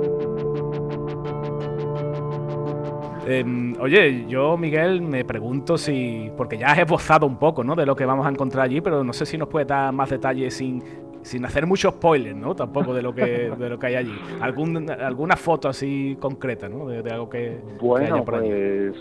Em, 3.29 3.75
oye, 3.79 4.25
yo, 4.27 4.57
Miguel, 4.57 5.03
me 5.03 5.23
pregunto 5.23 5.77
si. 5.77 6.31
Porque 6.35 6.57
ya 6.57 6.71
has 6.71 6.79
esbozado 6.79 7.27
un 7.27 7.37
poco, 7.37 7.63
¿no? 7.63 7.75
De 7.75 7.85
lo 7.85 7.95
que 7.95 8.03
vamos 8.03 8.25
a 8.25 8.29
encontrar 8.29 8.65
allí, 8.65 8.81
pero 8.81 9.03
no 9.03 9.13
sé 9.13 9.25
si 9.27 9.37
nos 9.37 9.47
puede 9.47 9.65
dar 9.65 9.93
más 9.93 10.09
detalles 10.09 10.55
sin, 10.55 10.81
sin 11.21 11.45
hacer 11.45 11.67
muchos 11.67 11.93
spoilers, 11.93 12.35
¿no? 12.35 12.55
Tampoco 12.55 12.91
de 12.91 13.03
lo 13.03 13.13
que, 13.13 13.51
de 13.51 13.69
lo 13.69 13.77
que 13.77 13.87
hay 13.87 13.95
allí. 13.95 14.15
¿Algún, 14.41 14.89
alguna 14.89 15.35
foto 15.35 15.69
así 15.69 16.17
concreta, 16.19 16.67
¿no? 16.67 16.87
De, 16.87 17.07
algo 17.11 17.29
que. 17.29 17.59
Bueno, 17.79 18.25
pues. 18.25 18.95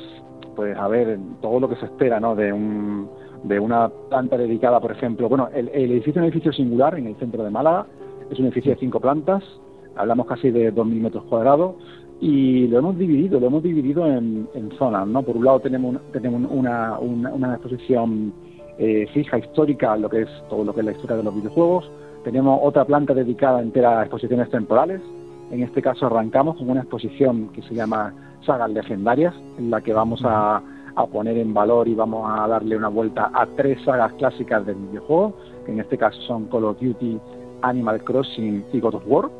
Pues 0.55 0.77
a 0.77 0.89
ver, 0.89 1.19
todo 1.41 1.61
lo 1.61 1.69
que 1.69 1.77
se 1.77 1.87
espera, 1.87 2.21
¿no? 2.21 2.35
De 2.35 2.53
un 2.53 3.09
de 3.45 3.59
una 3.61 3.89
planta 3.89 4.37
dedicada, 4.37 4.81
por 4.81 4.93
ejemplo, 4.93 5.29
bueno, 5.29 5.49
el, 5.55 5.69
el 5.69 5.93
edificio 5.93 6.11
es 6.11 6.17
un 6.17 6.25
edificio 6.25 6.53
singular 6.53 6.99
en 6.99 7.07
el 7.07 7.17
centro 7.17 7.45
de 7.45 7.51
Málaga, 7.51 7.87
es 8.31 8.39
un 8.39 8.47
edificio 8.47 8.73
de 8.73 8.81
cinco 8.81 8.99
plantas, 8.99 9.45
hablamos 9.95 10.27
casi 10.27 10.51
de 10.51 10.75
2.000 10.75 11.01
metros 11.01 11.25
cuadrados, 11.25 11.77
y 12.21 12.67
lo 12.67 12.79
hemos 12.79 12.99
dividido, 12.99 13.39
lo 13.39 13.47
hemos 13.47 13.63
dividido 13.63 14.07
en, 14.07 14.49
zonas, 14.77 15.07
¿no? 15.07 15.23
Por 15.23 15.37
un 15.37 15.45
lado 15.45 15.61
tenemos, 15.61 15.97
tenemos 16.13 16.51
una, 16.51 16.99
una, 16.99 17.55
exposición 17.55 18.33
eh, 18.77 19.07
fija 19.13 19.39
histórica, 19.39 19.97
lo 19.97 20.09
que 20.09 20.23
es 20.23 20.29
todo 20.49 20.65
lo 20.65 20.75
que 20.75 20.81
es 20.81 20.87
la 20.87 20.93
historia 20.93 21.17
de 21.17 21.23
los 21.23 21.35
videojuegos. 21.35 21.89
Tenemos 22.25 22.59
otra 22.63 22.85
planta 22.85 23.15
dedicada 23.15 23.63
entera 23.63 24.01
a 24.01 24.03
exposiciones 24.03 24.51
temporales. 24.51 25.01
En 25.53 25.63
este 25.63 25.81
caso 25.81 26.07
arrancamos 26.07 26.57
con 26.57 26.69
una 26.69 26.81
exposición 26.81 27.49
que 27.53 27.63
se 27.63 27.75
llama 27.75 28.13
Sagas 28.45 28.71
Legendarias, 28.71 29.35
en 29.57 29.71
la 29.71 29.81
que 29.81 29.93
vamos 29.93 30.21
a, 30.25 30.61
a 30.97 31.07
poner 31.07 31.39
en 31.39 31.55
valor 31.55 31.87
y 31.87 31.95
vamos 31.95 32.29
a 32.29 32.49
darle 32.49 32.77
una 32.77 32.89
vuelta 32.89 33.31
a 33.33 33.47
tres 33.57 33.81
sagas 33.85 34.13
clásicas 34.15 34.67
del 34.67 34.75
videojuego, 34.75 35.35
que 35.65 35.73
en 35.73 35.81
este 35.81 35.97
caso 35.97 36.21
son 36.23 36.47
Call 36.47 36.65
of 36.65 36.81
Duty, 36.81 37.19
Animal 37.63 38.03
Crossing 38.03 38.65
y 38.73 38.81
God 38.81 38.97
of 38.97 39.05
War 39.07 39.31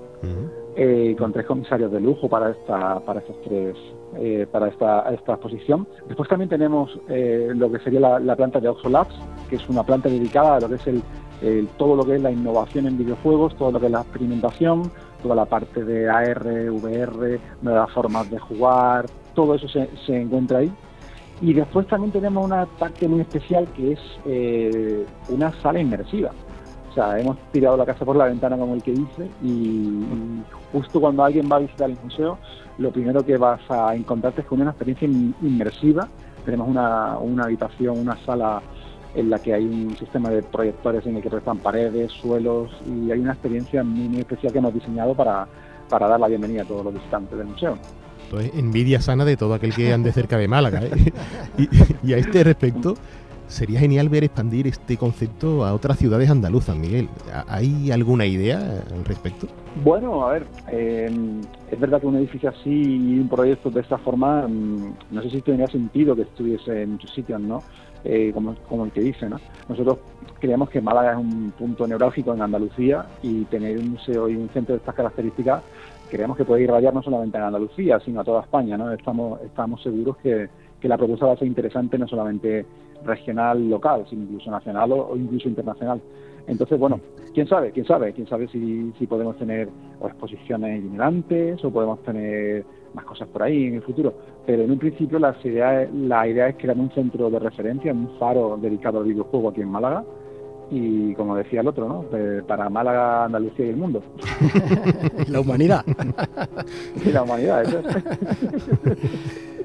eh, 0.81 1.17
con 1.19 1.33
tres 1.33 1.45
comisarios 1.45 1.91
de 1.91 2.01
lujo 2.01 2.29
para 2.29 2.51
esta 2.51 3.01
para 3.01 3.19
estas 3.19 3.35
tres 3.43 3.77
eh, 4.17 4.47
para 4.51 4.69
esta, 4.69 5.13
esta 5.13 5.33
exposición. 5.33 5.89
Después 6.07 6.29
también 6.29 6.49
tenemos 6.49 6.97
eh, 7.09 7.51
lo 7.53 7.71
que 7.71 7.81
sería 7.81 8.19
la, 8.21 8.37
planta 8.37 8.61
de 8.61 8.69
Oxo 8.69 8.89
Labs, 8.89 9.15
que 9.51 9.57
es 9.57 9.69
una 9.69 9.83
planta 9.83 10.09
dedicada 10.09 10.57
a 10.57 10.61
lo 10.61 10.69
que 10.69 10.77
es 10.77 10.87
el, 10.87 11.69
todo 11.79 11.97
lo 11.97 12.05
que 12.05 12.15
es 12.15 12.23
la 12.23 12.31
innovación 12.31 12.87
en 12.87 12.97
videojuegos, 12.97 13.57
todo 13.57 13.73
lo 13.73 13.81
que 13.81 13.87
es 13.87 13.93
la 13.93 14.03
experimentación, 14.03 14.91
toda 15.21 15.35
la 15.35 15.47
parte 15.47 15.85
de 15.85 16.09
AR, 16.09 16.71
VR, 16.71 17.41
nuevas 17.61 17.91
formas 17.91 18.31
de 18.31 18.39
jugar, 18.39 19.07
todo 19.35 19.57
eso 19.57 19.69
se, 19.69 19.89
se 20.07 20.21
encuentra 20.21 20.59
ahí. 20.59 20.73
Y 21.41 21.55
después 21.55 21.87
también 21.89 22.13
tenemos 22.13 22.45
una 22.45 22.67
parte 22.67 23.07
muy 23.07 23.21
especial 23.21 23.67
que 23.77 23.93
es 23.93 24.01
eh, 24.27 25.05
una 25.29 25.53
sala 25.61 25.81
inmersiva. 25.81 26.31
O 26.91 26.95
sea, 26.95 27.19
hemos 27.19 27.37
tirado 27.53 27.77
la 27.77 27.87
casa 27.87 28.05
por 28.05 28.17
la 28.17 28.27
ventana, 28.27 28.57
como 28.57 28.75
el 28.75 28.83
que 28.83 28.93
dice, 28.93 29.29
y, 29.43 30.03
justo 30.73 31.01
cuando 31.01 31.25
alguien 31.25 31.49
va 31.51 31.57
a 31.57 31.61
visitar 31.61 31.91
el 31.91 31.97
museo, 32.03 32.39
lo 32.79 32.91
primero 32.91 33.25
que 33.25 33.37
vas 33.37 33.61
a 33.69 33.95
encontrarte 33.95 34.43
es 34.43 34.47
con 34.47 34.61
una 34.61 34.71
experiencia 34.71 35.07
inmersiva. 35.07 36.09
Tenemos 36.45 36.69
una, 36.69 37.15
habitación, 37.43 37.99
una 37.99 38.17
sala 38.25 38.63
en 39.15 39.31
la 39.31 39.39
que 39.39 39.55
hay 39.55 39.65
un 39.65 39.97
sistema 39.97 40.31
de 40.31 40.43
proyectores 40.43 41.05
en 41.07 41.17
el 41.17 41.23
que 41.23 41.31
prestan 41.31 41.59
paredes, 41.59 42.13
suelos 42.13 42.71
y 42.87 43.11
hay 43.11 43.19
una 43.19 43.33
experiencia 43.33 43.83
muy, 43.83 44.19
especial 44.19 44.53
que 44.53 44.59
hemos 44.59 44.73
diseñado 44.73 45.15
para, 45.15 45.47
para 45.89 46.09
dar 46.09 46.21
la 46.21 46.29
bienvenida 46.29 46.63
a 46.63 46.65
todos 46.65 46.85
los 46.85 46.95
visitantes 46.95 47.37
del 47.37 47.49
museo. 47.49 47.79
Entonces, 48.25 48.53
envidia 48.55 49.01
sana 49.01 49.25
de 49.25 49.37
todo 49.37 49.55
aquel 49.55 49.75
que 49.75 49.93
ande 49.93 50.13
cerca 50.13 50.37
de 50.37 50.49
Málaga. 50.49 50.83
¿eh? 50.85 51.13
y, 52.03 52.13
a 52.13 52.19
este 52.19 52.45
respecto, 52.45 52.95
sería 53.49 53.81
genial 53.81 54.09
ver 54.09 54.25
expandir 54.25 54.67
este 54.67 54.97
concepto 54.97 55.65
a 55.65 55.75
otras 55.75 55.99
ciudades 55.99 56.31
andaluzas, 56.31 56.77
Miguel. 56.77 57.09
¿Hay 57.49 57.91
alguna 57.91 58.27
idea 58.27 58.59
al 58.59 59.05
respecto? 59.05 59.49
Bueno, 59.83 60.27
a 60.27 60.33
ver, 60.33 60.47
eh, 60.71 61.11
es 61.71 61.81
verdad 61.81 62.01
que 62.01 62.07
un 62.07 62.17
edificio 62.17 62.51
así 62.51 62.71
y 62.71 63.19
un 63.19 63.29
proyecto 63.29 63.71
de 63.71 63.81
esta 63.81 63.99
forma, 63.99 64.47
mm, 64.47 64.95
no 65.11 65.23
sé 65.23 65.31
si 65.31 65.41
tendría 65.41 65.67
sentido 65.67 66.15
que 66.15 66.23
estuviese 66.23 66.83
en 66.83 66.93
muchos 66.93 67.11
sitios, 67.13 67.41
¿no? 67.41 67.63
Eh, 68.05 68.31
como, 68.33 68.55
como 68.69 68.85
el 68.85 68.93
que 68.93 69.01
dice, 69.01 69.29
¿no? 69.29 69.41
Nosotros 69.69 69.99
creemos 70.39 70.71
que 70.71 70.81
Málaga 70.81 71.13
es 71.13 71.19
un 71.19 71.53
punto 71.59 71.87
neurálgico 71.87 72.33
en 72.33 72.43
Andalucía 72.43 73.07
y 73.23 73.45
tener 73.47 73.79
un 73.79 73.91
museo 73.91 74.29
y 74.29 74.37
un 74.37 74.49
centro 74.51 74.75
de 74.75 74.79
estas 74.79 74.95
características 74.95 75.63
creemos 76.09 76.37
que 76.37 76.45
puede 76.45 76.63
irradiar 76.63 76.95
no 76.95 77.03
solamente 77.03 77.37
en 77.37 77.45
Andalucía, 77.45 78.01
sino 78.01 78.21
a 78.21 78.25
toda 78.25 78.43
España, 78.43 78.77
¿no? 78.77 78.93
Estamos, 78.93 79.41
estamos 79.43 79.83
seguros 79.83 80.17
que, 80.19 80.49
la 80.87 80.97
propuesta 80.97 81.27
va 81.27 81.33
a 81.33 81.37
ser 81.37 81.49
interesante 81.49 81.99
no 81.99 82.07
solamente 82.07 82.65
regional, 83.05 83.69
local, 83.69 84.05
sino 84.09 84.23
incluso 84.23 84.51
nacional 84.51 84.93
o, 84.93 85.17
incluso 85.17 85.49
internacional. 85.49 86.01
Entonces, 86.47 86.79
bueno, 86.79 87.01
quién 87.35 87.49
sabe, 87.49 87.73
quién 87.73 87.87
sabe, 87.87 88.13
quién 88.13 88.27
sabe 88.27 88.49
si, 88.49 88.93
si 88.99 89.07
podemos 89.07 89.37
tener 89.37 89.69
exposiciones 90.03 90.81
itinerantes 90.81 91.63
o 91.65 91.71
podemos 91.71 92.03
tener 92.03 92.65
más 92.95 93.05
cosas 93.05 93.29
por 93.29 93.43
ahí 93.43 93.67
en 93.67 93.75
el 93.75 93.83
futuro. 93.83 94.15
Pero 94.47 94.63
en 94.63 94.71
un 94.71 94.79
principio 94.79 95.19
la 95.19 95.37
idea, 95.45 95.89
la 95.93 96.27
idea 96.27 96.49
es 96.49 96.57
crear 96.57 96.79
un 96.79 96.91
centro 96.91 97.31
de 97.31 97.39
referencia, 97.39 97.93
un 97.93 98.19
faro 98.19 98.57
dedicado 98.61 99.01
al 99.01 99.05
videojuego 99.05 99.51
aquí 99.51 99.61
en 99.61 99.71
Málaga, 99.71 100.05
y 100.71 101.15
como 101.15 101.35
decía 101.35 101.61
el 101.61 101.69
otro, 101.69 101.89
¿no? 101.89 102.05
para 102.47 102.69
Málaga, 102.69 103.25
Andalucía 103.25 103.67
y 103.67 103.71
el 103.71 103.77
mundo. 103.77 104.03
la 105.29 105.41
humanidad. 105.41 105.85
y 107.05 107.11
la 107.11 107.23
humanidad, 107.23 107.63
eso 107.63 107.81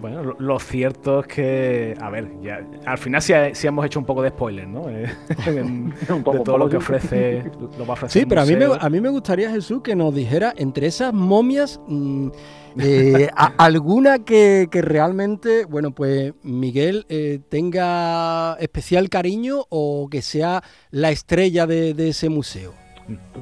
Bueno, 0.00 0.34
lo 0.38 0.58
cierto 0.58 1.20
es 1.20 1.26
que, 1.26 1.94
a 2.00 2.10
ver, 2.10 2.30
ya, 2.42 2.60
al 2.86 2.98
final 2.98 3.20
sí, 3.20 3.32
hemos 3.66 3.84
hecho 3.84 3.98
un 3.98 4.04
poco 4.04 4.22
de 4.22 4.30
spoiler, 4.30 4.68
¿no? 4.68 4.88
Eh, 4.88 5.06
de 5.46 6.40
todo 6.44 6.58
lo 6.58 6.68
que 6.68 6.76
ofrece, 6.76 7.44
lo 7.78 7.84
va 7.84 7.90
a 7.90 7.92
ofrecer 7.94 8.22
Sí, 8.22 8.26
pero 8.26 8.42
a 8.42 8.44
mí, 8.44 8.56
me, 8.56 8.66
a 8.78 8.88
mí 8.88 9.00
me 9.00 9.08
gustaría, 9.08 9.50
Jesús, 9.50 9.82
que 9.82 9.96
nos 9.96 10.14
dijera 10.14 10.54
entre 10.56 10.86
esas 10.86 11.12
momias 11.12 11.80
mm, 11.88 12.28
eh, 12.78 13.28
alguna 13.58 14.20
que, 14.20 14.68
realmente, 14.72 15.64
bueno, 15.64 15.90
pues 15.92 16.32
Miguel 16.42 17.06
eh, 17.08 17.40
tenga 17.48 18.54
especial 18.60 19.08
cariño 19.08 19.64
o 19.68 20.08
que 20.10 20.22
sea 20.22 20.62
la 20.90 21.10
estrella 21.10 21.66
de 21.66 22.08
ese 22.08 22.28
museo. 22.28 22.87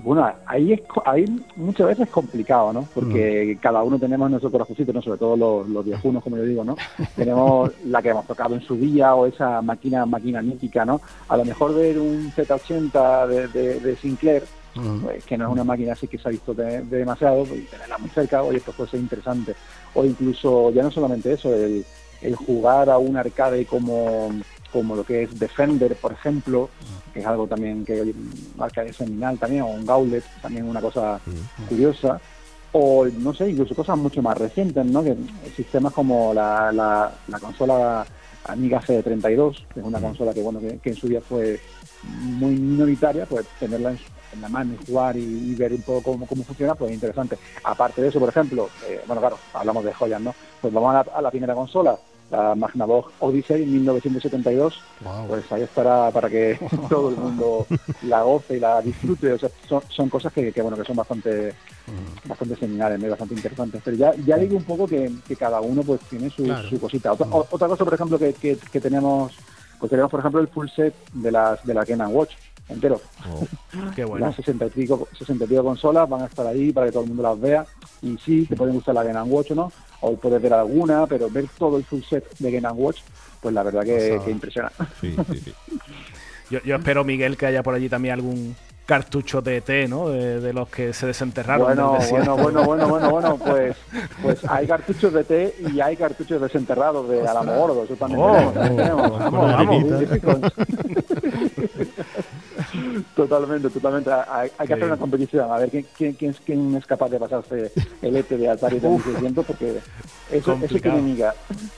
Bueno, 0.04 0.32
ahí, 0.46 0.74
es, 0.74 0.80
ahí 1.04 1.24
muchas 1.56 1.88
veces 1.88 2.06
es 2.06 2.12
complicado, 2.12 2.72
¿no? 2.72 2.88
Porque 2.94 3.54
mm. 3.56 3.60
cada 3.60 3.82
uno 3.82 3.98
tenemos 3.98 4.30
nuestro 4.30 4.50
corazoncito, 4.50 4.92
¿no? 4.92 5.02
Sobre 5.02 5.18
todo 5.18 5.36
los, 5.36 5.68
los 5.68 5.84
viejunos, 5.84 6.22
como 6.22 6.36
yo 6.36 6.44
digo, 6.44 6.64
¿no? 6.64 6.76
tenemos 7.16 7.70
la 7.84 8.00
que 8.00 8.10
hemos 8.10 8.26
tocado 8.26 8.54
en 8.54 8.60
su 8.62 8.76
día 8.76 9.14
o 9.14 9.26
esa 9.26 9.60
máquina 9.62 10.06
máquina 10.06 10.42
mítica, 10.42 10.84
¿no? 10.84 11.00
A 11.28 11.36
lo 11.36 11.44
mejor 11.44 11.74
ver 11.74 11.98
un 11.98 12.30
Z80 12.32 13.26
de, 13.52 13.80
de, 13.80 13.96
Sinclair, 13.96 14.44
mm. 14.76 15.00
pues, 15.00 15.24
que 15.24 15.36
no 15.36 15.46
es 15.46 15.52
una 15.52 15.64
máquina 15.64 15.92
así 15.92 16.06
que 16.06 16.18
se 16.18 16.28
ha 16.28 16.30
visto 16.30 16.54
de, 16.54 16.82
demasiado, 16.82 17.44
pues, 17.44 17.68
tenerla 17.68 17.98
muy 17.98 18.10
cerca, 18.10 18.42
oye, 18.42 18.60
pues 18.60 18.76
puede 18.76 18.90
ser 18.90 19.00
interesante. 19.00 19.54
O 19.94 20.04
incluso, 20.04 20.70
ya 20.70 20.82
no 20.82 20.90
solamente 20.90 21.32
eso, 21.32 21.52
el, 21.52 21.84
el 22.22 22.36
jugar 22.36 22.88
a 22.90 22.98
un 22.98 23.16
arcade 23.16 23.66
como 23.66 24.30
como 24.76 24.94
lo 24.94 25.04
que 25.04 25.22
es 25.22 25.38
Defender, 25.38 25.96
por 25.96 26.12
ejemplo, 26.12 26.68
que 27.14 27.20
es 27.20 27.26
algo 27.26 27.46
también 27.46 27.82
que 27.82 28.14
marca 28.56 28.84
de 28.84 28.92
seminal 28.92 29.38
también, 29.38 29.62
o 29.62 29.68
un 29.68 29.86
Gauntlet, 29.86 30.22
también 30.42 30.68
una 30.68 30.82
cosa 30.82 31.18
curiosa, 31.66 32.20
o 32.72 33.06
no 33.06 33.32
sé, 33.32 33.48
incluso 33.48 33.74
cosas 33.74 33.96
mucho 33.96 34.20
más 34.20 34.36
recientes, 34.36 34.84
¿no? 34.84 35.02
Que 35.02 35.16
sistemas 35.56 35.94
como 35.94 36.34
la, 36.34 36.70
la, 36.72 37.40
consola 37.40 38.06
Amiga 38.44 38.82
C32, 38.82 39.64
que 39.72 39.80
es 39.80 39.86
una 39.86 39.98
consola 39.98 40.34
que 40.34 40.42
bueno 40.42 40.60
que, 40.60 40.90
en 40.90 40.96
su 40.96 41.08
día 41.08 41.22
fue 41.22 41.58
muy 42.02 42.52
minoritaria, 42.52 43.24
pues 43.24 43.46
tenerla 43.58 43.92
en, 43.92 44.42
la 44.42 44.50
mano 44.50 44.74
y 44.74 44.86
jugar 44.86 45.16
y, 45.16 45.54
ver 45.54 45.72
un 45.72 45.80
poco 45.80 46.12
cómo, 46.12 46.26
cómo, 46.26 46.44
funciona, 46.44 46.74
pues 46.74 46.90
es 46.90 46.96
interesante. 46.96 47.38
Aparte 47.64 48.02
de 48.02 48.08
eso, 48.08 48.20
por 48.20 48.28
ejemplo, 48.28 48.68
eh, 48.86 49.00
bueno, 49.06 49.22
claro, 49.22 49.38
hablamos 49.54 49.82
de 49.84 49.94
joyas, 49.94 50.20
¿no? 50.20 50.34
Pues 50.60 50.74
vamos 50.74 50.90
a 50.90 50.94
la, 50.94 51.16
a 51.16 51.22
la 51.22 51.30
primera 51.30 51.54
consola, 51.54 51.98
la 52.30 52.54
Magnavox 52.54 53.12
Odyssey 53.20 53.64
1972, 53.64 54.80
pues 55.28 55.52
ahí 55.52 55.62
estará 55.62 56.10
para 56.10 56.28
que 56.28 56.58
todo 56.88 57.10
el 57.10 57.16
mundo 57.16 57.66
la 58.02 58.22
goce 58.22 58.56
y 58.56 58.60
la 58.60 58.80
disfrute. 58.82 59.32
O 59.32 59.38
sea, 59.38 59.48
son, 59.88 60.08
cosas 60.08 60.32
que, 60.32 60.50
bueno 60.62 60.76
que 60.76 60.84
son 60.84 60.96
bastante 60.96 61.54
mm. 61.86 62.28
bastante 62.28 62.56
seminales, 62.56 63.10
bastante 63.10 63.34
interesantes. 63.34 63.80
Pero 63.84 63.96
ya, 63.96 64.14
ya 64.24 64.36
digo 64.36 64.56
un 64.56 64.64
poco 64.64 64.86
que, 64.86 65.10
cada 65.38 65.60
uno 65.60 65.82
pues 65.82 66.00
tiene 66.02 66.30
su, 66.30 66.44
cosita. 66.80 67.12
Otra, 67.12 67.68
cosa, 67.68 67.84
por 67.84 67.94
ejemplo, 67.94 68.18
que, 68.18 68.32
que, 68.34 68.80
tenemos, 68.80 69.32
pues 69.78 69.90
tenemos 69.90 70.10
por 70.10 70.20
ejemplo 70.20 70.40
el 70.40 70.48
full 70.48 70.68
set 70.74 70.94
de 71.12 71.30
las 71.30 71.64
de 71.64 71.74
la 71.74 71.84
Game 71.84 72.06
Watch 72.06 72.32
entero. 72.68 73.00
Oh, 73.28 73.46
qué 73.94 74.04
bueno. 74.04 74.26
Las 74.26 74.36
60 74.36 74.66
y, 74.66 74.70
pico, 74.70 75.08
60 75.16 75.44
y 75.44 75.46
pico 75.46 75.64
consolas 75.64 76.08
van 76.08 76.22
a 76.22 76.26
estar 76.26 76.46
ahí 76.46 76.72
para 76.72 76.86
que 76.86 76.92
todo 76.92 77.02
el 77.02 77.08
mundo 77.08 77.22
las 77.22 77.40
vea. 77.40 77.66
Y 78.02 78.16
sí, 78.18 78.46
te 78.46 78.56
pueden 78.56 78.74
gustar 78.74 78.94
la 78.94 79.04
Game 79.04 79.30
Watch 79.30 79.52
o 79.52 79.54
no, 79.54 79.72
o 80.00 80.16
puedes 80.16 80.40
ver 80.40 80.52
alguna, 80.52 81.06
pero 81.06 81.30
ver 81.30 81.46
todo 81.58 81.78
el 81.78 81.84
full 81.84 82.02
set 82.02 82.24
de 82.38 82.50
Game 82.50 82.68
Watch, 82.72 83.00
pues 83.40 83.54
la 83.54 83.62
verdad 83.62 83.84
que, 83.84 84.20
impresiona. 84.30 84.70
yo, 86.50 86.60
yo 86.64 86.76
espero, 86.76 87.04
Miguel, 87.04 87.36
que 87.36 87.46
haya 87.46 87.62
por 87.62 87.74
allí 87.74 87.88
también 87.88 88.14
algún 88.14 88.56
cartucho 88.86 89.42
de 89.42 89.58
ET, 89.58 89.88
¿no? 89.88 90.08
De, 90.08 90.52
los 90.52 90.68
que 90.68 90.92
se 90.92 91.06
desenterraron. 91.06 91.66
Bueno, 91.66 91.98
bueno, 92.08 92.36
bueno, 92.36 92.64
bueno, 92.64 92.88
bueno, 93.00 93.10
bueno, 93.10 93.36
pues, 93.36 93.76
pues 94.22 94.38
hay 94.48 94.64
cartuchos 94.66 95.12
de 95.12 95.24
té 95.24 95.56
y 95.72 95.80
hay 95.80 95.96
cartuchos 95.96 96.40
desenterrados 96.40 97.08
de 97.08 97.26
Alamo 97.26 97.54
Gordo, 97.54 97.82
eso 97.84 97.96
también 97.96 98.20
oh, 98.22 98.52
tenemos, 98.52 99.10
oh, 99.10 99.18
Vamos, 99.18 99.52
vamos. 99.52 99.84
totalmente, 103.16 103.70
totalmente. 103.70 104.10
Hay, 104.10 104.50
que 104.66 104.74
hacer 104.74 104.84
una 104.84 104.96
competición, 104.96 105.50
a 105.50 105.58
ver 105.58 105.70
quién, 105.70 105.86
quién, 105.96 106.12
quién, 106.14 106.36
quién, 106.44 106.76
es 106.76 106.86
capaz 106.86 107.08
de 107.08 107.18
pasarse 107.18 107.72
el 108.02 108.16
ET 108.16 108.28
de 108.28 108.48
Atari 108.48 108.78
de 108.78 108.88
1600, 108.88 109.44
porque 109.44 109.80
eso, 110.30 110.56
eso 110.62 110.80
que 110.80 110.92
miga. 110.92 111.34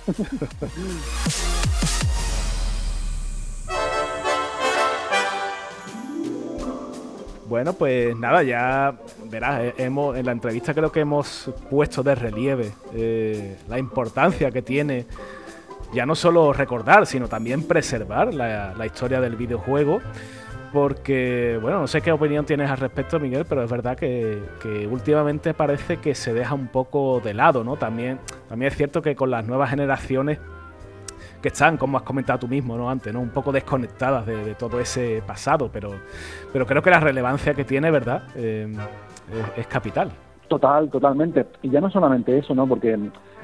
Bueno, 7.48 7.72
pues 7.72 8.14
nada, 8.14 8.42
ya 8.42 8.94
verás, 9.24 9.62
eh, 9.62 9.74
hemos, 9.78 10.14
en 10.18 10.26
la 10.26 10.32
entrevista 10.32 10.74
creo 10.74 10.92
que 10.92 11.00
hemos 11.00 11.50
puesto 11.70 12.02
de 12.02 12.14
relieve 12.14 12.72
eh, 12.94 13.56
la 13.68 13.78
importancia 13.78 14.50
que 14.50 14.60
tiene 14.60 15.06
ya 15.94 16.04
no 16.04 16.14
solo 16.14 16.52
recordar, 16.52 17.06
sino 17.06 17.26
también 17.26 17.62
preservar 17.62 18.34
la, 18.34 18.84
historia 18.84 19.22
del 19.22 19.36
videojuego. 19.36 20.00
Porque, 20.74 21.58
bueno, 21.62 21.80
no 21.80 21.86
sé 21.86 22.02
qué 22.02 22.12
opinión 22.12 22.44
tienes 22.44 22.70
al 22.70 22.76
respecto, 22.76 23.18
Miguel, 23.18 23.46
pero 23.48 23.64
es 23.64 23.70
verdad 23.70 23.96
que, 23.96 24.38
que, 24.60 24.86
últimamente 24.86 25.54
parece 25.54 25.96
que 25.96 26.14
se 26.14 26.34
deja 26.34 26.54
un 26.54 26.68
poco 26.68 27.22
de 27.24 27.32
lado, 27.32 27.64
¿no? 27.64 27.78
También, 27.78 28.18
también 28.50 28.70
es 28.70 28.76
cierto 28.76 29.00
que 29.00 29.16
con 29.16 29.30
las 29.30 29.46
nuevas 29.46 29.70
generaciones 29.70 30.38
que 31.40 31.48
están, 31.48 31.76
como 31.76 31.98
has 31.98 32.02
comentado 32.02 32.40
tú 32.40 32.48
mismo, 32.48 32.76
¿no? 32.76 32.90
Antes, 32.90 33.12
¿no? 33.12 33.20
Un 33.20 33.30
poco 33.30 33.52
desconectadas 33.52 34.26
de, 34.26 34.54
todo 34.54 34.80
ese 34.80 35.22
pasado, 35.26 35.70
pero, 35.72 35.90
pero 36.52 36.66
creo 36.66 36.82
que 36.82 36.90
la 36.90 37.00
relevancia 37.00 37.54
que 37.54 37.64
tiene, 37.64 37.90
¿verdad? 37.90 38.22
Eh, 38.34 38.72
es, 39.56 39.66
capital. 39.66 40.10
Total, 40.48 40.90
totalmente. 40.90 41.46
Y 41.62 41.70
ya 41.70 41.80
no 41.80 41.90
solamente 41.90 42.36
eso, 42.36 42.54
¿no? 42.54 42.66
Porque 42.66 42.98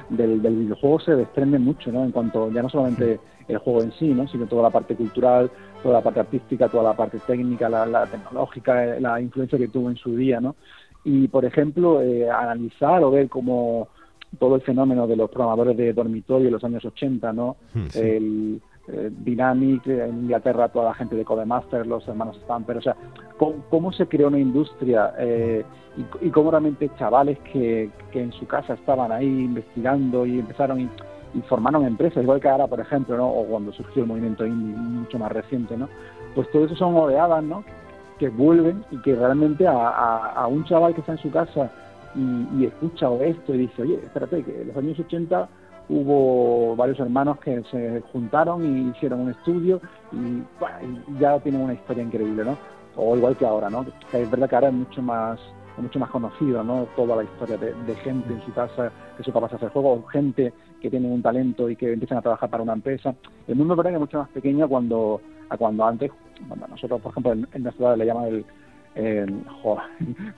del, 0.09 0.39
videojuego 0.39 0.99
se 0.99 1.15
desprende 1.15 1.59
mucho, 1.59 1.91
¿no? 1.91 2.03
En 2.03 2.11
cuanto 2.11 2.51
ya 2.51 2.61
no 2.61 2.69
solamente 2.69 3.19
el 3.47 3.57
juego 3.59 3.83
en 3.83 3.91
sí, 3.93 4.07
¿no? 4.09 4.27
Sino 4.27 4.45
toda 4.47 4.63
la 4.63 4.71
parte 4.71 4.95
cultural, 4.95 5.49
toda 5.81 5.95
la 5.95 6.03
parte 6.03 6.19
artística, 6.19 6.67
toda 6.67 6.83
la 6.83 6.93
parte 6.93 7.19
técnica, 7.19 7.69
la, 7.69 8.05
tecnológica, 8.07 8.99
la 8.99 9.21
influencia 9.21 9.57
que 9.57 9.67
tuvo 9.67 9.89
en 9.89 9.97
su 9.97 10.15
día, 10.15 10.41
¿no? 10.41 10.55
Y, 11.03 11.27
por 11.27 11.45
ejemplo, 11.45 12.01
eh, 12.01 12.29
analizar 12.29 13.03
o 13.03 13.11
ver 13.11 13.29
cómo 13.29 13.89
todo 14.35 14.55
el 14.55 14.61
fenómeno 14.61 15.07
de 15.07 15.15
los 15.15 15.29
programadores 15.29 15.75
de 15.77 15.93
dormitorio 15.93 16.47
en 16.47 16.53
los 16.53 16.63
años 16.63 16.85
80, 16.85 17.33
¿no? 17.33 17.57
Hmm, 17.73 17.87
el, 17.95 18.61
eh, 18.87 19.09
Dynamic, 19.11 19.87
en 19.87 20.25
Inglaterra 20.25 20.69
toda 20.69 20.89
la 20.89 20.93
gente 20.93 21.15
de 21.15 21.25
Codemaster, 21.25 21.87
los 21.87 22.07
hermanos 22.07 22.37
Stamper, 22.43 22.77
o 22.77 22.81
sea, 22.83 22.95
cómo, 23.37 23.91
se 23.91 24.05
creó 24.07 24.27
una 24.27 24.37
industria 24.37 25.11
eh, 25.17 25.65
y, 26.21 26.29
cómo 26.29 26.51
realmente 26.51 26.91
chavales 26.99 27.39
que, 27.51 27.89
que, 28.11 28.21
en 28.21 28.31
su 28.33 28.45
casa 28.45 28.75
estaban 28.75 29.11
ahí 29.11 29.25
investigando 29.25 30.27
y 30.27 30.37
empezaron 30.37 30.81
y, 30.81 30.89
formaron 31.49 31.83
empresas, 31.83 32.23
igual 32.23 32.39
que 32.39 32.47
ahora, 32.47 32.67
por 32.67 32.79
ejemplo, 32.79 33.17
¿no? 33.17 33.27
o 33.27 33.45
cuando 33.45 33.73
surgió 33.73 34.03
el 34.03 34.07
movimiento 34.07 34.45
indie 34.45 34.73
mucho 34.77 35.19
más 35.19 35.31
reciente, 35.31 35.75
¿no? 35.75 35.89
Pues 36.33 36.49
todo 36.49 36.65
eso 36.65 36.77
son 36.77 36.95
oleadas, 36.95 37.43
¿no? 37.43 37.65
Que 38.19 38.29
vuelven 38.29 38.85
y 38.89 39.01
que 39.01 39.15
realmente 39.15 39.67
a, 39.67 40.29
a 40.31 40.47
un 40.47 40.63
chaval 40.63 40.93
que 40.93 41.01
está 41.01 41.11
en 41.11 41.17
su 41.17 41.31
casa 41.31 41.69
y, 42.15 42.65
escucha 42.65 43.13
esto 43.15 43.53
y 43.53 43.59
dice, 43.59 43.81
oye, 43.81 43.95
espérate, 43.95 44.43
que 44.43 44.61
en 44.61 44.67
los 44.67 44.77
años 44.77 44.99
80 44.99 45.49
hubo 45.89 46.75
varios 46.75 46.99
hermanos 46.99 47.39
que 47.39 47.61
se 47.69 48.01
juntaron 48.11 48.65
y 48.65 48.89
hicieron 48.89 49.21
un 49.21 49.31
estudio 49.31 49.81
y, 50.11 50.43
ya 51.19 51.39
tienen 51.39 51.61
una 51.61 51.73
historia 51.73 52.03
increíble, 52.03 52.45
¿no? 52.45 52.57
O 52.95 53.17
igual 53.17 53.35
que 53.35 53.45
ahora, 53.45 53.69
¿no? 53.69 53.85
Es 54.13 54.31
verdad 54.31 54.49
que 54.49 54.55
ahora 54.55 54.67
es 54.69 54.73
mucho 54.73 55.01
más 55.01 55.39
mucho 55.77 55.99
más 55.99 56.09
conocido, 56.09 56.63
¿no? 56.63 56.87
Toda 56.95 57.17
la 57.17 57.23
historia 57.23 57.57
de, 57.57 57.95
gente 57.95 58.33
en 58.33 58.41
su 58.45 58.53
casa 58.53 58.91
que 59.17 59.23
son 59.23 59.33
capaces 59.33 59.59
de 59.59 59.67
hacer 59.67 59.73
juegos, 59.73 60.09
gente 60.09 60.53
que 60.81 60.89
tiene 60.89 61.11
un 61.11 61.21
talento 61.21 61.69
y 61.69 61.75
que 61.75 61.91
empiezan 61.91 62.17
a 62.17 62.21
trabajar 62.21 62.49
para 62.49 62.63
una 62.63 62.73
empresa. 62.73 63.13
El 63.47 63.55
mundo 63.55 63.75
verdad 63.75 63.91
que 63.91 63.95
es 63.95 63.99
mucho 63.99 64.19
más 64.19 64.29
pequeño 64.29 64.69
cuando 64.69 65.19
a 65.49 65.57
cuando 65.57 65.85
antes, 65.85 66.11
cuando 66.47 66.67
nosotros, 66.67 67.01
por 67.01 67.11
ejemplo, 67.11 67.33
en, 67.33 67.63
nuestra 67.63 67.87
edad 67.87 67.97
le 67.97 68.05
llaman 68.05 68.25
el, 68.25 68.45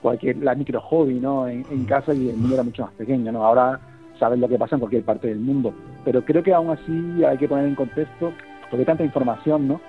cualquier 0.02 0.38
la 0.38 0.54
micro 0.54 0.80
hobby, 0.80 1.20
¿no? 1.20 1.46
En, 1.46 1.64
en, 1.70 1.84
casa 1.84 2.12
y 2.12 2.28
el 2.28 2.36
mundo 2.36 2.54
era 2.54 2.64
mucho 2.64 2.82
más 2.82 2.92
pequeño, 2.94 3.30
¿no? 3.30 3.44
Ahora 3.44 3.80
sabes 4.18 4.38
lo 4.38 4.48
que 4.48 4.58
pasa 4.58 4.76
en 4.76 4.80
cualquier 4.80 5.04
parte 5.04 5.28
del 5.28 5.38
mundo. 5.38 5.72
Pero 6.04 6.24
creo 6.24 6.42
que 6.42 6.52
aún 6.52 6.70
así 6.70 7.24
hay 7.24 7.38
que 7.38 7.48
poner 7.48 7.66
en 7.66 7.74
contexto, 7.74 8.32
porque 8.70 8.84
tanta 8.84 9.04
información, 9.04 9.68
¿no? 9.68 9.80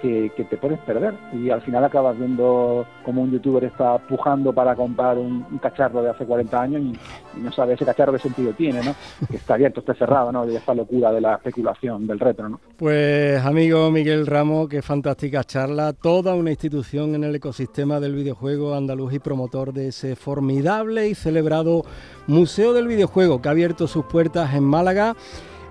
Que, 0.00 0.30
te 0.48 0.56
puedes 0.56 0.78
perder 0.80 1.14
y 1.32 1.50
al 1.50 1.60
final 1.62 1.84
acabas 1.84 2.18
viendo 2.18 2.86
como 3.04 3.22
un 3.22 3.30
youtuber 3.30 3.64
está 3.64 3.98
pujando 3.98 4.52
para 4.52 4.74
comprar 4.74 5.18
un, 5.18 5.44
cacharro 5.60 6.02
de 6.02 6.10
hace 6.10 6.24
40 6.24 6.60
años 6.60 6.82
y, 6.82 7.40
no 7.40 7.52
sabe 7.52 7.74
ese 7.74 7.84
cacharro 7.84 8.12
qué 8.12 8.18
sentido 8.18 8.52
tiene, 8.52 8.82
¿no? 8.82 8.94
Que 9.28 9.36
está 9.36 9.54
abierto, 9.54 9.80
está 9.80 9.94
cerrado, 9.94 10.32
¿no? 10.32 10.48
Y 10.50 10.56
esta 10.56 10.74
locura 10.74 11.12
de 11.12 11.20
la 11.20 11.34
especulación 11.36 12.06
del 12.06 12.18
retro, 12.18 12.48
¿no? 12.48 12.60
Pues 12.76 13.44
amigo 13.44 13.90
Miguel 13.90 14.26
Ramos, 14.26 14.68
qué 14.68 14.82
fantástica 14.82 15.44
charla, 15.44 15.92
toda 15.92 16.34
una 16.34 16.50
institución 16.50 17.14
en 17.14 17.24
el 17.24 17.34
ecosistema 17.34 18.00
del 18.00 18.14
videojuego 18.14 18.74
andaluz 18.74 19.14
y 19.14 19.18
promotor 19.18 19.72
de 19.72 19.88
ese 19.88 20.16
formidable 20.16 21.08
y 21.08 21.14
celebrado 21.14 21.84
Museo 22.26 22.72
del 22.72 22.88
Videojuego 22.88 23.40
que 23.40 23.48
ha 23.48 23.52
abierto 23.52 23.86
sus 23.86 24.04
puertas 24.04 24.54
en 24.54 24.64
Málaga 24.64 25.14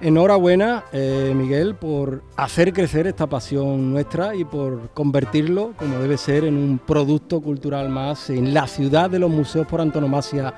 Enhorabuena, 0.01 0.85
eh, 0.93 1.33
Miguel, 1.35 1.75
por 1.75 2.21
hacer 2.37 2.73
crecer 2.73 3.07
esta 3.07 3.27
pasión 3.27 3.91
nuestra 3.91 4.33
y 4.35 4.45
por 4.45 4.89
convertirlo, 4.89 5.73
como 5.77 5.99
debe 5.99 6.17
ser, 6.17 6.45
en 6.45 6.55
un 6.55 6.79
producto 6.79 7.41
cultural 7.41 7.89
más 7.89 8.29
en 8.29 8.53
la 8.53 8.67
ciudad 8.67 9.09
de 9.09 9.19
los 9.19 9.29
museos 9.29 9.67
por 9.67 9.81
antonomasia 9.81 10.53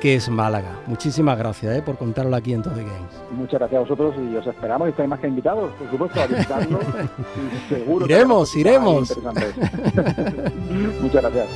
que 0.00 0.14
es 0.14 0.28
Málaga. 0.28 0.80
Muchísimas 0.86 1.36
gracias 1.38 1.76
eh, 1.76 1.82
por 1.82 1.98
contarlo 1.98 2.34
aquí 2.36 2.52
en 2.52 2.62
Todo 2.62 2.76
Games. 2.76 3.22
Muchas 3.32 3.58
gracias 3.60 3.78
a 3.78 3.80
vosotros 3.80 4.14
y 4.16 4.36
os 4.36 4.46
esperamos 4.46 4.88
y 4.88 4.90
estáis 4.90 5.08
más 5.08 5.20
que 5.20 5.28
invitados, 5.28 5.70
por 5.72 5.90
supuesto, 5.90 6.20
a 6.20 6.26
visitarlo. 6.26 6.78
seguro 7.68 8.06
iremos, 8.06 8.54
iremos. 8.56 9.18
Muchas 11.02 11.22
gracias. 11.22 11.48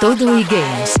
Todo 0.00 0.38
y 0.38 0.44
Games. 0.44 0.94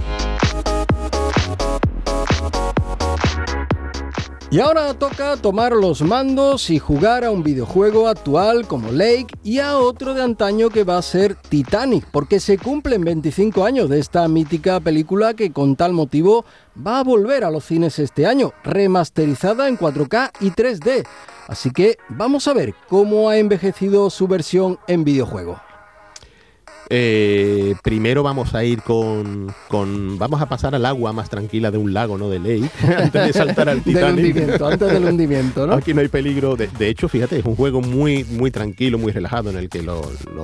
Y 4.50 4.58
ahora 4.58 4.92
toca 4.94 5.36
tomar 5.36 5.72
los 5.72 6.02
mandos 6.02 6.70
y 6.70 6.80
jugar 6.80 7.24
a 7.24 7.30
un 7.30 7.44
videojuego 7.44 8.08
actual 8.08 8.66
como 8.66 8.90
Lake 8.90 9.28
y 9.44 9.60
a 9.60 9.78
otro 9.78 10.14
de 10.14 10.22
antaño 10.22 10.68
que 10.70 10.82
va 10.82 10.98
a 10.98 11.02
ser 11.02 11.36
Titanic, 11.36 12.06
porque 12.10 12.40
se 12.40 12.58
cumplen 12.58 13.04
25 13.04 13.64
años 13.64 13.88
de 13.88 14.00
esta 14.00 14.26
mítica 14.26 14.80
película 14.80 15.34
que 15.34 15.52
con 15.52 15.76
tal 15.76 15.92
motivo 15.92 16.44
va 16.84 16.98
a 16.98 17.04
volver 17.04 17.44
a 17.44 17.50
los 17.50 17.64
cines 17.64 18.00
este 18.00 18.26
año, 18.26 18.52
remasterizada 18.64 19.68
en 19.68 19.78
4K 19.78 20.32
y 20.40 20.50
3D. 20.50 21.06
Así 21.46 21.70
que 21.70 21.98
vamos 22.08 22.48
a 22.48 22.54
ver 22.54 22.74
cómo 22.88 23.28
ha 23.28 23.36
envejecido 23.36 24.10
su 24.10 24.26
versión 24.26 24.80
en 24.88 25.04
videojuego. 25.04 25.60
Eh, 26.90 27.74
primero 27.82 28.22
vamos 28.22 28.54
a 28.54 28.64
ir 28.64 28.82
con, 28.82 29.54
Vamos 30.18 30.40
a 30.40 30.46
pasar 30.46 30.74
al 30.74 30.84
agua 30.86 31.12
más 31.12 31.30
tranquila 31.30 31.70
de 31.70 31.78
un 31.78 31.92
lago, 31.94 32.18
¿no? 32.18 32.28
De 32.28 32.38
Lake, 32.38 32.70
antes 32.96 33.26
de 33.26 33.32
saltar 33.32 33.68
al 33.68 33.82
Titanic. 33.82 34.60
antes 34.60 34.92
del 34.92 35.04
hundimiento, 35.04 35.66
¿no? 35.66 35.74
Aquí 35.74 35.94
no 35.94 36.00
hay 36.00 36.08
peligro. 36.08 36.56
De, 36.56 36.88
hecho, 36.88 37.08
fíjate, 37.08 37.38
es 37.38 37.44
un 37.44 37.56
juego 37.56 37.80
muy, 37.80 38.24
muy 38.24 38.50
tranquilo, 38.50 38.98
muy 38.98 39.12
relajado, 39.12 39.50
en 39.50 39.56
el 39.56 39.68
que 39.68 39.82
lo, 39.82 40.02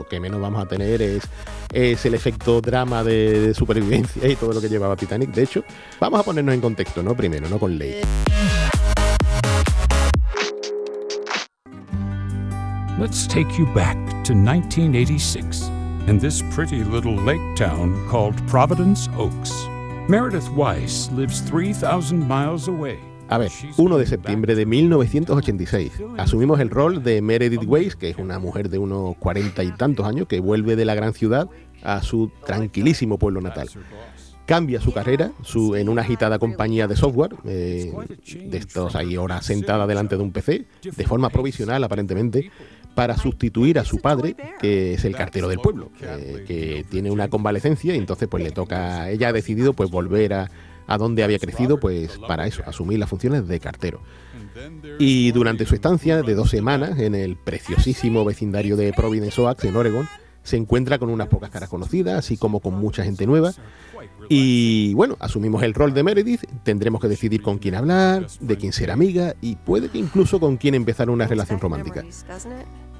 que 0.08 0.20
menos 0.20 0.40
vamos 0.40 0.62
a 0.62 0.66
tener 0.66 1.02
es, 1.02 1.22
es 1.72 2.04
el 2.06 2.14
efecto 2.14 2.60
drama 2.60 3.04
de, 3.04 3.54
supervivencia 3.54 4.28
y 4.28 4.36
todo 4.36 4.52
lo 4.52 4.60
que 4.60 4.68
llevaba 4.68 4.96
Titanic. 4.96 5.30
De 5.32 5.42
hecho, 5.42 5.64
vamos 6.00 6.20
a 6.20 6.22
ponernos 6.22 6.54
en 6.54 6.60
contexto, 6.60 7.02
¿no? 7.02 7.14
Primero, 7.14 7.48
¿no? 7.48 7.58
Con 7.58 7.78
Lake. 7.78 8.02
Let's 12.98 13.26
take 13.26 13.48
you 13.56 13.66
back 13.72 13.96
to 14.24 14.34
1986. 14.34 15.79
In 16.10 16.18
this 16.18 16.42
pretty 16.52 16.82
little 16.82 17.14
lake 17.14 17.40
town 17.54 17.94
called 18.08 18.34
Providence 18.48 19.08
Oaks. 19.16 19.68
Meredith 20.08 20.48
Weiss 20.56 21.08
lives 21.12 21.40
3,000 21.42 22.26
miles 22.26 22.66
away. 22.66 22.98
A 23.28 23.38
ver, 23.38 23.52
1 23.76 23.96
de 23.96 24.06
septiembre 24.06 24.56
de 24.56 24.66
1986. 24.66 25.92
Asumimos 26.18 26.58
el 26.58 26.68
rol 26.68 27.04
de 27.04 27.22
Meredith 27.22 27.62
Weiss, 27.64 27.94
que 27.94 28.10
es 28.10 28.16
una 28.16 28.40
mujer 28.40 28.70
de 28.70 28.78
unos 28.78 29.16
cuarenta 29.18 29.62
y 29.62 29.70
tantos 29.70 30.04
años 30.04 30.26
que 30.26 30.40
vuelve 30.40 30.74
de 30.74 30.84
la 30.84 30.96
gran 30.96 31.14
ciudad 31.14 31.48
a 31.84 32.02
su 32.02 32.32
tranquilísimo 32.44 33.16
pueblo 33.16 33.40
natal. 33.40 33.68
Cambia 34.46 34.80
su 34.80 34.92
carrera 34.92 35.30
su, 35.44 35.76
en 35.76 35.88
una 35.88 36.02
agitada 36.02 36.40
compañía 36.40 36.88
de 36.88 36.96
software, 36.96 37.36
eh, 37.44 37.92
de 38.46 38.58
estos 38.58 38.96
ahí 38.96 39.16
horas 39.16 39.46
sentada 39.46 39.86
delante 39.86 40.16
de 40.16 40.22
un 40.24 40.32
PC, 40.32 40.66
de 40.82 41.06
forma 41.06 41.30
provisional 41.30 41.84
aparentemente, 41.84 42.50
para 42.94 43.16
sustituir 43.16 43.78
a 43.78 43.84
su 43.84 43.98
padre, 43.98 44.36
que 44.60 44.94
es 44.94 45.04
el 45.04 45.14
cartero 45.14 45.48
del 45.48 45.58
pueblo, 45.58 45.90
que, 46.46 46.84
tiene 46.90 47.10
una 47.10 47.28
convalecencia 47.28 47.94
y 47.94 47.98
entonces 47.98 48.28
pues 48.28 48.42
le 48.42 48.50
toca, 48.50 49.10
ella 49.10 49.28
ha 49.28 49.32
decidido 49.32 49.72
pues 49.72 49.90
volver 49.90 50.34
a, 50.34 50.50
a 50.86 50.98
donde 50.98 51.22
había 51.22 51.38
crecido, 51.38 51.78
pues 51.78 52.18
para 52.26 52.46
eso, 52.46 52.62
asumir 52.66 52.98
las 52.98 53.08
funciones 53.08 53.46
de 53.46 53.60
cartero. 53.60 54.02
Y 54.98 55.32
durante 55.32 55.64
su 55.64 55.74
estancia 55.74 56.22
de 56.22 56.34
dos 56.34 56.50
semanas 56.50 56.98
en 56.98 57.14
el 57.14 57.36
preciosísimo 57.36 58.24
vecindario 58.24 58.76
de 58.76 58.92
Providence 58.92 59.40
Oaks, 59.40 59.64
en 59.64 59.76
Oregon, 59.76 60.08
se 60.42 60.56
encuentra 60.56 60.98
con 60.98 61.10
unas 61.10 61.28
pocas 61.28 61.50
caras 61.50 61.68
conocidas, 61.68 62.18
así 62.18 62.36
como 62.36 62.60
con 62.60 62.74
mucha 62.74 63.04
gente 63.04 63.26
nueva. 63.26 63.52
Y 64.32 64.94
bueno, 64.94 65.16
asumimos 65.18 65.60
el 65.64 65.74
rol 65.74 65.92
de 65.92 66.04
Meredith, 66.04 66.44
tendremos 66.62 67.00
que 67.00 67.08
decidir 67.08 67.42
con 67.42 67.58
quién 67.58 67.74
hablar, 67.74 68.28
de 68.38 68.56
quién 68.56 68.72
ser 68.72 68.92
amiga 68.92 69.34
y 69.40 69.56
puede 69.56 69.88
que 69.88 69.98
incluso 69.98 70.38
con 70.38 70.56
quién 70.56 70.76
empezar 70.76 71.10
una 71.10 71.26
relación 71.26 71.58
romántica. 71.58 72.04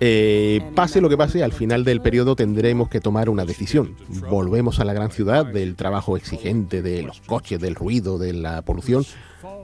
Eh, 0.01 0.61
pase 0.74 1.01
lo 1.01 1.09
que 1.09 1.16
pase, 1.16 1.45
al 1.45 1.53
final 1.53 1.85
del 1.85 2.01
periodo 2.01 2.35
tendremos 2.35 2.89
que 2.89 3.01
tomar 3.01 3.28
una 3.28 3.45
decisión. 3.45 3.95
Volvemos 4.28 4.81
a 4.81 4.85
la 4.85 4.93
gran 4.93 5.12
ciudad 5.12 5.47
del 5.47 5.76
trabajo 5.76 6.16
exigente, 6.16 6.83
de 6.83 7.03
los 7.03 7.20
coches, 7.20 7.61
del 7.61 7.76
ruido, 7.76 8.18
de 8.18 8.33
la 8.33 8.62
polución, 8.62 9.05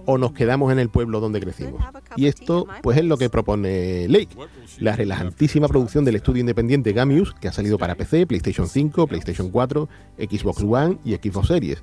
o 0.06 0.18
nos 0.18 0.32
quedamos 0.32 0.72
en 0.72 0.78
el 0.78 0.88
pueblo 0.88 1.20
donde 1.20 1.40
crecimos. 1.40 1.82
Y 2.16 2.26
esto, 2.26 2.66
pues 2.82 2.98
es 2.98 3.04
lo 3.04 3.18
que 3.18 3.28
propone 3.28 4.08
Lake, 4.08 4.36
la 4.78 4.96
relajantísima 4.96 5.68
producción 5.68 6.04
del 6.04 6.16
estudio 6.16 6.40
independiente 6.40 6.92
Gamius, 6.92 7.34
que 7.34 7.48
ha 7.48 7.52
salido 7.52 7.76
para 7.78 7.94
PC, 7.94 8.26
PlayStation 8.26 8.68
5, 8.68 9.06
PlayStation 9.06 9.50
4, 9.50 9.88
Xbox 10.18 10.62
One 10.62 10.98
y 11.04 11.14
Xbox 11.14 11.48
Series. 11.48 11.82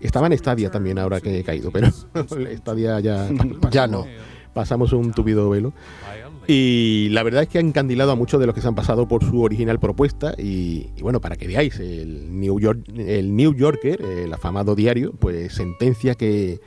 Estaba 0.00 0.26
en 0.26 0.36
Stadia 0.36 0.70
también 0.70 0.98
ahora 0.98 1.20
que 1.20 1.38
he 1.38 1.44
caído, 1.44 1.70
pero 1.70 1.88
Stadia 2.58 3.00
ya, 3.00 3.28
ya 3.70 3.86
no. 3.86 4.04
Pasamos 4.52 4.92
un 4.92 5.12
tupido 5.12 5.48
velo. 5.48 5.72
Y 6.46 7.08
la 7.10 7.22
verdad 7.22 7.42
es 7.42 7.48
que 7.48 7.58
ha 7.58 7.60
encandilado 7.60 8.12
a 8.12 8.16
muchos 8.16 8.40
de 8.40 8.46
los 8.46 8.54
que 8.54 8.60
se 8.60 8.68
han 8.68 8.74
pasado 8.74 9.06
por 9.06 9.24
su 9.24 9.42
original 9.42 9.78
propuesta. 9.78 10.34
Y, 10.36 10.88
bueno, 11.00 11.20
para 11.20 11.36
que 11.36 11.46
veáis, 11.46 11.78
el 11.78 12.40
New, 12.40 12.58
York, 12.58 12.80
el 12.96 13.34
New 13.36 13.54
Yorker, 13.54 14.02
el 14.02 14.32
afamado 14.32 14.74
diario, 14.74 15.12
pues 15.12 15.54
sentencia 15.54 16.14
que 16.14 16.60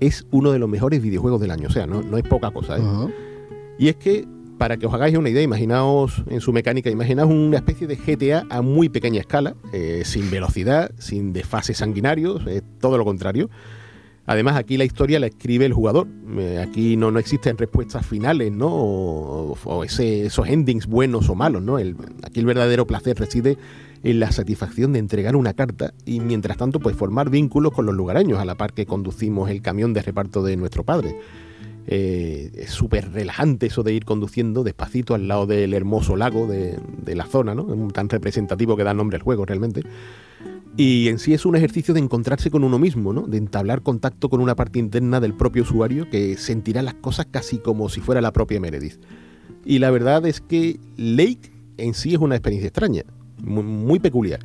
es 0.00 0.26
uno 0.30 0.52
de 0.52 0.58
los 0.58 0.68
mejores 0.68 1.02
videojuegos 1.02 1.40
del 1.40 1.50
año. 1.50 1.68
O 1.68 1.72
sea, 1.72 1.86
no, 1.86 2.02
no 2.02 2.18
es 2.18 2.24
poca 2.24 2.50
cosa. 2.50 2.78
¿eh? 2.78 3.14
Y 3.78 3.88
es 3.88 3.96
que, 3.96 4.26
para 4.58 4.76
que 4.76 4.86
os 4.86 4.94
hagáis 4.94 5.16
una 5.16 5.28
idea, 5.28 5.42
imaginaos 5.42 6.22
en 6.28 6.40
su 6.40 6.52
mecánica, 6.52 6.88
imaginaos 6.88 7.30
una 7.30 7.56
especie 7.56 7.86
de 7.86 7.96
GTA 7.96 8.46
a 8.48 8.62
muy 8.62 8.88
pequeña 8.88 9.20
escala, 9.20 9.56
eh, 9.72 10.02
sin 10.04 10.30
velocidad, 10.30 10.92
sin 10.98 11.32
desfases 11.32 11.78
sanguinarios, 11.78 12.46
es 12.46 12.62
todo 12.80 12.96
lo 12.96 13.04
contrario. 13.04 13.50
Además, 14.26 14.56
aquí 14.56 14.76
la 14.76 14.84
historia 14.84 15.20
la 15.20 15.26
escribe 15.26 15.66
el 15.66 15.72
jugador. 15.72 16.08
Eh, 16.38 16.58
aquí 16.58 16.96
no, 16.96 17.10
no 17.10 17.18
existen 17.18 17.56
respuestas 17.56 18.04
finales, 18.04 18.52
¿no? 18.52 18.68
O, 18.68 19.84
esos 19.84 20.48
endings 20.48 20.86
buenos 20.86 21.28
o 21.28 21.34
malos, 21.34 21.62
¿no? 21.62 21.76
aquí 21.76 22.40
el 22.40 22.46
verdadero 22.46 22.86
placer 22.86 23.16
reside 23.18 23.56
en 24.02 24.20
la 24.20 24.30
satisfacción 24.32 24.92
de 24.92 24.98
entregar 24.98 25.36
una 25.36 25.54
carta 25.54 25.94
y 26.04 26.20
mientras 26.20 26.56
tanto 26.56 26.80
pues 26.80 26.96
formar 26.96 27.30
vínculos 27.30 27.72
con 27.72 27.86
los 27.86 27.94
lugareños 27.94 28.38
a 28.38 28.44
la 28.44 28.54
par 28.54 28.72
que 28.72 28.86
conducimos 28.86 29.50
el 29.50 29.62
camión 29.62 29.92
de 29.94 30.02
reparto 30.02 30.42
de 30.42 30.56
nuestro 30.56 30.84
padre. 30.84 31.16
Eh, 31.88 32.50
es 32.54 32.70
súper 32.70 33.12
relajante 33.12 33.66
eso 33.66 33.84
de 33.84 33.92
ir 33.92 34.04
conduciendo 34.04 34.64
despacito 34.64 35.14
al 35.14 35.28
lado 35.28 35.46
del 35.46 35.72
hermoso 35.72 36.16
lago 36.16 36.46
de, 36.48 36.78
la 37.14 37.26
zona, 37.26 37.54
¿no? 37.54 37.64
tan 37.92 38.08
representativo 38.08 38.76
que 38.76 38.84
da 38.84 38.92
nombre 38.92 39.16
al 39.16 39.22
juego 39.22 39.46
realmente. 39.46 39.82
Y 40.78 41.08
en 41.08 41.18
sí 41.18 41.32
es 41.32 41.46
un 41.46 41.56
ejercicio 41.56 41.94
de 41.94 42.00
encontrarse 42.00 42.50
con 42.50 42.62
uno 42.62 42.78
mismo, 42.78 43.14
¿no? 43.14 43.22
de 43.22 43.38
entablar 43.38 43.82
contacto 43.82 44.28
con 44.28 44.40
una 44.40 44.54
parte 44.54 44.78
interna 44.78 45.20
del 45.20 45.32
propio 45.32 45.62
usuario 45.62 46.10
que 46.10 46.36
sentirá 46.36 46.82
las 46.82 46.94
cosas 46.94 47.26
casi 47.30 47.58
como 47.58 47.88
si 47.88 48.00
fuera 48.00 48.20
la 48.20 48.32
propia 48.32 48.60
Meredith. 48.60 49.00
Y 49.64 49.78
la 49.78 49.90
verdad 49.90 50.26
es 50.26 50.42
que 50.42 50.78
Lake 50.96 51.50
en 51.78 51.94
sí 51.94 52.14
es 52.14 52.20
una 52.20 52.36
experiencia 52.36 52.68
extraña, 52.68 53.04
muy, 53.42 53.98
peculiar. 54.00 54.40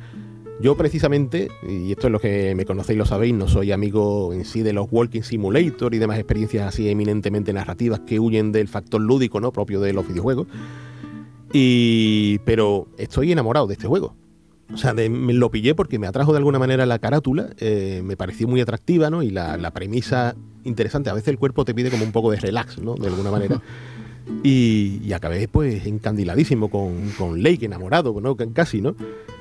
Yo 0.60 0.76
precisamente, 0.76 1.48
y 1.68 1.92
esto 1.92 2.06
es 2.06 2.12
lo 2.12 2.20
que 2.20 2.54
me 2.54 2.64
conocéis 2.64 2.98
lo 2.98 3.04
sabéis, 3.04 3.34
no 3.34 3.48
soy 3.48 3.72
amigo 3.72 4.32
en 4.32 4.44
sí 4.44 4.62
de 4.62 4.72
los 4.72 4.86
Walking 4.90 5.22
Simulator 5.22 5.94
y 5.94 5.98
demás 5.98 6.18
experiencias 6.18 6.68
así 6.68 6.88
eminentemente 6.88 7.52
narrativas 7.52 8.00
que 8.00 8.20
huyen 8.20 8.52
del 8.52 8.68
factor 8.68 9.00
lúdico 9.00 9.40
no 9.40 9.52
propio 9.52 9.80
de 9.80 9.92
los 9.92 10.06
videojuegos. 10.06 10.46
Y 11.52 12.38
pero 12.44 12.88
estoy 12.96 13.32
enamorado 13.32 13.66
de 13.66 13.74
este 13.74 13.86
juego. 13.86 14.14
O 14.72 14.76
sea, 14.76 14.94
me 14.94 15.08
lo 15.34 15.50
pillé 15.50 15.74
porque 15.74 15.98
me 15.98 16.06
atrajo 16.06 16.32
de 16.32 16.38
alguna 16.38 16.58
manera 16.58 16.86
la 16.86 16.98
carátula, 16.98 17.50
eh, 17.58 18.00
me 18.04 18.16
pareció 18.16 18.48
muy 18.48 18.60
atractiva, 18.60 19.10
¿no? 19.10 19.22
Y 19.22 19.30
la, 19.30 19.56
la, 19.56 19.70
premisa 19.70 20.34
interesante. 20.64 21.10
A 21.10 21.14
veces 21.14 21.28
el 21.28 21.38
cuerpo 21.38 21.64
te 21.64 21.74
pide 21.74 21.90
como 21.90 22.04
un 22.04 22.12
poco 22.12 22.30
de 22.30 22.38
relax, 22.38 22.78
¿no? 22.78 22.94
De 22.94 23.08
alguna 23.08 23.30
manera. 23.30 23.60
Y, 24.42 25.12
acabé 25.12 25.48
pues 25.48 25.86
encandiladísimo 25.86 26.70
con, 26.70 27.10
con 27.18 27.42
Lake, 27.42 27.66
enamorado, 27.66 28.18
¿no? 28.20 28.36
Casi, 28.36 28.80
¿no? 28.80 28.94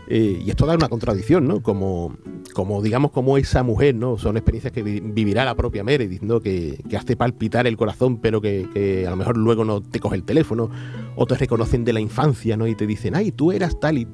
Eh, 0.08 0.42
y 0.46 0.50
esto 0.50 0.66
da 0.66 0.76
una 0.76 0.90
contradicción, 0.90 1.48
¿no? 1.48 1.62
Como, 1.62 2.18
como, 2.54 2.82
digamos, 2.82 3.12
como 3.12 3.38
esa 3.38 3.64
mujer, 3.64 3.96
¿no? 3.96 4.18
Son 4.18 4.38
experiencias 4.38 4.74
que 4.74 4.84
vivirá 4.84 5.46
la 5.46 5.56
propia 5.56 5.84
Meredith, 5.84 6.22
¿no? 6.22 6.40
Que, 6.40 6.82
que 6.90 6.98
hace 6.98 7.16
palpitar 7.16 7.68
el 7.68 7.78
corazón, 7.78 8.18
pero 8.18 8.42
que, 8.42 8.68
que, 8.74 9.08
a 9.08 9.12
lo 9.12 9.16
mejor 9.16 9.38
luego 9.38 9.66
no 9.66 9.82
te 9.82 10.00
coge 10.00 10.16
el 10.16 10.24
teléfono, 10.24 10.70
o 11.16 11.26
te 11.26 11.36
reconocen 11.36 11.84
de 11.84 11.94
la 11.94 12.00
infancia, 12.00 12.58
¿no? 12.58 12.68
Y 12.68 12.76
te 12.76 12.88
dicen, 12.88 13.16
ay, 13.16 13.32
tú 13.32 13.52
eras 13.52 13.80
tal 13.80 13.98
y 13.98 14.08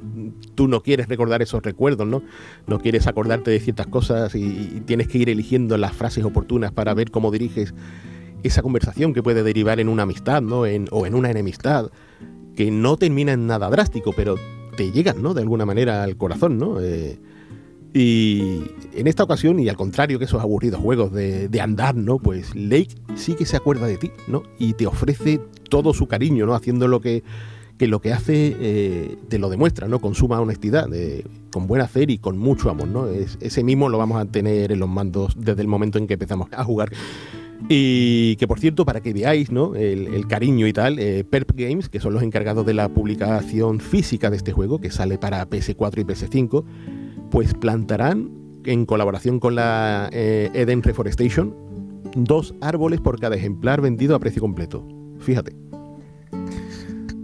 tú 0.55 0.67
no 0.67 0.81
quieres 0.81 1.07
recordar 1.07 1.41
esos 1.41 1.61
recuerdos, 1.63 2.07
¿no? 2.07 2.23
No 2.65 2.79
quieres 2.79 3.07
acordarte 3.07 3.51
de 3.51 3.59
ciertas 3.59 3.87
cosas 3.87 4.35
y, 4.35 4.81
tienes 4.85 5.07
que 5.07 5.17
ir 5.17 5.29
eligiendo 5.29 5.77
las 5.77 5.93
frases 5.93 6.23
oportunas 6.23 6.71
para 6.71 6.93
ver 6.93 7.11
cómo 7.11 7.31
diriges 7.31 7.73
esa 8.43 8.61
conversación 8.61 9.13
que 9.13 9.23
puede 9.23 9.43
derivar 9.43 9.79
en 9.79 9.89
una 9.89 10.03
amistad, 10.03 10.41
¿no? 10.41 10.61
O 10.61 11.05
en 11.05 11.15
una 11.15 11.31
enemistad, 11.31 11.91
que 12.55 12.71
no 12.71 12.97
termina 12.97 13.33
en 13.33 13.47
nada 13.47 13.69
drástico, 13.69 14.13
pero 14.13 14.35
te 14.75 14.91
llegan, 14.91 15.21
¿no? 15.21 15.33
De 15.33 15.41
alguna 15.41 15.65
manera 15.65 16.03
al 16.03 16.17
corazón, 16.17 16.57
¿no? 16.57 16.79
Eh, 16.79 17.19
y 17.99 18.63
en 18.93 19.07
esta 19.07 19.23
ocasión, 19.23 19.59
y 19.59 19.69
al 19.69 19.75
contrario 19.75 20.19
que 20.19 20.25
esos 20.25 20.39
aburridos 20.39 20.79
juegos 20.79 21.11
de, 21.11 21.49
andar, 21.59 21.95
¿no? 21.95 22.19
Pues 22.19 22.53
Lake 22.53 22.89
sí 23.15 23.33
que 23.33 23.47
se 23.47 23.57
acuerda 23.57 23.87
de 23.87 23.97
ti, 23.97 24.11
¿no? 24.27 24.43
Y 24.59 24.73
te 24.73 24.85
ofrece 24.85 25.41
todo 25.67 25.95
su 25.95 26.05
cariño, 26.05 26.45
¿no? 26.45 26.53
Haciendo 26.53 26.87
lo 26.87 27.01
que, 27.01 27.23
que 27.79 27.87
lo 27.87 27.99
que 27.99 28.13
hace 28.13 28.55
eh, 28.59 29.17
te 29.29 29.39
lo 29.39 29.49
demuestra, 29.49 29.87
¿no? 29.87 29.99
Con 29.99 30.13
suma 30.13 30.39
honestidad, 30.39 30.87
con 31.51 31.65
buen 31.65 31.81
hacer 31.81 32.11
y 32.11 32.19
con 32.19 32.37
mucho 32.37 32.69
amor, 32.69 32.87
¿no? 32.87 33.07
Es, 33.07 33.39
ese 33.41 33.63
mismo 33.63 33.89
lo 33.89 33.97
vamos 33.97 34.21
a 34.21 34.25
tener 34.25 34.71
en 34.71 34.77
los 34.77 34.89
mandos 34.89 35.33
desde 35.35 35.63
el 35.63 35.67
momento 35.67 35.97
en 35.97 36.05
que 36.05 36.13
empezamos 36.13 36.49
a 36.51 36.63
jugar. 36.63 36.91
Y 37.67 38.35
que 38.35 38.47
por 38.47 38.59
cierto, 38.59 38.85
para 38.85 39.01
que 39.01 39.13
veáis 39.13 39.51
¿no? 39.51 39.73
el, 39.73 40.27
cariño 40.27 40.67
y 40.67 40.73
tal, 40.73 40.99
eh, 40.99 41.23
Perp 41.23 41.53
Games, 41.55 41.89
que 41.89 41.99
son 41.99 42.13
los 42.13 42.21
encargados 42.21 42.63
de 42.65 42.75
la 42.75 42.87
publicación 42.89 43.79
física 43.79 44.29
de 44.29 44.37
este 44.37 44.51
juego, 44.51 44.79
que 44.79 44.91
sale 44.91 45.17
para 45.17 45.49
PS4 45.49 45.97
y 45.97 46.03
PS5, 46.03 46.63
pues 47.29 47.53
plantarán, 47.53 48.31
en 48.65 48.85
colaboración 48.85 49.39
con 49.39 49.55
la 49.55 50.09
eh, 50.11 50.49
Eden 50.53 50.83
Reforestation, 50.83 51.55
dos 52.15 52.53
árboles 52.61 53.01
por 53.01 53.19
cada 53.19 53.35
ejemplar 53.35 53.81
vendido 53.81 54.15
a 54.15 54.19
precio 54.19 54.41
completo. 54.41 54.85
Fíjate. 55.19 55.55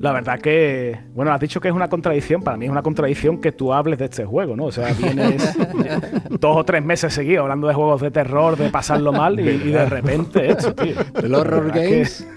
La 0.04 0.12
verdad 0.12 0.38
que, 0.38 0.99
bueno, 1.14 1.32
has 1.32 1.39
dicho 1.39 1.62
que 1.62 1.70
es 1.70 1.74
una 1.74 1.88
contradicción, 1.88 2.41
para 2.41 2.58
mí 2.58 2.66
es 2.66 2.72
una 2.72 2.82
contradicción 2.82 3.39
que 3.39 3.54
tú 3.54 3.72
hables 3.72 3.97
de 3.99 4.06
este 4.06 4.26
juego, 4.26 4.54
¿no? 4.54 4.66
O 4.66 4.72
sea, 4.74 4.91
vienes 4.91 5.58
dos 6.41 6.58
o 6.58 6.66
tres 6.66 6.84
meses 6.84 7.14
seguidos 7.14 7.43
hablando 7.43 7.70
de 7.70 7.74
juegos 7.74 8.01
de 8.01 8.12
terror, 8.12 8.58
de 8.58 8.70
pasarlo 8.70 9.14
mal 9.14 9.39
y, 9.39 9.72
de 9.72 9.86
repente 9.86 10.51
esto, 10.51 10.76
tío. 10.76 10.95
El 11.24 11.34
horror 11.34 11.72
games, 11.72 12.28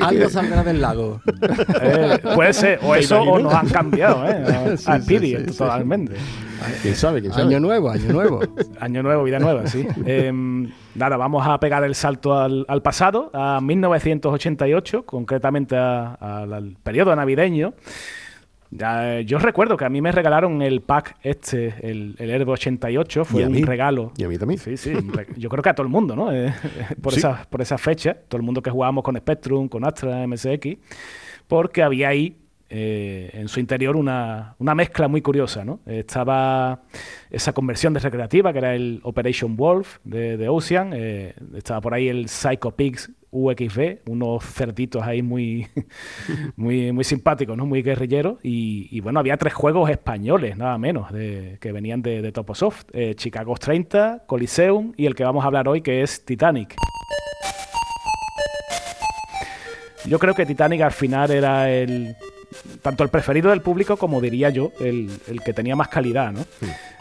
algo 0.00 0.30
saldrá 0.30 0.64
del 0.64 0.80
lago. 0.80 1.20
Eh, 1.82 2.20
puede 2.34 2.54
ser, 2.54 2.80
o 2.82 2.94
eso 2.94 3.20
o 3.20 3.38
nos 3.38 3.52
han 3.52 3.68
cambiado, 3.68 4.26
¿eh? 4.26 4.42
A, 4.86 4.98
totalmente. 5.58 6.14
¿Quién 6.82 6.94
sabe? 6.94 7.20
¿Quién 7.20 7.32
sabe? 7.32 7.48
Año 7.48 7.60
nuevo, 7.60 7.90
año 7.90 8.12
nuevo. 8.12 8.40
año 8.80 9.02
nuevo, 9.02 9.24
vida 9.24 9.38
nueva, 9.38 9.66
sí. 9.66 9.86
Eh, 10.06 10.32
nada, 10.94 11.16
vamos 11.16 11.46
a 11.46 11.58
pegar 11.60 11.84
el 11.84 11.94
salto 11.94 12.38
al, 12.38 12.82
pasado, 12.82 13.30
a 13.32 13.60
1988, 13.60 15.04
concretamente 15.04 15.76
al 15.76 16.76
periodo 16.82 17.14
navideño. 17.14 17.74
yo 18.70 19.38
recuerdo 19.38 19.76
que 19.76 19.84
a 19.84 19.88
mí 19.88 20.00
me 20.00 20.12
regalaron 20.12 20.62
el 20.62 20.80
pack 20.82 21.16
este, 21.22 21.74
el, 21.82 22.16
el 22.18 22.30
Herbo 22.30 22.52
88, 22.52 23.24
fue 23.24 23.46
un 23.46 23.66
regalo. 23.66 24.12
Y 24.16 24.24
a 24.24 24.28
mí 24.28 24.38
también. 24.38 24.58
Sí, 24.58 24.76
sí, 24.76 24.92
yo 25.36 25.48
creo 25.48 25.62
que 25.62 25.70
a 25.70 25.74
todo 25.74 25.86
el 25.86 25.92
mundo, 25.92 26.16
¿no? 26.16 26.32
Eh, 26.32 26.52
por, 27.02 27.14
esa, 27.14 27.46
por 27.48 27.60
esa 27.62 27.78
fecha, 27.78 28.14
todo 28.28 28.38
el 28.38 28.42
mundo 28.42 28.62
que 28.62 28.70
jugábamos 28.70 29.04
con 29.04 29.16
Spectrum, 29.16 29.68
con 29.68 29.84
Astra, 29.84 30.26
MSX, 30.26 30.76
porque 31.46 31.82
había 31.82 32.08
ahí 32.08 32.43
eh, 32.76 33.30
en 33.34 33.46
su 33.46 33.60
interior 33.60 33.94
una, 33.94 34.56
mezcla 34.58 35.06
muy 35.06 35.22
curiosa. 35.22 35.64
¿no? 35.64 35.78
Estaba 35.86 36.82
esa 37.30 37.52
conversión 37.52 37.94
de 37.94 38.00
recreativa, 38.00 38.52
que 38.52 38.58
era 38.58 38.74
el 38.74 39.00
Operation 39.04 39.56
Wolf 39.56 39.98
de, 40.02 40.48
Ocean, 40.48 40.90
eh, 40.92 41.34
estaba 41.54 41.80
por 41.80 41.94
ahí 41.94 42.08
el 42.08 42.28
Psycho 42.28 42.72
Pigs 42.72 43.12
UXV, 43.30 44.00
unos 44.08 44.44
cerditos 44.44 45.04
ahí 45.04 45.22
muy, 45.22 45.68
muy, 46.56 46.90
muy 46.90 47.04
simpáticos, 47.04 47.56
¿no? 47.56 47.64
muy 47.64 47.82
guerrilleros, 47.82 48.38
y, 48.42 48.98
bueno, 49.00 49.20
había 49.20 49.36
tres 49.36 49.54
juegos 49.54 49.88
españoles, 49.88 50.56
nada 50.56 50.76
menos, 50.76 51.12
de, 51.12 51.58
que 51.60 51.70
venían 51.70 52.02
de, 52.02 52.32
Toposoft, 52.32 52.86
eh, 52.92 53.14
Chicago 53.14 53.54
30, 53.54 54.24
Coliseum 54.26 54.92
y 54.96 55.06
el 55.06 55.14
que 55.14 55.22
vamos 55.22 55.44
a 55.44 55.46
hablar 55.46 55.68
hoy, 55.68 55.80
que 55.80 56.02
es 56.02 56.24
Titanic. 56.24 56.74
Yo 60.06 60.18
creo 60.18 60.34
que 60.34 60.44
Titanic 60.44 60.80
al 60.80 60.92
final 60.92 61.30
era 61.30 61.70
el, 61.70 62.16
tanto 62.82 63.04
el 63.04 63.10
preferido 63.10 63.50
del 63.50 63.60
público 63.60 63.96
como 63.96 64.20
diría 64.20 64.50
yo, 64.50 64.72
el, 64.80 65.10
que 65.44 65.52
tenía 65.52 65.76
más 65.76 65.88
calidad, 65.88 66.32
¿no? 66.32 66.44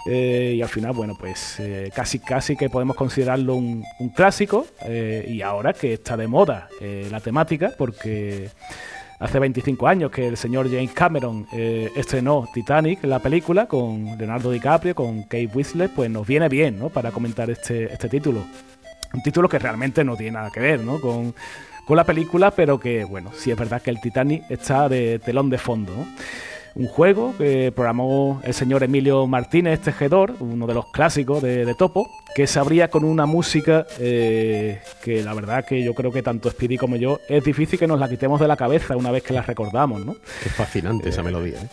Eh, 0.05 0.55
y 0.57 0.61
al 0.61 0.67
final, 0.69 0.91
bueno, 0.93 1.15
pues 1.17 1.59
eh, 1.59 1.89
casi 1.95 2.19
casi 2.19 2.57
que 2.57 2.69
podemos 2.69 2.95
considerarlo 2.95 3.55
un, 3.55 3.83
clásico 4.15 4.67
eh, 4.85 5.25
y 5.27 5.41
ahora 5.41 5.73
que 5.73 5.93
está 5.93 6.17
de 6.17 6.27
moda 6.27 6.67
la 7.09 7.19
temática, 7.19 7.71
porque 7.77 8.49
hace 9.19 9.39
25 9.39 9.87
años 9.87 10.11
que 10.11 10.27
el 10.27 10.37
señor 10.37 10.69
James 10.69 10.91
Cameron 10.91 11.47
estrenó 11.95 12.47
Titanic, 12.53 13.03
la 13.05 13.19
película, 13.19 13.67
con 13.67 14.17
Leonardo 14.17 14.51
DiCaprio, 14.51 14.93
con 14.93 15.23
Kate 15.23 15.49
Winslet, 15.53 15.91
pues 15.91 16.09
nos 16.09 16.27
viene 16.27 16.49
bien, 16.49 16.77
¿no? 16.77 16.89
Para 16.89 17.11
comentar 17.11 17.49
este, 17.49 17.91
este 17.91 18.09
título. 18.09 18.43
Un 19.13 19.21
título 19.21 19.47
que 19.47 19.59
realmente 19.59 20.03
no 20.03 20.17
tiene 20.17 20.33
nada 20.33 20.49
que 20.51 20.59
ver, 20.59 20.79
¿no? 20.81 20.99
Con 20.99 21.33
con 21.85 21.97
la 21.97 22.03
película, 22.03 22.51
pero 22.51 22.79
que, 22.79 23.03
bueno, 23.03 23.31
sí 23.35 23.51
es 23.51 23.57
verdad 23.57 23.81
que 23.81 23.89
el 23.89 23.99
Titanic 23.99 24.43
está 24.49 24.89
de 24.89 25.19
telón 25.19 25.49
de 25.49 25.57
fondo. 25.57 25.93
Un 26.75 26.87
juego 26.87 27.35
que 27.37 27.71
programó 27.71 28.41
el 28.43 28.53
señor 28.55 28.83
Emilio 28.83 29.27
Martínez 29.27 29.81
Tejedor, 29.81 30.35
uno 30.39 30.65
de 30.65 30.73
los 30.73 30.87
clásicos 30.87 31.41
de, 31.43 31.71
Topo, 31.75 32.09
que 32.33 32.47
se 32.47 32.57
abría 32.57 32.89
con 32.89 33.03
una 33.03 33.27
música 33.27 33.85
eh, 33.99 34.81
que 35.03 35.21
la 35.21 35.35
verdad 35.35 35.65
que 35.65 35.83
yo 35.83 35.93
creo 35.93 36.11
que 36.11 36.23
tanto 36.23 36.49
Speedy 36.49 36.77
como 36.77 36.95
yo 36.95 37.19
es 37.29 37.43
difícil 37.43 37.77
que 37.77 37.85
nos 37.85 37.99
la 37.99 38.09
quitemos 38.09 38.39
de 38.39 38.47
la 38.47 38.57
cabeza 38.57 38.97
una 38.97 39.11
vez 39.11 39.21
que 39.21 39.33
la 39.33 39.43
recordamos, 39.43 40.03
¿no? 40.03 40.15
Es 40.43 40.51
fascinante 40.51 41.09
esa 41.09 41.21
melodía, 41.21 41.59
¿eh? 41.59 41.69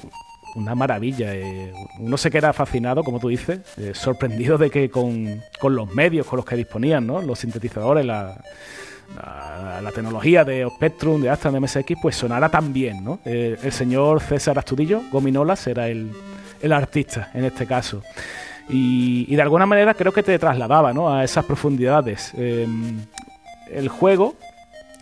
Una 0.57 0.75
maravilla. 0.75 1.35
Eh. 1.35 1.73
Uno 1.99 2.17
se 2.17 2.31
queda 2.31 2.53
fascinado, 2.53 3.03
como 3.05 3.21
tú 3.21 3.29
dices, 3.29 3.61
sorprendido 3.93 4.59
de 4.59 4.71
que 4.71 4.91
con, 4.91 5.43
con, 5.61 5.75
los 5.77 5.93
medios 5.95 6.27
con 6.27 6.39
los 6.39 6.47
que 6.47 6.57
disponían, 6.57 7.07
¿no? 7.07 7.23
Los 7.23 7.39
sintetizadores, 7.39 8.05
la 8.05 8.37
la, 9.83 9.91
tecnología 9.93 10.45
de 10.45 10.69
Spectrum, 10.77 11.21
de 11.21 11.31
Astra, 11.31 11.51
de 11.51 11.61
MSX, 11.61 11.95
pues 12.01 12.17
sonara 12.17 12.49
tan 12.49 12.73
bien, 12.73 13.05
¿no? 13.05 13.19
Eh, 13.25 13.57
el 13.63 13.73
señor 13.73 14.21
César 14.21 14.59
Astudillo, 14.59 15.03
Gominola, 15.11 15.57
será 15.57 15.89
el, 15.89 16.13
artista 16.73 17.31
en 17.35 17.45
este 17.45 17.67
caso. 17.67 18.03
Y, 18.69 19.35
de 19.35 19.43
alguna 19.43 19.67
manera 19.67 19.95
creo 19.95 20.13
que 20.13 20.23
te 20.23 20.39
trasladaba 20.39 20.93
¿no? 20.93 21.13
a 21.13 21.25
esas 21.25 21.45
profundidades. 21.45 22.33
Em, 22.37 23.01
el 23.69 23.89
juego, 23.89 24.37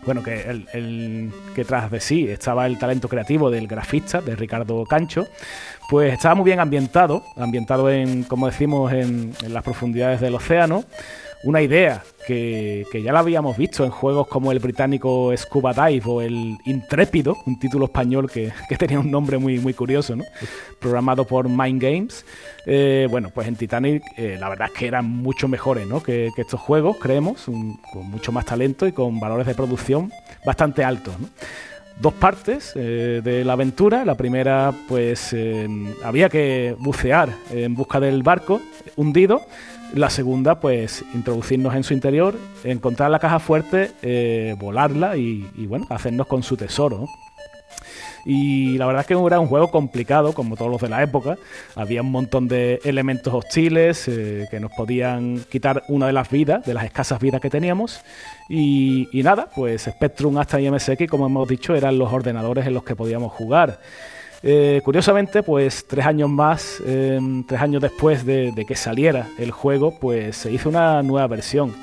bueno, 0.05 0.23
que, 0.23 0.43
el, 0.73 1.33
que 1.55 1.65
tras 1.65 1.91
de 1.91 2.01
sí 2.01 2.29
estaba 2.29 2.67
el 2.67 2.79
talento 2.79 3.09
creativo 3.09 3.51
del 3.51 3.67
grafista, 3.67 4.21
de 4.21 4.37
Ricardo 4.37 4.85
Cancho, 4.85 5.27
pues 5.91 6.15
estaba 6.15 6.35
muy 6.35 6.45
bien 6.45 6.61
ambientado, 6.61 7.23
ambientado 7.37 7.91
en, 7.91 8.25
como 8.25 8.47
decimos, 8.47 8.93
en 8.93 9.35
las 9.49 9.63
profundidades 9.63 10.21
del 10.21 10.35
océano 10.35 10.85
una 11.45 11.63
idea 11.63 12.03
que, 12.27 12.85
ya 13.03 13.13
la 13.13 13.21
habíamos 13.21 13.57
visto 13.57 13.85
en 13.85 13.91
juegos 13.91 14.27
como 14.29 14.53
el 14.53 14.59
británico 14.59 15.33
Scuba 15.37 15.73
Dive 15.73 16.03
o 16.07 16.21
el 16.21 16.57
Intrépido, 16.67 17.37
un 17.47 17.59
título 17.59 17.87
español 17.87 18.31
que, 18.31 18.53
tenía 18.79 19.01
un 19.01 19.11
nombre 19.11 19.39
muy, 19.39 19.59
muy 19.59 19.73
curioso, 19.73 20.17
¿no? 20.17 20.25
programado 20.81 21.25
por 21.25 21.49
Mind 21.49 21.81
Games. 21.81 22.25
Eh, 22.67 23.07
bueno, 23.11 23.31
pues 23.33 23.49
en 23.49 23.57
Titanic 23.57 24.03
eh, 24.17 24.37
la 24.39 24.49
verdad 24.49 24.69
es 24.73 24.79
que 24.79 24.87
eran 24.87 25.07
mucho 25.07 25.49
mejores 25.49 25.87
¿no? 25.87 26.03
que, 26.03 26.31
estos 26.37 26.61
juegos, 26.61 26.97
creemos, 26.99 27.45
con 27.45 28.11
mucho 28.11 28.33
más 28.33 28.45
talento 28.45 28.87
y 28.87 28.93
con 28.93 29.19
valores 29.19 29.47
de 29.47 29.55
producción 29.55 30.13
bastante 30.45 30.85
altos. 30.85 31.15
dos 32.01 32.15
partes 32.15 32.73
eh, 32.77 33.21
de 33.25 33.45
la 33.45 33.55
aventura. 33.55 34.05
La 34.05 34.17
primera, 34.17 34.73
pues 34.89 35.35
había 36.05 36.29
que 36.29 36.77
bucear 36.79 37.31
en 37.51 37.75
busca 37.75 38.01
del 38.01 38.23
barco 38.23 38.61
hundido. 38.97 39.41
La 39.95 40.11
segunda, 40.11 40.61
pues 40.61 41.03
introducirnos 41.15 41.75
en 41.75 41.83
su 41.83 41.95
interior, 41.95 42.35
encontrar 42.63 43.11
la 43.11 43.19
caja 43.19 43.39
fuerte, 43.39 43.91
eh, 44.03 44.55
volarla 44.59 45.17
y, 45.17 45.49
bueno, 45.67 45.87
hacernos 45.89 46.27
con 46.27 46.43
su 46.43 46.57
tesoro. 46.57 47.07
Y 48.27 48.77
la 48.77 48.85
verdad 48.87 49.01
es 49.01 49.07
que 49.07 49.15
era 49.15 49.41
un 49.41 49.47
juego 49.47 49.71
complicado, 49.71 50.35
como 50.35 50.57
todos 50.57 50.71
los 50.71 50.81
de 50.83 50.91
la 50.91 51.03
época. 51.03 51.39
Había 51.75 52.03
un 52.03 52.11
montón 52.11 52.47
de 52.49 52.81
elementos 52.85 53.33
hostiles 53.33 54.07
eh, 54.09 54.47
que 54.51 54.61
nos 54.61 54.73
podían 54.73 55.45
quitar 55.49 55.83
una 55.89 56.07
de 56.07 56.13
las 56.13 56.29
vidas, 56.29 56.67
de 56.67 56.75
las 56.75 56.85
escasas 56.85 57.19
vidas 57.19 57.41
que 57.41 57.49
teníamos. 57.49 58.03
Y, 58.51 59.09
y 59.19 59.23
nada, 59.23 59.49
pues 59.55 59.85
Spectrum, 59.85 60.37
hasta 60.37 60.61
y 60.61 60.71
MSX, 60.71 61.07
como 61.09 61.27
hemos 61.27 61.49
dicho, 61.49 61.75
eran 61.75 61.99
los 61.99 62.13
ordenadores 62.13 62.67
en 62.67 62.75
los 62.75 62.85
que 62.85 62.95
podíamos 62.95 63.33
jugar. 63.33 63.81
Eh, 64.43 64.81
curiosamente, 64.85 65.43
pues 65.43 65.85
tres 65.87 66.07
años 66.07 66.31
más, 66.31 66.81
em, 66.87 67.43
tres 67.45 67.61
años 67.61 67.83
después 67.83 68.25
de, 68.25 68.53
que 68.67 68.77
saliera 68.77 69.27
el 69.39 69.51
juego, 69.51 69.99
pues 69.99 70.37
se 70.37 70.53
hizo 70.53 70.69
una 70.69 71.03
nueva 71.03 71.27
versión 71.27 71.75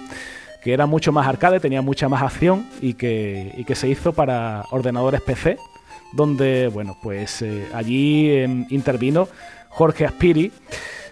que 0.63 0.73
era 0.73 0.87
mucho 0.87 1.11
más 1.11 1.27
arcade, 1.27 1.59
tenía 1.59 1.83
mucha 1.83 2.09
más 2.09 2.23
acción 2.23 2.65
y 2.81 2.95
que, 2.95 3.65
se 3.75 3.87
hizo 3.87 4.13
para 4.13 4.63
ordenadores 4.71 5.21
PC, 5.21 5.57
donde, 6.11 6.69
bueno, 6.73 6.97
pues 7.03 7.43
eh, 7.43 7.67
allí 7.71 8.31
em, 8.31 8.65
intervino 8.71 9.27
Jorge 9.69 10.05
Aspiri, 10.05 10.51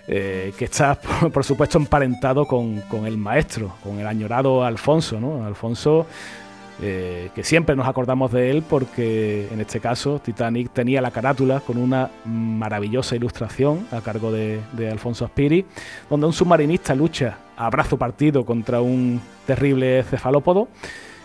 eh, 0.07 0.53
que 0.57 0.65
está, 0.65 0.95
por, 1.33 1.43
supuesto, 1.43 1.77
emparentado 1.77 2.45
con, 2.45 2.81
el 3.05 3.17
maestro, 3.17 3.75
con 3.83 3.99
el 3.99 4.07
añorado 4.07 4.63
Alfonso. 4.63 5.19
Alfonso 5.45 6.07
eh, 6.82 7.30
que 7.36 7.43
siempre 7.43 7.76
nos 7.76 7.88
acordamos 7.88 8.32
de 8.32 8.49
él 8.49 8.63
porque 8.67 9.47
en 9.51 9.61
este 9.61 9.80
caso 9.80 10.19
Titanic 10.19 10.71
tenía 10.71 11.01
la 11.01 11.11
carátula 11.11 11.59
con 11.59 11.78
una 11.78 12.09
maravillosa 12.26 13.15
ilustración 13.15 13.86
a 13.91 14.01
cargo 14.01 14.32
de, 14.32 14.59
Alfonso 14.91 15.26
Aspiri, 15.26 15.65
donde 16.09 16.26
un 16.26 16.34
submarinista 16.34 16.95
lucha 16.95 17.38
a 17.55 17.69
brazo 17.69 17.97
partido 17.97 18.43
contra 18.43 18.82
un 18.82 19.21
terrible 19.45 20.03
cefalópodo 20.03 20.67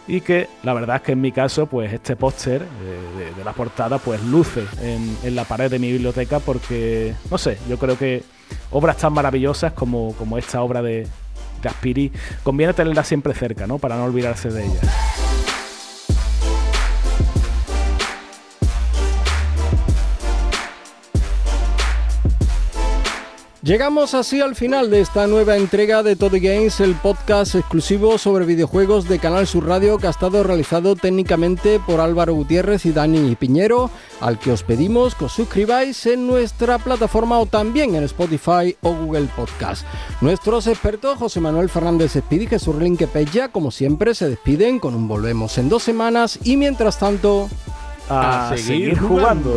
y 0.06 0.20
que 0.20 0.48
la 0.62 0.74
verdad 0.74 0.96
es 0.96 1.02
que 1.02 1.12
en 1.12 1.20
mi 1.22 1.32
caso 1.32 1.66
pues 1.66 1.92
este 1.92 2.14
póster 2.14 2.62
eh, 2.62 3.32
de, 3.36 3.44
la 3.44 3.52
portada 3.52 3.98
pues 3.98 4.22
luce 4.22 4.64
en, 4.82 5.34
la 5.34 5.44
pared 5.44 5.70
de 5.70 5.78
mi 5.78 5.90
biblioteca 5.90 6.40
porque 6.40 7.14
no 7.30 7.38
sé, 7.38 7.58
yo 7.68 7.78
creo 7.78 7.96
que 7.98 8.22
obras 8.70 8.98
tan 8.98 9.14
maravillosas 9.14 9.72
como, 9.72 10.14
como 10.14 10.36
esta 10.36 10.62
obra 10.62 10.82
de, 10.82 11.06
de 11.62 11.68
Aspiri 11.68 12.12
conviene 12.42 12.74
tenerla 12.74 13.02
siempre 13.02 13.34
cerca, 13.34 13.66
¿no? 13.66 13.78
Para 13.78 13.96
no 13.96 14.04
olvidarse 14.04 14.50
de 14.50 14.64
ella. 14.66 14.80
Llegamos 23.68 24.14
así 24.14 24.40
al 24.40 24.54
final 24.56 24.88
de 24.88 25.02
esta 25.02 25.26
nueva 25.26 25.58
entrega 25.58 26.02
de 26.02 26.16
Todo 26.16 26.38
Games, 26.40 26.80
el 26.80 26.94
podcast 26.94 27.54
exclusivo 27.54 28.16
sobre 28.16 28.46
videojuegos 28.46 29.06
de 29.06 29.18
Canal 29.18 29.46
Sur 29.46 29.66
Radio 29.66 29.98
que 29.98 30.06
ha 30.06 30.10
estado 30.10 30.42
realizado 30.42 30.96
técnicamente 30.96 31.78
por 31.78 32.00
Álvaro 32.00 32.32
Gutiérrez 32.32 32.86
y 32.86 32.92
Dani 32.92 33.36
Piñero, 33.36 33.90
al 34.22 34.38
que 34.38 34.52
os 34.52 34.62
pedimos 34.62 35.14
que 35.14 35.26
os 35.26 35.32
suscribáis 35.32 36.06
en 36.06 36.26
nuestra 36.26 36.78
plataforma 36.78 37.38
o 37.38 37.44
también 37.44 37.94
en 37.94 38.04
Spotify 38.04 38.74
o 38.80 38.94
Google 38.94 39.28
Podcast. 39.36 39.86
Nuestros 40.22 40.66
expertos 40.66 41.18
José 41.18 41.40
Manuel 41.40 41.68
Fernández 41.68 42.16
Espíritu 42.16 42.54
y 42.54 42.58
Jesús 42.58 42.74
Relinque 42.74 43.06
Pella, 43.06 43.48
como 43.48 43.70
siempre, 43.70 44.14
se 44.14 44.30
despiden 44.30 44.78
con 44.78 44.94
un 44.94 45.06
volvemos 45.08 45.58
en 45.58 45.68
dos 45.68 45.82
semanas 45.82 46.38
y 46.42 46.56
mientras 46.56 46.98
tanto, 46.98 47.50
a, 48.08 48.50
seguir, 48.56 48.98
jugando. 48.98 49.56